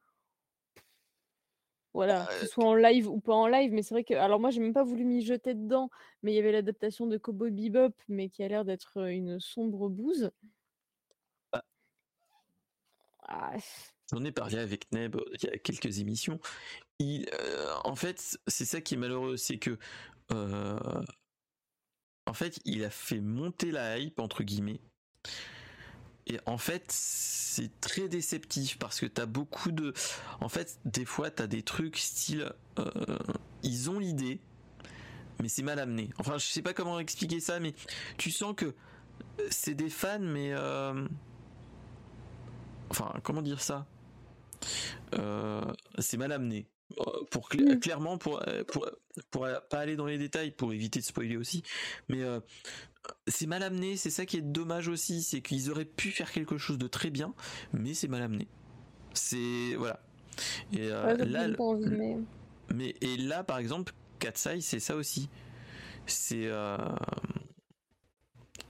[1.93, 4.15] voilà, que ce Bah soit en live ou pas en live, mais c'est vrai que
[4.15, 5.91] alors moi j'ai même pas voulu m'y jeter dedans,
[6.23, 9.89] mais il y avait l'adaptation de Cowboy Bebop, mais qui a l'air d'être, une sombre
[9.89, 10.31] bouse.
[11.53, 11.63] Bah
[13.23, 13.61] Ah
[14.13, 16.41] J'en ai parlé avec Neb, il y a quelques émissions.
[17.01, 17.25] Heu,
[17.85, 19.79] en fait, c'est ça qui est malheureux, c'est que,
[20.33, 20.79] heu,
[22.27, 24.81] en fait, il a fait monter la «hype» entre guillemets
[26.27, 29.93] et en fait, c'est très déceptif parce que tu as beaucoup de
[30.41, 33.19] en fait, des fois, tu as des trucs style, heu,
[33.63, 34.41] ils ont l'idée,
[35.41, 36.11] mais c'est mal amené.
[36.19, 37.75] Enfin, je sais pas comment expliquer ça, mais
[38.19, 38.75] tu sens que
[39.51, 40.55] c'est des fans, mais,
[42.91, 43.87] enfin, comment dire ça?
[45.99, 46.67] C'est mal amené.
[47.31, 47.81] Pour cl Mmh.
[47.81, 48.89] clairement pour, heu, pour,
[49.31, 51.63] pour, heu, pas aller dans les détails, pour éviter de spoiler aussi,
[52.09, 52.43] mais, heu,
[53.27, 56.59] c'est mal amené, c'est ça qui est dommage aussi, c'est qu'ils auraient pu faire quelque
[56.59, 57.35] chose de très bien,
[57.73, 58.49] mais c'est mal amené.
[59.15, 60.01] C'est voilà
[60.73, 62.17] et Ouais, là envie, mais
[62.73, 65.29] mais et là, par exemple, Katseye, c'est ça aussi.
[66.07, 66.49] C'est,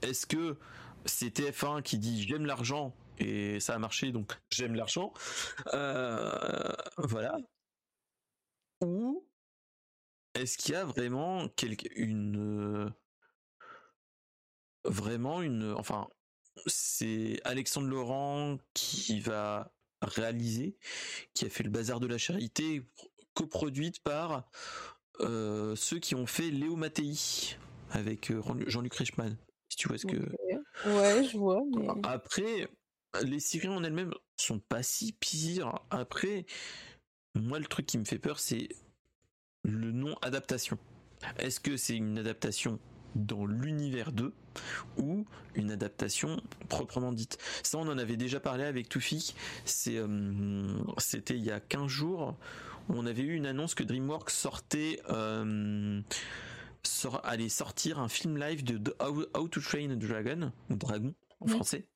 [0.01, 0.57] est-ce que
[1.05, 5.13] c'est TF1 qui dit: «J'aime l'argent» et ça a marché donc j'aime l'argent,
[6.97, 7.37] voilà
[8.81, 9.27] ou
[10.33, 12.91] est-ce qu'il y a vraiment quelque une,
[14.85, 16.07] vraiment une enfin,
[16.67, 20.77] c'est Alexandre Lorand qui va réaliser,
[21.33, 24.49] qui a fait Le Bazar de la charité, pro coproduite par,
[25.19, 27.13] ceux qui ont fait Léo Mattei
[27.89, 28.31] avec,
[28.67, 29.37] Jean-Luc Reichmann,
[29.69, 30.17] si tu vois ce que
[30.85, 32.69] Ouais, je vois, mais après,
[33.23, 35.79] les séries en elles-mêmes sont pas si pires.
[35.89, 36.45] Après,
[37.35, 38.69] moi, le truc qui me fait peur, c'est
[39.63, 40.77] le nom adaptation.
[41.37, 42.79] Est-ce que c'est une adaptation
[43.15, 44.33] dans l'univers d'eux
[44.97, 45.25] ou
[45.55, 47.37] une adaptation proprement dite?
[47.63, 49.35] Ça, on en avait déjà parlé avec Toufik,
[49.65, 52.35] c'est, hem, c'était il y a 15 jours,
[52.89, 54.99] on avait eu une annonce que DreamWorks sortait,
[56.83, 60.75] sort allait sortir un film live de de How How to Train a Dragon ou
[60.75, 61.87] Dragon en français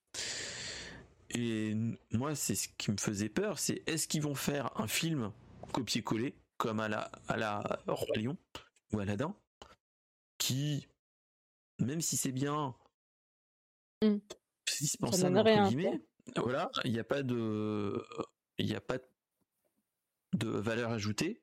[1.36, 1.74] et
[2.12, 5.32] moi, c'est ce qui me faisait peur, c'est est-ce qu'ils vont faire un film
[5.72, 8.36] copier-coller comme à la à la Roi Lion
[8.92, 9.36] ou Aladdin?
[10.38, 10.88] Qui,
[11.78, 12.74] même si c'est bien
[14.02, 14.18] Mmh.
[14.66, 15.70] «c'est Ça donne dispensable» entre rien, quoi.
[15.70, 16.02] guillemets,
[16.36, 18.04] voilà, il y a pas de
[18.58, 18.98] il y a pas
[20.34, 21.42] de valeur ajoutée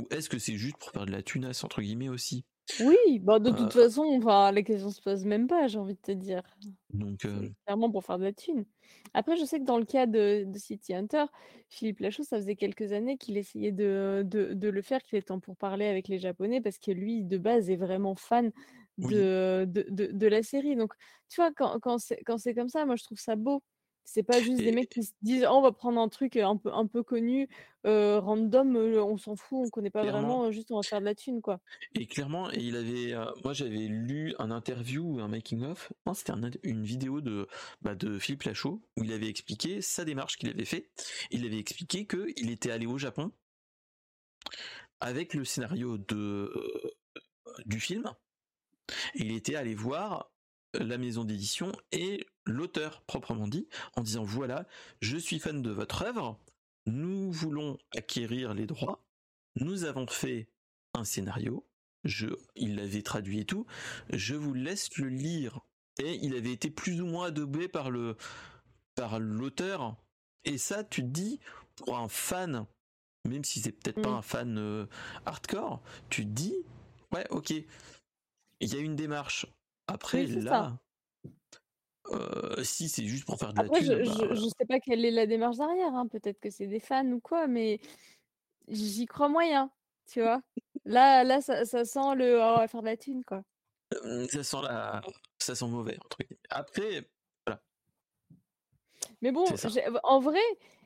[0.00, 2.44] ou est-ce que c'est juste pour faire de la «tunasse» entre guillemets aussi?
[2.78, 6.00] Oui, bah, de toute façon, enfin, la question se pose même pas, j'ai envie de
[6.00, 6.42] te dire.
[6.90, 8.66] donc C'est heu clairement pour faire de la thune.
[9.14, 11.26] Après, je sais que dans le cas de de City Hunter,
[11.70, 15.32] Philippe Lachaud, ça faisait quelques années qu'il essayait de de de le faire, qu'il était
[15.32, 18.52] en pourparlers avec les Japonais parce que lui, de base, est vraiment fan
[19.02, 19.28] Oui.
[19.28, 20.76] de de de de la série.
[20.76, 20.92] Donc,
[21.30, 23.62] tu vois, quand quand c'est quand c'est comme ça, moi, je trouve ça beau.
[24.04, 26.56] C'est pas juste des mecs qui se disent: «Oh, on va prendre un truc, un
[26.56, 27.48] peu un peu connu,
[27.84, 31.14] random, on s'en fout, on connaît pas clairement vraiment, juste on va faire de la
[31.14, 31.60] thune, quoi».
[31.94, 33.14] et clairement et il avait,
[33.44, 37.46] moi j'avais lu un interview un making of, non c'était un une vidéo de,
[37.80, 40.90] bah, de Philippe Lachaud où il avait expliqué sa démarche qu'il avait fait.
[41.30, 43.32] Il avait expliqué qu'il était allé au Japon
[45.00, 46.52] avec le scénario de,
[47.66, 48.04] du film
[49.14, 50.30] et il était allé voir
[50.74, 54.66] la maison d'édition et l'auteur proprement dit, en disant: «Voilà,
[55.00, 56.38] je suis fan de votre œuvre,
[56.86, 59.04] nous voulons acquérir les droits,
[59.56, 60.48] nous avons fait
[60.94, 61.66] un scénario,
[62.04, 63.66] je» il l'avait traduit et tout,
[64.10, 65.60] «je vous laisse le lire»
[65.98, 68.16] et il avait été plus ou moins adoubé par le
[68.94, 69.96] par l'auteur.
[70.44, 71.40] Et ça, tu te dis,
[71.76, 72.66] pour un fan,
[73.28, 74.14] même si c'est peut-être pas Mmh.
[74.18, 74.88] un fan, heu,
[75.26, 76.56] hardcore, tu te dis:
[77.12, 77.66] «Ouais, OK, il
[78.60, 79.46] y a une démarche».
[79.86, 80.78] Après Oui, ça.
[82.10, 84.64] Heu, si c'est juste pour faire de la Après, thune, je bah, je je sais
[84.66, 87.80] pas quelle est la démarche derrière, hein, peut-être que c'est des fans ou quoi, mais
[88.68, 89.72] j'y crois moyen,
[90.10, 90.42] tu vois?
[90.86, 93.44] Là là, ça ça sent le: «Oh, on va faire de la thune», quoi.
[93.90, 95.02] Hem, ça sent la
[95.38, 95.98] ça sent «mauvais».
[96.50, 97.10] Après,
[97.46, 97.62] voilà.
[99.20, 99.54] Mais bon,
[100.04, 100.40] en vrai,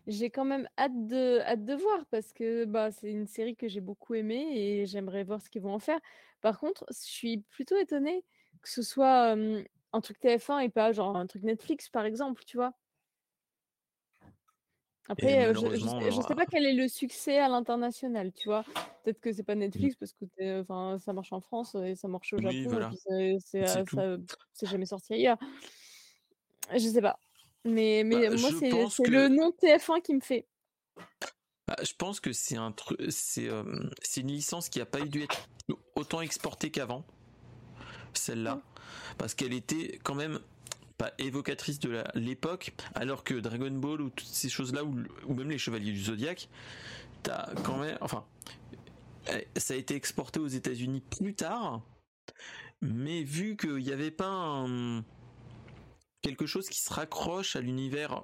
[0.07, 3.69] j'ai quand même hâte de, hâte de voir parce que bah, c'est une série que
[3.69, 6.01] j'ai beaucoup aimée et j'aimerais voir ce qu'ils vont en faire.
[6.41, 8.25] Par contre, je suis plutôt étonnée
[8.63, 9.37] que ce soit
[9.97, 12.73] un truc TF1 et pas genre un truc Netflix, par exemple, tu vois?
[15.09, 18.65] Après, je, ne sais, pas quel est le succès à l'international, tu vois?
[19.05, 19.61] Peut-être que c'est pas mmh.
[19.61, 20.65] Netflix parce que
[20.99, 22.91] ça marche en France et ça marche au Japon
[23.41, 25.39] c'est jamais sorti ailleurs.
[26.73, 27.21] Je sais pas.
[27.65, 28.71] Mais, mais bah, moi, c'est
[29.09, 30.47] le nom TF1 qui me fait.
[31.69, 33.51] Bah, je pense que c'est un truc, c'est
[34.17, 35.49] une licence qui a pas dû être
[35.95, 37.05] autant exportée qu'avant,
[38.13, 38.63] celle-là, mmh.
[39.19, 40.41] Parce qu'elle était quand même
[40.99, 45.59] pas évocatrice de l'époque, alors que Dragon Ball ou toutes ces choses-là, ou, même les
[45.59, 46.49] Chevaliers du Zodiaque,
[47.23, 48.25] t'as quand même, enfin,
[49.33, 51.83] eh, ça a été exporté aux États-Unis plus tard,
[52.81, 54.67] mais vu qu'il n'y avait pas
[56.23, 58.23] quelque chose qui se raccroche à l'univers,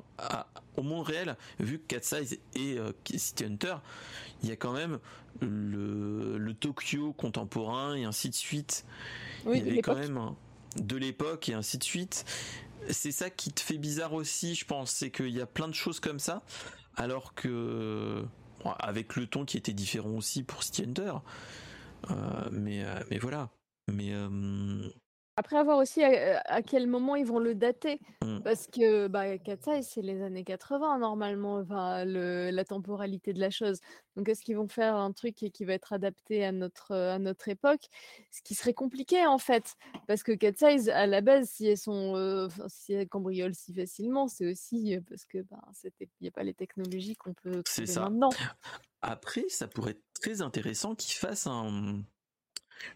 [0.77, 3.77] au monde réel, vu que Cat Size et euh, City Hunter,
[4.43, 4.99] il y a quand même
[5.41, 8.85] le, Tokyo contemporain et ainsi de suite.
[9.47, 10.35] il y avait quand même
[10.77, 12.25] de l'époque et ainsi de suite.
[12.91, 15.75] C'est ça qui te fait bizarre aussi, je pense, c'est qu'il y a plein de
[15.75, 16.43] choses comme ça,
[16.97, 18.25] alors que
[18.79, 21.15] avec le ton qui était différent aussi pour Hunter.
[22.11, 23.51] Euh, mais, euh, mais voilà.
[23.93, 24.89] Mais euh,
[25.37, 28.01] après, avoir aussi à, quel moment ils vont le dater?
[28.23, 28.41] Mmh.
[28.41, 33.49] Parce que bah, Katsai, c'est les années 80 normalement, enfin, le, la temporalité de la
[33.49, 33.81] chose.
[34.17, 37.49] Donc, est-ce qu'ils vont faire un truc qui va être adapté à notre, à notre
[37.49, 37.89] époque?
[38.31, 39.75] Ce qui serait compliqué en fait.
[40.07, 44.51] Parce que Katsai, à la base, si elles, sont, si elles cambriolent si facilement, c'est
[44.51, 45.63] aussi parce que bah,
[46.01, 48.03] il n'y a pas les technologies qu'on peut trouver ça.
[48.03, 48.31] maintenant.
[49.01, 52.03] Après, ça pourrait être très intéressant qu'ils fassent un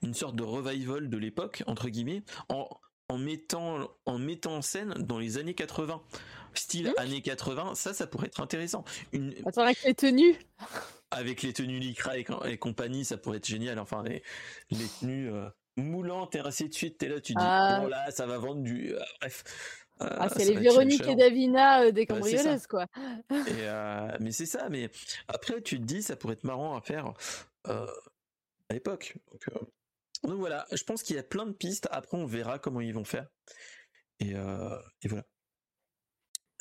[0.02, 2.68] une sorte de revival de l'époque entre guillemets en,
[3.08, 6.02] en mettant en mettant en scène dans les années 80
[6.54, 7.00] style mmh.
[7.00, 10.36] années 80 ça ça pourrait être intéressant une Attends, avec les tenues
[11.10, 14.22] avec les tenues Lycra et, compagnie ça pourrait être génial enfin les,
[14.70, 17.82] les tenues euh, moulantes et ainsi de suite t'es là tu dis ah.
[17.84, 19.44] oh là ça va vendre du euh, bref
[20.02, 22.84] euh, ah, c'est les Véronique et Davina des cambrioleuses, quoi.
[23.30, 24.90] mais c'est ça, mais
[25.26, 27.14] après, tu te dis, ça pourrait être marrant à faire
[27.64, 29.16] à l'époque.
[29.32, 29.48] Donc,
[30.26, 31.88] donc voilà, je pense qu'il y a plein de pistes.
[31.90, 33.28] Après, on verra comment ils vont faire.
[34.20, 35.24] Et, euh, voilà.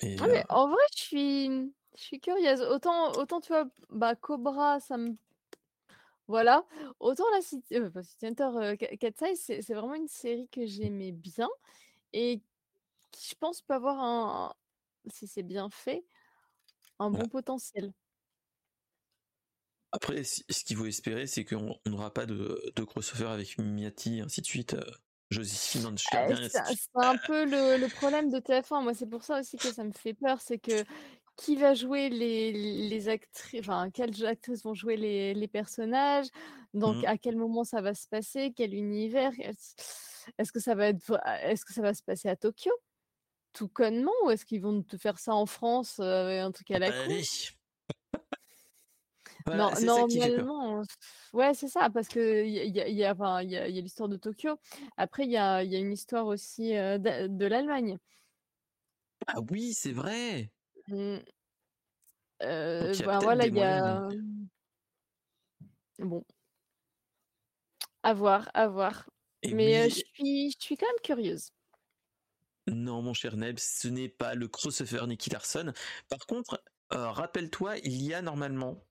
[0.02, 1.48] Ah, euh en vrai, je suis,
[1.98, 2.62] je suis curieuse.
[2.62, 5.16] Autant, autant tu vois, bah, Cobra, ça me.
[6.28, 6.66] Voilà.
[7.00, 8.50] Autant la City, euh, City Hunter
[9.36, 11.50] c'est vraiment une série que j'aimais bien
[12.14, 12.42] et
[13.12, 14.54] qui, je pense, peut avoir un,
[15.12, 16.04] si c'est bien fait,
[17.00, 17.94] un bon potentiel.
[19.96, 24.42] Après, ce qu'il faut espérer, c'est qu'on n'aura pas de, de, crossover avec Miati, ainsi
[24.42, 24.74] de suite.
[24.74, 24.84] Euh,
[25.32, 28.84] Joséphine euh, C'est un peu le, problème de TF1.
[28.84, 30.40] Moi, c'est pour ça aussi que ça me fait peur.
[30.40, 30.84] C'est que
[31.36, 32.52] qui va jouer les,
[32.88, 36.28] les actrices, enfin, quelles actrices vont jouer les, les personnages,
[36.74, 37.08] donc mmh.
[37.08, 39.32] à quel moment ça va se passer, quel univers,
[40.38, 42.72] est-ce que ça va être, est-ce que ça va se passer à Tokyo,
[43.52, 46.80] tout connement, ou est-ce qu'ils vont te faire ça en France, euh, un truc à
[46.80, 47.08] la bah,
[49.48, 50.84] non, normalement,
[51.34, 54.58] ouais, c'est ça, parce que il y a, y a, y a, l'histoire de Tokyo.
[54.98, 58.00] Après, il y a, y a une histoire aussi de, l'Allemagne.
[59.28, 60.50] Ah oui, c'est vrai.
[60.88, 61.18] Mmh.
[62.40, 64.10] Ben voilà, il y a.
[66.00, 66.24] Bon.
[68.04, 69.08] À voir, à voir.
[69.52, 71.52] Mais je suis, je suis quand même curieuse.
[72.68, 75.72] Non, mon cher Neb, ce n'est pas le crossover Nicky Larson.
[76.10, 78.84] Par contre, rappelle-toi, il y a normalement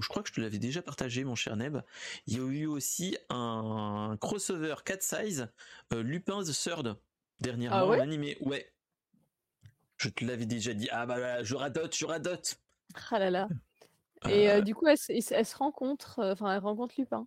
[0.00, 1.78] je crois que je te l'avais déjà partagé, mon cher Neb.
[2.26, 5.48] Il y a eu aussi un crossover 4 size
[5.92, 6.96] euh, Lupin the Third
[7.40, 8.38] dernièrement ah ouais animé.
[8.40, 8.72] Ouais.
[9.98, 10.88] Je te l'avais déjà dit.
[10.90, 12.58] Ah bah je radote, je radote.
[13.10, 13.48] Ah là là.
[14.28, 17.26] Et euh, euh, du coup, elle, se rencontre, enfin, elle rencontre Lupin.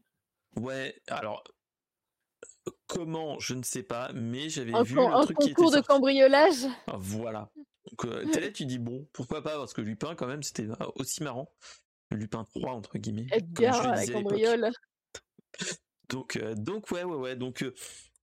[0.55, 1.43] Ouais, alors
[2.87, 6.65] comment, je ne sais pas, mais j'avais vu le truc qui était concours de cambriolage.
[6.87, 7.51] Ah, voilà.
[7.91, 8.03] Donc,
[8.35, 11.51] là, tu dis bon, pourquoi pas, parce que Lupin, quand même, c'était aussi marrant.
[12.11, 13.27] Lupin 3 entre guillemets.
[13.31, 14.71] Edgar la cambriole.
[16.09, 17.73] donc euh, donc ouais ouais ouais donc euh,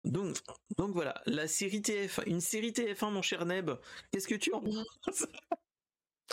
[0.04, 0.36] donc
[0.76, 3.70] donc voilà la série TF une série TF1 mon cher Neb
[4.10, 5.26] qu'est-ce que tu en penses?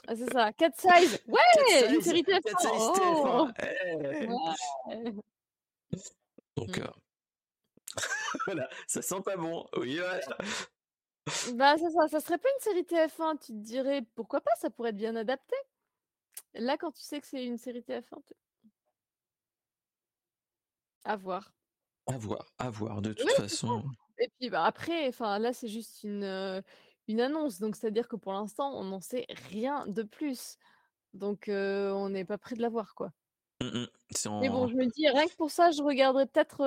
[0.08, 1.20] Ah, c'est ça, 4 size.
[1.28, 2.42] Ouais, une série TF1.
[2.42, 3.52] 4 size TF1.
[4.88, 5.14] Ouais.
[6.56, 6.82] Donc mmh.
[6.82, 6.88] euh...
[8.46, 9.68] voilà, ça sent pas bon.
[9.76, 10.22] Oui, ouais.
[11.54, 14.70] Bah c'est ça, ça serait pas une série TF1, tu te dirais pourquoi pas, ça
[14.70, 15.56] pourrait être bien adapté.
[16.56, 18.22] Là, quand tu sais que c'est une série TF1,
[21.06, 21.54] à voir.
[22.08, 23.84] À voir, à voir, de toute façon.
[24.20, 26.64] Et puis bah, après, enfin là, c'est juste une,
[27.08, 30.58] une annonce, donc c'est-à-dire que pour l'instant, on n'en sait rien de plus.
[31.14, 33.12] Donc on n'est pas prêt de la voir, quoi.
[33.62, 33.86] Mmh
[34.42, 36.64] Mais bon, je me dis, rien que pour ça, je regarderais peut-être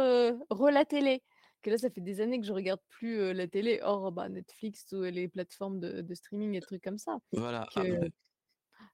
[0.51, 1.23] re la télé.
[1.63, 4.85] Que là, ça fait des années que je regarde plus la télé, hors bah, Netflix
[4.93, 7.19] ou les plateformes de, streaming et trucs comme ça.
[7.33, 7.69] Voilà.
[7.77, 7.83] Ah,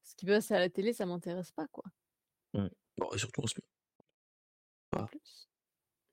[0.08, 1.84] ce qui passe à la télé, ça m'intéresse pas, quoi.
[2.54, 2.68] Mmh.
[2.96, 3.54] Bon, surtout en ce
[4.94, 5.08] moment.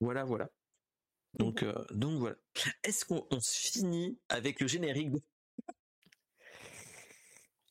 [0.01, 0.49] Voilà, voilà.
[1.35, 2.35] Donc, donc voilà.
[2.83, 5.13] Est-ce qu'on se finit avec le générique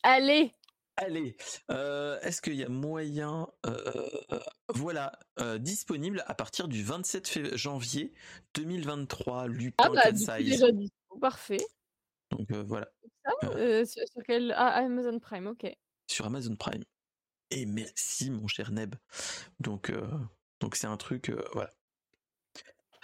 [0.02, 0.52] Allez
[0.96, 1.36] Allez,
[1.68, 3.48] est-ce qu'il y a moyen,
[4.68, 5.18] voilà,
[5.58, 8.14] disponible à partir du 27 janvier
[8.54, 10.90] 2023, Lupin ah bah, déjà dit.
[11.20, 11.60] Parfait.
[12.30, 12.88] Donc voilà.
[13.84, 15.66] sur, quel ah, Amazon Prime, ok.
[16.06, 16.84] Sur Amazon Prime.
[17.50, 18.94] Et merci mon cher Neb.
[19.60, 19.92] Donc
[20.60, 21.74] donc c'est un truc, voilà.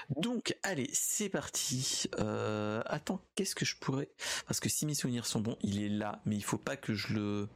[0.09, 2.09] Donc, allez, c'est parti.
[2.18, 4.10] Euh, attends, qu'est-ce que je pourrais
[4.47, 6.94] Parce que si mes souvenirs sont bons, il est là, mais il faut pas que
[6.94, 7.48] je le.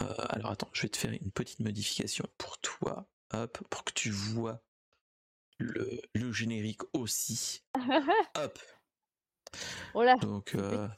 [0.00, 3.92] Euh, alors attends, je vais te faire une petite modification pour toi, hop, pour que
[3.92, 4.62] tu vois
[5.58, 7.62] le, générique aussi.
[8.36, 8.58] hop.
[9.94, 10.16] Voilà.
[10.16, 10.88] Donc, euh,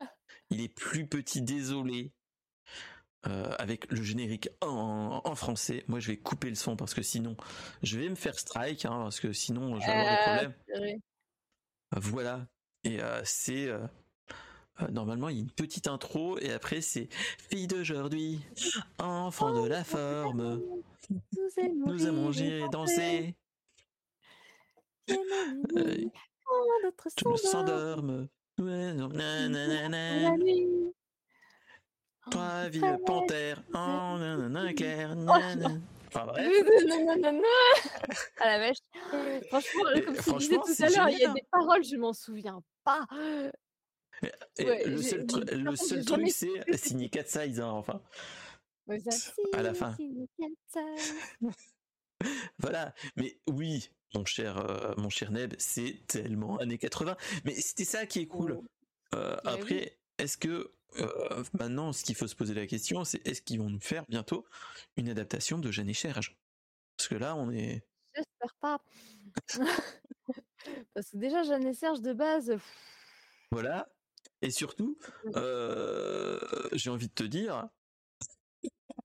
[0.50, 2.12] il est plus petit, désolé.
[3.28, 5.84] Euh, avec le générique en, français.
[5.86, 7.36] Moi, je vais couper le son parce que sinon,
[7.84, 11.00] je vais me faire strike, hein, parce que sinon, je vais avoir des euh, problèmes.
[11.96, 12.46] Voilà.
[12.82, 13.68] Et euh, c'est
[14.90, 17.08] normalement il y a une petite intro et après c'est
[17.48, 18.40] fille d'aujourd'hui,
[18.98, 20.60] enfant de la forme.
[21.66, 23.36] Nous aimons rire et danser.
[27.16, 28.26] Tout s'endorme.
[32.30, 35.70] Toi, ville panthère, en nanana clair, nanana.
[36.08, 36.46] Enfin bref.
[38.40, 38.76] à la vache.
[39.48, 42.62] Franchement, comme tu disais tout à l'heure, il y a des paroles, je m'en souviens
[42.84, 43.06] pas.
[44.58, 48.02] le seul, le seul truc, c'est signer 4 size, hein, enfin.
[49.52, 49.96] À la fin.
[52.58, 57.16] voilà, mais oui, mon cher, euh, mon cher Neb, c'est tellement années 80.
[57.44, 58.60] Mais c'était ça qui est cool.
[58.60, 58.64] Oh.
[59.14, 63.42] Euh, après, est-ce que euh, maintenant, ce qu'il faut se poser la question, c'est est-ce
[63.42, 64.44] qu'ils vont nous faire bientôt
[64.96, 66.36] une adaptation de Jeanne et Serge?
[66.96, 67.84] Parce que là, on est.
[68.14, 68.80] J'espère pas.
[70.94, 72.56] Parce que déjà, Jeanne et Serge de base.
[73.50, 73.88] Voilà.
[74.42, 74.98] Et surtout,
[75.36, 76.38] euh,
[76.72, 77.68] j'ai envie de te dire.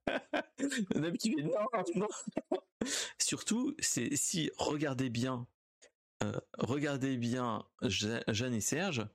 [3.18, 5.46] Surtout, c'est si regardez bien,
[6.22, 9.06] euh, regardez bien Jeanne et Serge,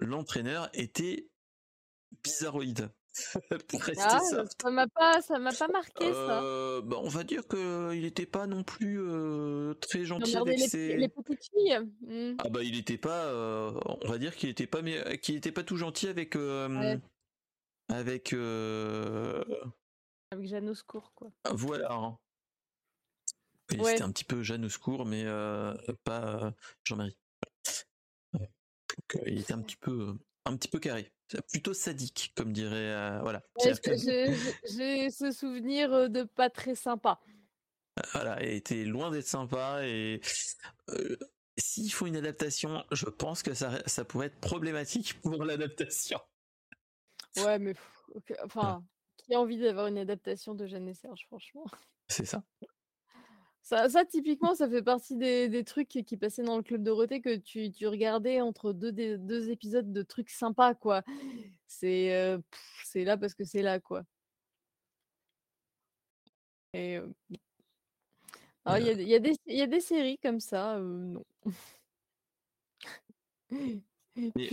[0.00, 1.28] l'entraîneur était
[2.22, 2.90] bizarroïde.
[3.98, 4.70] ah, ça.
[4.70, 6.42] m'a pas, ça m'a pas marqué ça.
[6.42, 10.58] Euh, bah, on va dire que il était pas non plus euh, très gentil avec
[10.58, 10.96] les, ses.
[10.96, 11.80] Les petites filles.
[12.02, 12.36] Mmh.
[12.38, 15.64] Ah bah il était pas, on va dire qu'il était pas, mais qu'il était pas
[15.64, 16.36] tout gentil avec.
[17.88, 18.32] Avec.
[20.32, 21.32] Avec Jeanne Secours quoi.
[21.50, 21.92] Voilà.
[21.92, 22.16] Hein.
[23.68, 25.24] C'était un petit peu Jeanne Secours, mais
[26.04, 27.16] pas Jean-Marie
[29.26, 31.12] il était un petit peu, un petit peu carré.
[31.48, 32.92] Plutôt sadique, comme dirait.
[32.92, 33.42] Euh, voilà.
[33.62, 37.20] J'ai ce souvenir de pas très sympa?
[38.12, 40.20] Voilà, il était loin d'être sympa et
[41.58, 46.18] s'il faut une adaptation, je pense que ça, ça pourrait être problématique pour l'adaptation.
[47.36, 47.74] Ouais, mais
[48.42, 48.82] enfin,
[49.18, 51.66] qui a envie d'avoir une adaptation de Jeanne et Serge, franchement?
[52.08, 52.42] C'est ça.
[53.62, 57.70] Ça, typiquement, ça fait partie des, trucs qui passaient dans le club Dorothée que tu,
[57.70, 61.02] tu regardais entre deux, deux épisodes de trucs sympas, quoi.
[61.66, 62.38] C'est
[62.84, 64.02] c'est là parce que c'est là, quoi.
[66.72, 66.98] Et
[68.66, 71.24] il y, a, y, des, y a des séries comme ça, non.
[74.16, 74.50] Mais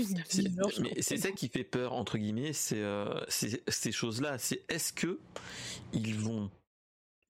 [1.01, 2.83] c'est ça qui fait peur entre guillemets, c'est
[3.27, 4.37] ces choses-là.
[4.37, 5.19] C'est est-ce que
[5.93, 6.49] ils vont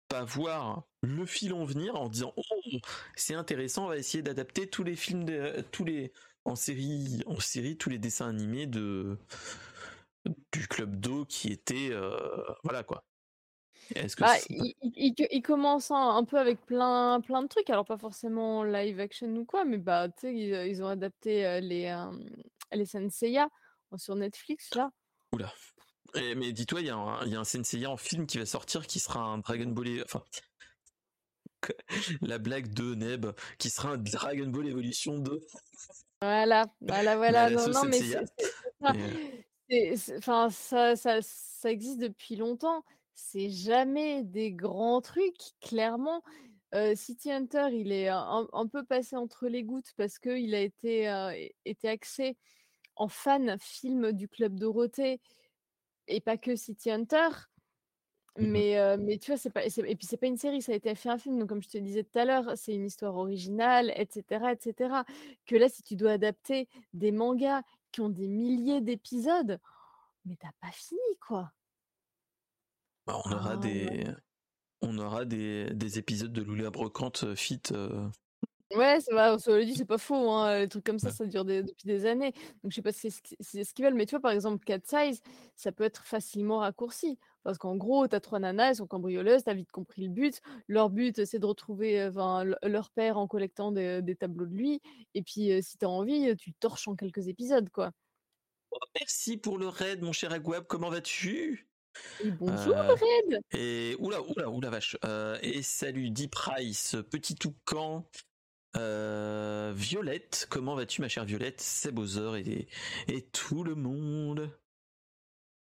[0.07, 2.79] pas voir le filon venir en disant oh
[3.15, 6.11] c'est intéressant on va essayer d'adapter tous les films de, tous les
[6.45, 9.17] en série en série tous les dessins animés de
[10.51, 12.17] du club d'eau qui était euh,
[12.63, 13.03] voilà quoi.
[13.93, 17.69] Est-ce que bah, il, commence un, peu avec plein plein de trucs.
[17.69, 20.33] Alors pas forcément live action ou quoi mais bah tu sais
[20.69, 22.11] ils, ont adapté euh, les euh,
[22.71, 23.47] les Senseiya
[23.95, 24.91] sur Netflix là.
[25.33, 25.53] Oula
[26.35, 28.99] mais dis-toi, il y, a un, y a un en film qui va sortir qui
[28.99, 30.03] sera un Dragon Ball.
[30.03, 30.23] Enfin,
[32.21, 33.27] la blague de Neb
[33.57, 35.41] qui sera un Dragon Ball Evolution 2.
[36.21, 37.49] Voilà, voilà, voilà.
[37.49, 37.99] non, non, mais
[39.97, 42.83] c'est, enfin, ça, ça, ça existe depuis longtemps.
[43.13, 46.21] C'est jamais des grands trucs, clairement.
[46.73, 51.09] Euh, City Hunter, il est un, peu passé entre les gouttes parce qu'il a été,
[51.09, 51.31] euh,
[51.63, 52.37] été axé
[52.97, 55.21] en fan film du Club Dorothée
[56.07, 57.29] et pas que City Hunter.
[58.37, 60.75] Mmh Mais, mais tu vois, c'est pas et puis c'est pas une série, ça a
[60.75, 63.15] été fait un film, donc comme je te disais tout à l'heure, c'est une histoire
[63.15, 65.05] originale et cetera et cetera.
[65.45, 67.61] Que là, si tu dois adapter des mangas
[67.93, 69.57] qui ont des milliers d'épisodes,
[70.25, 71.53] mais tu pas fini, quoi.
[73.07, 74.03] Bah, on aura ah des
[74.81, 77.61] on aura des des épisodes de Loulia Brocante, fit,
[78.71, 81.25] Ouais, c'est vrai, on le dit, c'est pas faux, hein, les trucs comme ça, ça
[81.25, 82.33] dure depuis des années.
[82.63, 84.79] Donc je sais pas si c'est ce qu'ils veulent, mais tu vois, par exemple, Cat
[84.83, 85.21] Size,
[85.55, 87.19] ça peut être facilement raccourci.
[87.43, 90.09] Parce qu'en gros, tu as trois nanas, elles sont cambrioleuses, tu as vite compris le
[90.09, 90.41] but.
[90.67, 92.09] Leur but, c'est de retrouver
[92.63, 94.81] leur père en collectant des, tableaux de lui.
[95.13, 97.91] Et puis, si tu as envie, tu torches en quelques épisodes, quoi.
[98.71, 101.69] Oh, merci pour le raid, mon cher Agweb, comment vas-tu?
[102.23, 104.97] Et bonjour euh, Red Et oula, oula, oula vache.
[105.05, 108.05] Euh, et salut Deep Price, petit toucan.
[108.77, 111.61] Euh, Violette, comment vas-tu ma chère Violette?
[111.61, 112.67] C'est Bowser et,
[113.07, 114.49] et tout le monde.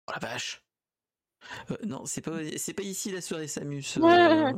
[0.08, 0.64] Oh la vache
[1.72, 3.98] euh, non, c'est pas, c'est pas ici la soirée Samus.
[3.98, 4.52] Euh.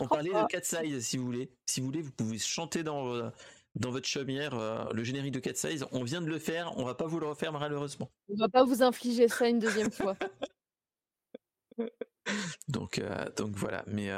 [0.00, 1.50] On parlait de Cat Size si vous voulez.
[1.64, 3.30] Si vous voulez, vous pouvez chanter dans,
[3.76, 5.86] dans votre chaumière le générique de Cat Size.
[5.92, 8.10] On vient de le faire, on va pas vous le refaire malheureusement.
[8.28, 10.16] On va pas vous infliger ça une deuxième fois.
[12.68, 13.00] donc,
[13.36, 13.84] donc voilà.
[13.86, 14.10] Mais,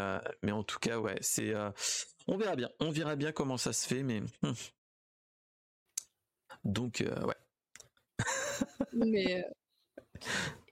[0.43, 1.55] mais en tout cas, ouais, c'est.
[2.27, 2.71] On verra bien.
[2.81, 4.21] On verra bien comment ça se fait, mais.
[4.43, 4.53] Hmm.
[6.65, 7.37] Donc, ouais.
[8.93, 9.45] mais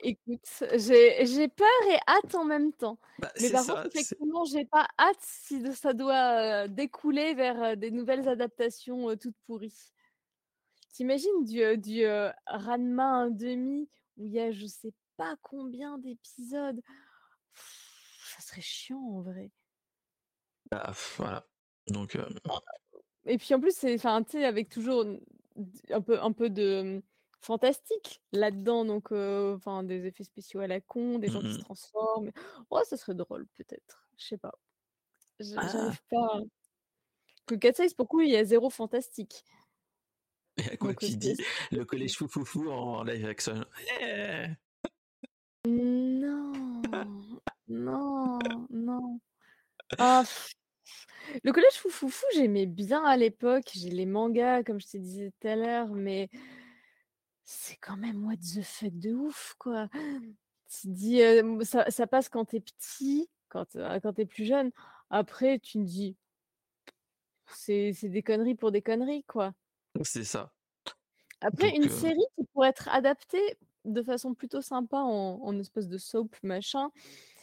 [0.01, 2.99] Écoute, j'ai peur et hâte en même temps.
[3.19, 8.29] Bah, Mais par contre, effectivement, j'ai pas hâte si ça doit découler vers des nouvelles
[8.29, 9.93] adaptations toutes pourries.
[10.93, 12.07] T'imagines du, du
[12.47, 13.87] Ranma 1,5
[14.19, 16.81] où il y a je sais pas combien d'épisodes
[17.55, 19.51] Ça serait chiant en vrai.
[20.71, 21.47] Bah, voilà.
[21.89, 22.19] Donc.
[23.27, 25.05] Et puis en plus, c'est, enfin, tu sais, avec toujours
[25.91, 27.03] un peu, un peu de
[27.41, 31.63] fantastique là-dedans, donc enfin des effets spéciaux à la con, des gens qui se mmh
[31.63, 32.33] transforment.
[32.71, 34.55] Oh, ça serait drôle peut-être, je sais pas.
[35.57, 35.69] Ah!
[35.69, 36.41] J'arrive pas.
[37.47, 39.45] Que Cat Size, pour il y a zéro fantastique.
[40.57, 41.37] Et à quoi tu dis
[41.73, 43.65] le collège foufoufou en live action?
[44.01, 44.47] Eh!
[45.67, 46.53] Non,
[47.69, 48.39] non,
[48.71, 49.21] non.
[49.99, 50.25] Ah,
[51.43, 53.71] le collège foufoufou, j'aimais bien à l'époque.
[53.75, 56.29] J'ai les mangas, comme je te disais tout à l'heure, mais
[57.45, 59.89] c'est quand même what the fuck de ouf, quoi.
[60.81, 61.21] Tu dis,
[61.63, 63.67] ça, passe quand t'es petit, quand,
[64.03, 64.71] quand t'es plus jeune.
[65.11, 66.17] Après, tu me dis,
[67.47, 69.53] c'est des conneries pour des conneries, quoi.
[70.03, 70.53] C'est ça.
[71.41, 76.35] Après, une série qui pourrait être adaptée de façon plutôt sympa en, espèce de soap,
[76.43, 76.91] machin,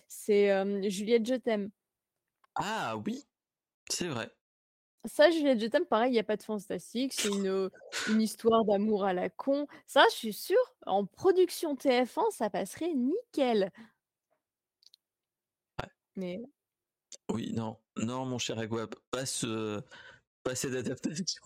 [0.07, 0.49] c'est
[0.89, 1.69] Juliette, je t'aime.
[2.55, 3.25] Ah oui,
[3.89, 4.31] c'est vrai.
[5.05, 7.71] Ça, Juliette, je t'aime, pareil, il y a pas de fantastique, c'est une,
[8.07, 9.65] une histoire d'amour à la con.
[9.87, 13.71] Ça, je suis sûre, en production TF1, ça passerait nickel.
[15.81, 15.89] Ouais.
[16.15, 16.41] Mais
[17.29, 19.81] Oui, non, non, mon cher Aguab, pas ce,
[20.43, 21.41] pas cette adaptation.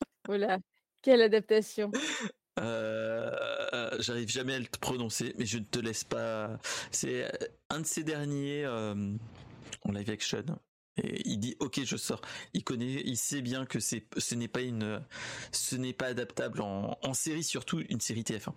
[0.26, 0.58] voilà,
[1.02, 1.90] quelle adaptation.
[2.58, 6.58] Euh, j'arrive jamais à le prononcer, mais je ne te laisse pas.
[6.90, 8.64] C'est euh, un de ces derniers
[9.84, 10.44] en live action
[11.02, 12.20] il dit ok je sors.
[12.52, 15.02] Il connaît, il sait bien que c'est, ce n'est pas une,
[15.52, 18.52] ce n'est pas adaptable en, série, surtout une série TF1.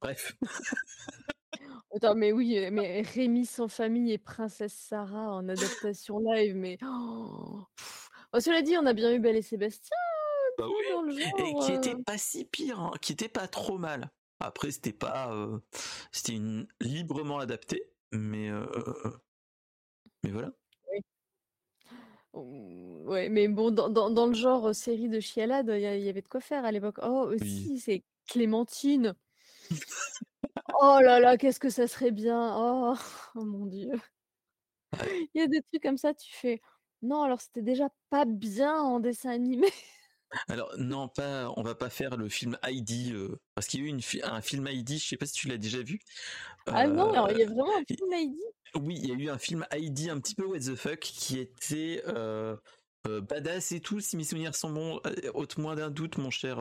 [0.00, 0.36] Bref.
[1.94, 7.64] Attends, mais oui, mais Rémi sans famille et Princesse Sarah en adaptation live, mais oh,
[8.38, 9.96] cela dit, on a bien eu Belle et Sébastien.
[10.58, 10.66] Bah
[11.08, 12.02] et qui était euh.
[12.04, 14.10] pas si pire, hein, qui était pas trop mal.
[14.40, 15.58] Après, c'était pas, euh,
[16.12, 18.66] c'était une librement adapté, mais euh,
[20.22, 20.52] mais voilà.
[22.32, 26.40] Ouais, mais bon, dans, dans, le genre série de chialade, il y, avait de quoi
[26.40, 26.98] faire à l'époque.
[27.02, 29.14] Oh, aussi, c'est Clémentine.
[30.80, 32.54] oh là là, qu'est-ce que ça serait bien.
[32.58, 32.94] Oh,
[33.36, 33.92] oh mon Dieu.
[35.34, 36.60] Il y a des trucs comme ça, tu fais.
[37.02, 39.68] Non, alors c'était déjà pas bien en dessin animé.
[40.48, 43.14] Alors non, pas, on va pas faire le film Heidi
[43.54, 44.98] parce qu'il y a eu une, un film Heidi.
[44.98, 46.00] Je sais pas si tu l'as déjà vu.
[46.66, 48.42] Ah non, alors il y a vraiment un film Heidi?
[48.74, 51.38] Oui, il y a eu un film Heidi un petit peu what the fuck qui
[51.38, 52.56] était euh,
[53.06, 54.00] euh, badass et tout.
[54.00, 55.00] Si mes souvenirs sont bons,
[55.34, 56.58] haute euh, moins d'un doute, mon cher.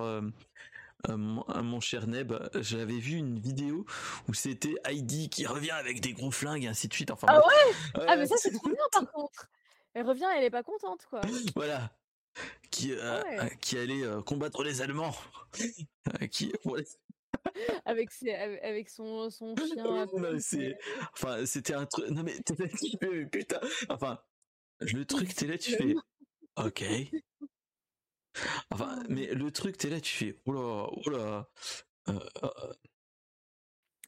[1.07, 3.85] mon, cher Neb, j'avais vu une vidéo
[4.27, 7.11] où c'était Heidi qui revient avec des gros flingues et ainsi de suite.
[7.11, 9.49] Enfin, ah ouais, Ah mais ça c'est trop bien par contre.
[9.93, 11.21] Elle revient, elle est pas contente quoi.
[11.55, 11.91] voilà.
[12.71, 13.23] Qui, ah
[13.61, 15.15] qui allait combattre les Allemands.
[16.31, 16.51] qui,
[17.85, 20.07] avec, ses, avec son, son chien.
[21.13, 22.09] enfin, c'était un truc.
[22.09, 22.39] Non, mais
[23.31, 23.59] putain.
[23.89, 24.19] Enfin,
[24.79, 25.95] le truc, t'es là, tu fais.
[26.57, 26.83] Ok.
[28.69, 31.49] Enfin, mais le truc, t'es là, tu fais, oh là, oh là.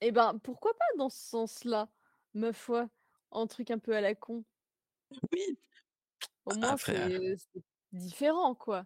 [0.01, 1.89] Et ben, pourquoi pas dans ce sens-là,
[2.33, 2.89] ma foi,
[3.31, 4.43] un truc un peu à la con?
[5.31, 5.59] Oui.
[6.45, 7.37] Au moins, c'est
[7.91, 8.85] différent, quoi.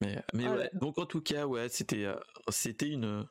[0.00, 2.06] Mais, mais ouais, donc en tout cas, ouais, c'était
[2.50, 3.26] c'était une,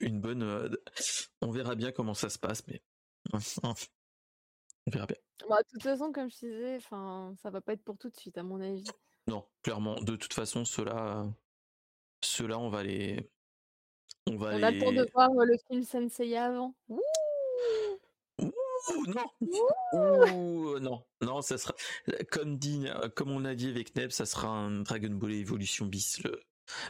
[0.00, 0.76] une, bonne.
[1.40, 2.82] on verra bien comment ça se passe, mais
[3.62, 5.16] on verra bien.
[5.48, 8.16] Bah, de toute façon, comme je disais, enfin, ça va pas être pour tout de
[8.16, 8.84] suite, à mon avis.
[9.26, 10.00] Non, clairement.
[10.00, 11.26] De toute façon, ceux-là,
[12.22, 13.30] ceux-là, on va les,
[14.26, 16.74] on va on attend de voir le film Sensei avant.
[16.88, 17.00] Ouh
[19.06, 20.80] non.
[20.80, 21.74] non, non, ça sera
[22.30, 26.22] comme dit, comme on a dit avec Neb, ça sera un Dragon Ball Evolution bis
[26.22, 26.42] le,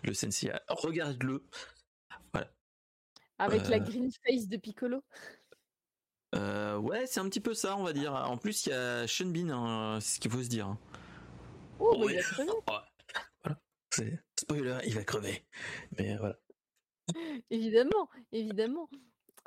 [0.04, 0.52] le Sensei.
[0.68, 1.44] Regarde-le.
[2.32, 2.52] Voilà.
[3.38, 3.80] Avec la euh.
[3.80, 5.02] green face de Piccolo.
[6.34, 8.14] Euh, ouais, c'est un petit peu ça, on va dire.
[8.14, 10.66] En plus, il y a Shenbin, hein, c'est ce qu'il faut se dire.
[10.68, 10.78] Hein.
[11.78, 12.50] Oh, bah, il a crevé.
[13.42, 13.60] voilà.
[14.38, 15.44] Spoiler, il va crever.
[15.98, 16.38] Mais voilà.
[17.50, 18.88] Évidemment, évidemment.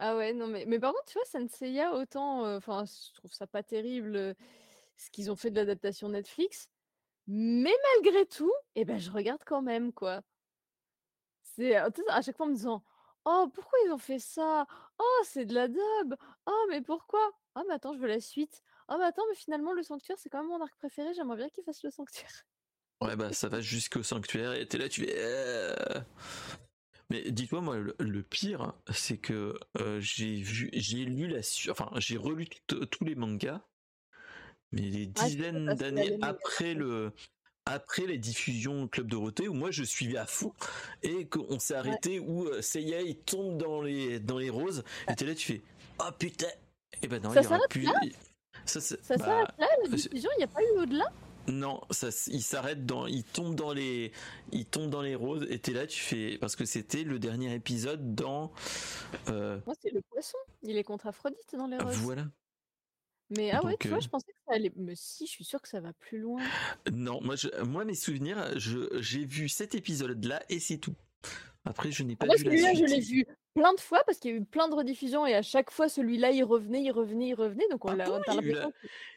[0.06, 3.48] Ah ouais, non, mais, mais par contre, tu vois, Senseiya, autant, enfin, je trouve ça
[3.48, 4.36] pas terrible
[4.98, 6.68] ce qu'ils ont fait de l'adaptation Netflix,
[7.26, 10.22] mais malgré tout, eh ben, je regarde quand même, quoi.
[11.56, 12.84] C'est à chaque fois en me disant,
[13.24, 14.66] oh, pourquoi ils ont fait ça?
[15.00, 16.16] Oh, c'est de la dub.
[16.48, 17.32] Oh, mais pourquoi?
[17.56, 18.62] Ah, mais attends, je veux la suite.
[18.90, 21.14] Oh, mais attends, mais finalement, le sanctuaire, c'est quand même mon arc préféré.
[21.14, 22.44] J'aimerais bien qu'il fasse le sanctuaire.
[23.00, 26.04] Ouais, bah, ça va jusqu'au sanctuaire et t'es là, tu fais.
[27.14, 32.18] Mais dis-toi, moi, le, pire, c'est que euh, j'ai vu, j'ai lu la, enfin, j'ai
[32.18, 33.62] relu tous les mangas,
[34.72, 37.12] mais des ah, dizaines d'années après le,
[37.68, 40.54] après les diffusions Club Dorothée où moi je suivais à fond
[41.04, 45.14] et qu'on s'est arrêté où euh, Seiya il tombe dans les dans les roses et
[45.14, 45.62] t'es là tu fais
[46.00, 46.48] oh putain!
[47.04, 47.88] Et ben non ça il y aura plus
[48.66, 51.06] ça, ça s'arrête bah, là la diffusion il n'y a pas eu au-delà?
[51.48, 54.12] Non, ça, il s'arrête dans, il tombe dans les,
[54.52, 55.46] il tombe dans les roses.
[55.50, 58.52] Et t'es là, tu fais, parce que c'était le dernier épisode dans.
[59.30, 59.60] Euh...
[59.66, 60.38] Moi, c'est le poisson.
[60.62, 61.98] Il est contre Aphrodite dans les roses.
[61.98, 62.26] Voilà.
[63.30, 64.72] Mais ah ouais, tu vois, euh je pensais que ça allait.
[64.76, 66.42] Mais si, je suis sûr que ça va plus loin.
[66.92, 67.50] Non, moi, je...
[67.64, 70.96] moi mes souvenirs, j'ai vu cet épisode-là et c'est tout.
[71.66, 72.88] Après, je n'ai pas vu la suite.
[72.88, 75.34] je l'ai vu plein de fois parce qu'il y a eu plein de rediffusions et
[75.34, 77.68] à chaque fois, celui-là, il revenait, il revenait, il revenait.
[77.72, 78.22] Donc on ah l'a.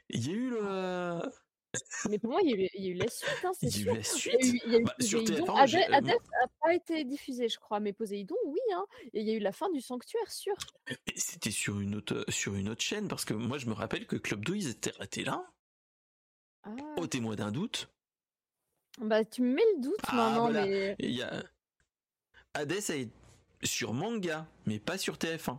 [0.08, 1.20] il y a eu le.
[2.08, 3.66] Mais pour moi, il y a eu, il y a eu la suite, hein, c'est.
[3.66, 4.34] Il y a eu la suite.
[4.40, 5.54] Il y a eu, bah, Poséidon.
[5.54, 8.60] Hades n'a pas été diffusé, je crois, mais Poséidon, oui.
[8.74, 8.84] Hein.
[9.14, 10.54] Et il y a eu la fin du sanctuaire, sûr.
[11.14, 14.16] C'était sur une autre sur une autre chaîne, parce que moi, je me rappelle que
[14.16, 15.46] Club 2, ils étaient arrêtés là.
[16.64, 16.70] Ah.
[16.96, 17.88] Au témoin d'un doute.
[18.98, 20.96] Bah, tu me mets le doute ah, maintenant, mais.
[20.98, 21.42] Il y a...
[22.54, 23.10] Hades est
[23.62, 25.58] sur manga, mais pas sur TF1.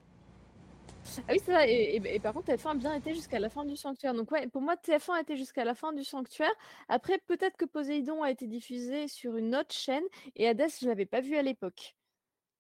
[1.28, 1.68] Ah oui, c'est ça.
[1.68, 4.14] Et, par contre, TF1 a bien été jusqu'à la fin du Sanctuaire.
[4.14, 6.54] Donc, ouais, pour moi, TF1 a été jusqu'à la fin du Sanctuaire.
[6.88, 10.04] Après, peut-être que Poséidon a été diffusé sur une autre chaîne
[10.36, 11.96] et Hades, je l'avais pas vu à l'époque.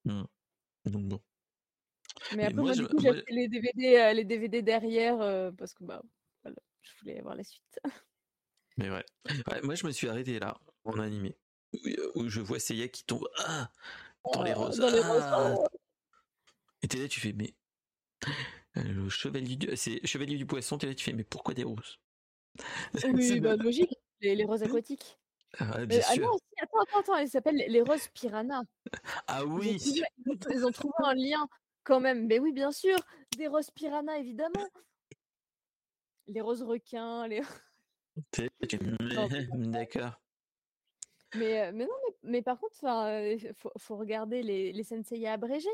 [0.06, 0.24] Mmh.
[0.86, 1.22] Donc, bon.
[2.36, 5.84] Mais, après, moi, du coup, j'ai les DVD, euh, les DVD derrière euh, parce que
[5.84, 6.02] bah,
[6.46, 7.80] je voulais voir la suite.
[8.78, 9.04] Mais ouais.
[9.64, 11.36] moi, je me suis arrêté là, en animé,
[12.16, 13.72] où, je vois Seiya qui tombe ah,
[14.34, 14.78] dans les oh, roses.
[14.78, 15.24] Dans les roses.
[15.24, 15.56] Ah.
[15.58, 15.68] Oh.
[16.84, 17.56] Et t'es là, tu fais, mais
[18.76, 22.00] le chevalier du, c'est chevalier du poisson, tu fais, mais pourquoi des roses?
[23.14, 25.18] Oui, bah, logique, les, roses aquatiques.
[25.60, 28.64] Ah, bien ah non, attends, attends, attends, elles s'appellent les roses piranha.
[29.28, 29.78] Ah oui
[30.52, 31.48] ils ont, trouvé, un lien
[31.84, 32.28] quand même.
[32.28, 32.98] Mais oui, bien sûr,
[33.38, 34.68] des roses piranha, évidemment.
[36.28, 37.42] Les roses requins, les.
[39.54, 40.20] D'accord.
[41.36, 41.92] Mais, euh, mais non,
[42.24, 45.70] mais, par contre, il faut, faut, regarder les, les sensei abrégés.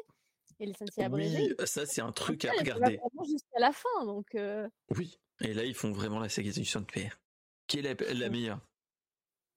[0.59, 1.55] Et les sentiers abrégés.
[1.59, 2.99] Oui, ça c'est un truc à regarder.
[3.25, 4.33] Jusqu'à la fin, donc.
[4.35, 4.67] Euh
[4.97, 7.19] oui, et là ils font vraiment la saga du sanctuaire.
[7.67, 8.59] Qui est la, la meilleure?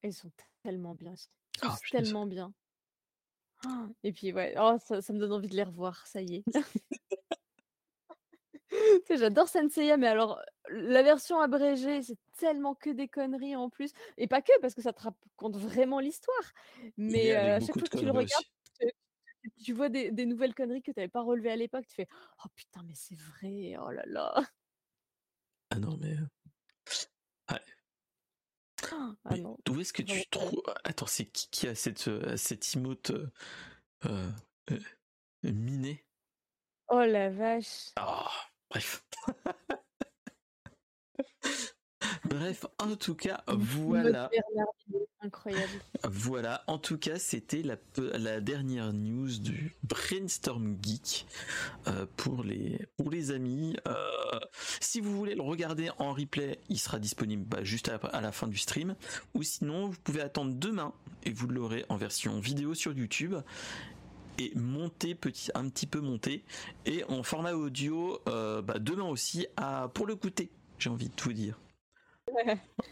[0.02, 0.30] Ils sont
[0.62, 2.52] tellement bien, ils sont tellement bien.
[4.04, 6.44] et puis ouais, oh, ça, me donne envie de les revoir, ça y est.
[9.10, 13.92] J'adore Senseiya, mais alors la version abrégée, c'est tellement que des conneries en plus.
[14.18, 16.52] Et pas que, parce que ça te raconte vraiment l'histoire.
[16.96, 18.44] Mais à chaque fois que tu le regardes,
[19.64, 22.08] tu vois des, nouvelles conneries que tu n'avais pas relevées à l'époque, tu fais
[22.44, 24.44] Oh putain, mais c'est vrai, oh là là.
[25.70, 26.16] Ah non, mais.
[27.50, 27.60] Ouais.
[29.24, 29.56] Ah non.
[29.64, 30.62] D'où est-ce que tu trouves.
[30.84, 33.30] Attends, c'est qui qui a cette, cette emote euh,
[34.70, 36.04] euh, euh, minée
[36.88, 37.92] Oh la vache.
[38.00, 38.28] Oh,
[38.70, 39.04] bref.
[42.28, 44.30] Bref, en tout cas, voilà.
[45.22, 45.72] Incroyable.
[46.04, 47.76] Voilà, en tout cas, c'était la,
[48.18, 51.26] la, dernière news du Brainstorm Geek
[51.88, 53.76] euh, pour, les, pour les amis.
[53.88, 53.94] Euh,
[54.80, 58.46] si vous voulez le regarder en replay, il sera disponible bah, juste à, la fin
[58.46, 58.94] du stream.
[59.34, 60.92] Ou sinon, vous pouvez attendre demain
[61.24, 63.36] et vous l'aurez en version vidéo sur YouTube
[64.38, 66.44] et monté petit, un petit peu monté
[66.84, 70.50] et en format audio euh, bah, demain aussi à, pour le goûter.
[70.78, 71.58] J'ai envie de tout dire.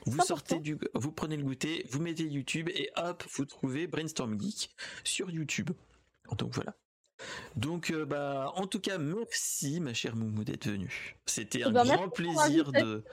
[0.06, 4.40] Vous sortez du, vous prenez le goûter, vous mettez YouTube et hop, vous trouvez Brainstorm
[4.40, 4.70] Geek
[5.04, 5.70] sur YouTube.
[6.38, 6.74] Donc voilà.
[7.56, 11.16] Donc, euh, bah, en tout cas, merci, ma chère Moumou, d'être venue.
[11.26, 13.04] C'était eh un ben, grand plaisir de.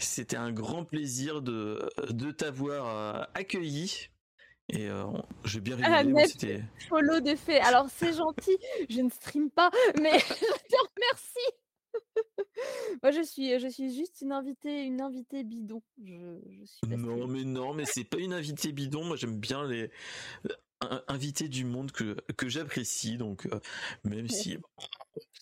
[0.00, 4.08] C'était un grand plaisir de, de t'avoir euh, accueilli.
[4.72, 5.04] Et euh,
[5.44, 6.28] j'ai bien ah, rigolé.
[6.28, 7.58] c'était follow de fait.
[7.58, 8.56] Alors c'est gentil,
[8.88, 9.70] je ne stream pas,
[10.00, 11.59] mais je te remercie.
[13.02, 15.82] Moi, je suis, je suis juste une invitée, une invitée bidon.
[16.02, 19.04] Je, suis non, mais non, mais c'est pas une invitée bidon.
[19.04, 19.90] Moi, j'aime bien les
[21.08, 23.60] invité du monde que, que j'apprécie, donc euh,
[24.04, 24.58] même si.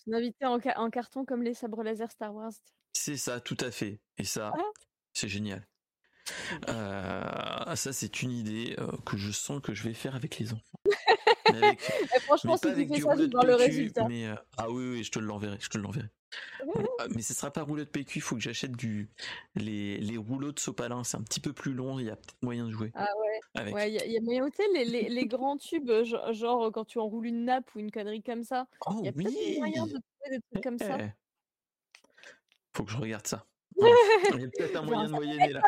[0.07, 2.51] Une invité en, en, carton comme les sabres laser Star Wars.
[2.93, 3.99] C'est ça, tout à fait.
[4.17, 4.63] Et ça, ah.
[5.13, 5.65] c'est génial.
[6.67, 10.53] Euh, ça, c'est une idée euh, que je sens que je vais faire avec les
[10.53, 10.79] enfants.
[11.55, 11.79] avec,
[12.23, 14.07] franchement, si tu fais ça, je le résultat.
[14.07, 16.09] Mais, ah oui, oui, je te l'enverrai, je te l'enverrai.
[16.99, 19.09] Ah, mais ce sera pas rouleau de PQ, il faut que j'achète du
[19.55, 22.41] les, les rouleaux de sopalin, c'est un petit peu plus long, il y a peut-être
[22.41, 22.91] moyen de jouer.
[22.93, 23.29] Ah ouais.
[23.73, 25.91] Ouais, il y, a moyen les, les, les, grands tubes,
[26.31, 28.67] genre, quand tu enroules une nappe ou une connerie comme ça.
[28.85, 30.97] Oh, il y a peut-être moyen de trouver des trucs comme ça.
[30.99, 31.09] Eh.
[32.73, 33.45] Faut que je regarde ça.
[33.77, 35.61] il y a peut-être un moyen de moyenner là.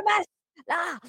[0.67, 0.99] Là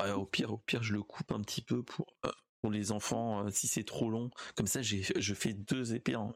[0.00, 2.32] ah, au pire, au pire, je le coupe un petit peu pour, euh,
[2.64, 4.30] pour les enfants euh, si c'est trop long.
[4.54, 6.32] Comme ça, je fais deux épées en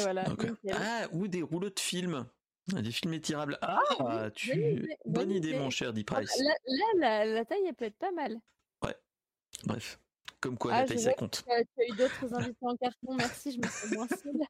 [0.00, 0.24] voilà.
[0.72, 2.26] Ah, ou des rouleaux de films.
[2.66, 3.56] Des films étirables.
[3.62, 4.88] Ah, ah tu...
[5.04, 6.36] bonne, idée, mon cher Deep Price.
[6.98, 8.36] Là, la, taille, elle peut être pas mal.
[8.82, 8.96] Ouais.
[9.64, 10.00] Bref.
[10.40, 11.44] Comme quoi, la ah, taille, ça compte.
[11.46, 13.14] Tu as eu d'autres invités en carton.
[13.14, 14.40] Merci, je me sens moins seule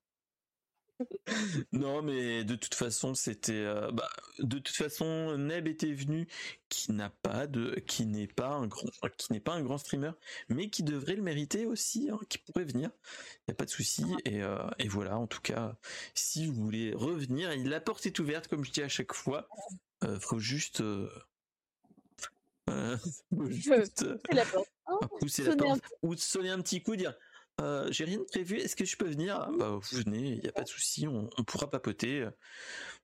[1.72, 3.52] non, mais de toute façon, c'était.
[3.52, 6.28] Euh, bah, de toute façon, Neb était venu,
[6.68, 10.12] qui n'a pas de, qui n'est pas un grand, qui n'est pas un grand streamer,
[10.48, 12.90] mais qui devrait le mériter aussi, hein, qui pourrait venir.
[13.40, 14.04] Il n'y a pas de souci.
[14.24, 15.18] Et, euh, et, voilà.
[15.18, 15.76] En tout cas,
[16.14, 19.48] si vous voulez revenir, la porte est ouverte, comme je dis à chaque fois.
[20.04, 20.80] Euh, faut juste.
[20.80, 21.08] Euh,
[23.36, 24.68] faut juste la porte.
[25.20, 27.14] pousser la porte ou sonner un petit coup, dire
[27.60, 29.50] euh, j'ai rien de prévu, est-ce que je peux venir?
[29.58, 32.28] Bah vous venez, il n'y a pas de souci, on, pourra papoter,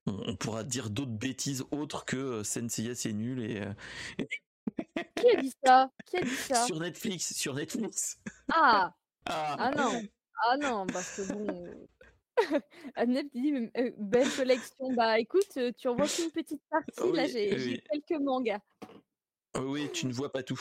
[0.07, 3.61] on, pourra dire d'autres bêtises autres que euh, Senseiya c'est nul et...
[3.61, 5.91] Euh, Qui a dit ça?
[6.07, 6.65] Qui a dit ça?
[6.67, 8.19] Sur Netflix, sur Netflix.
[8.51, 8.95] Ah
[9.27, 10.03] Ah, ah non
[10.49, 11.89] Ah non, parce que bon...
[12.95, 13.53] Annette dit
[13.99, 14.93] belle collection.
[14.95, 17.13] Bah écoute, tu en vois qu'une petite partie.
[17.13, 18.61] Là, j'ai quelques mangas.
[19.59, 20.61] Oui, tu ne vois pas tout.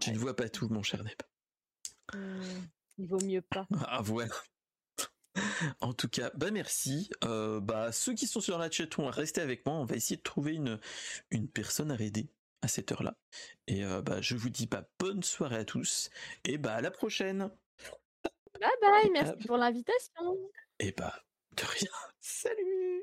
[0.00, 1.20] Tu ne vois pas tout, mon cher Neb.
[2.14, 2.42] Mmh,
[2.98, 3.66] il vaut mieux pas.
[3.88, 4.28] Ah ouais.
[5.80, 7.10] En tout cas, bah merci.
[7.24, 9.74] Euh, bah ceux qui sont sur la chatroom, restez avec moi.
[9.74, 10.80] On va essayer de trouver une
[11.30, 12.30] une personne à aider
[12.62, 13.16] à cette heure-là.
[13.66, 16.10] Et euh, bah je vous dis bah bonne soirée à tous
[16.44, 17.50] et bah à la prochaine.
[18.58, 20.38] Bye bye, merci pour l'invitation.
[20.78, 21.25] Et bah
[21.56, 21.90] de rien.
[22.20, 23.02] Salut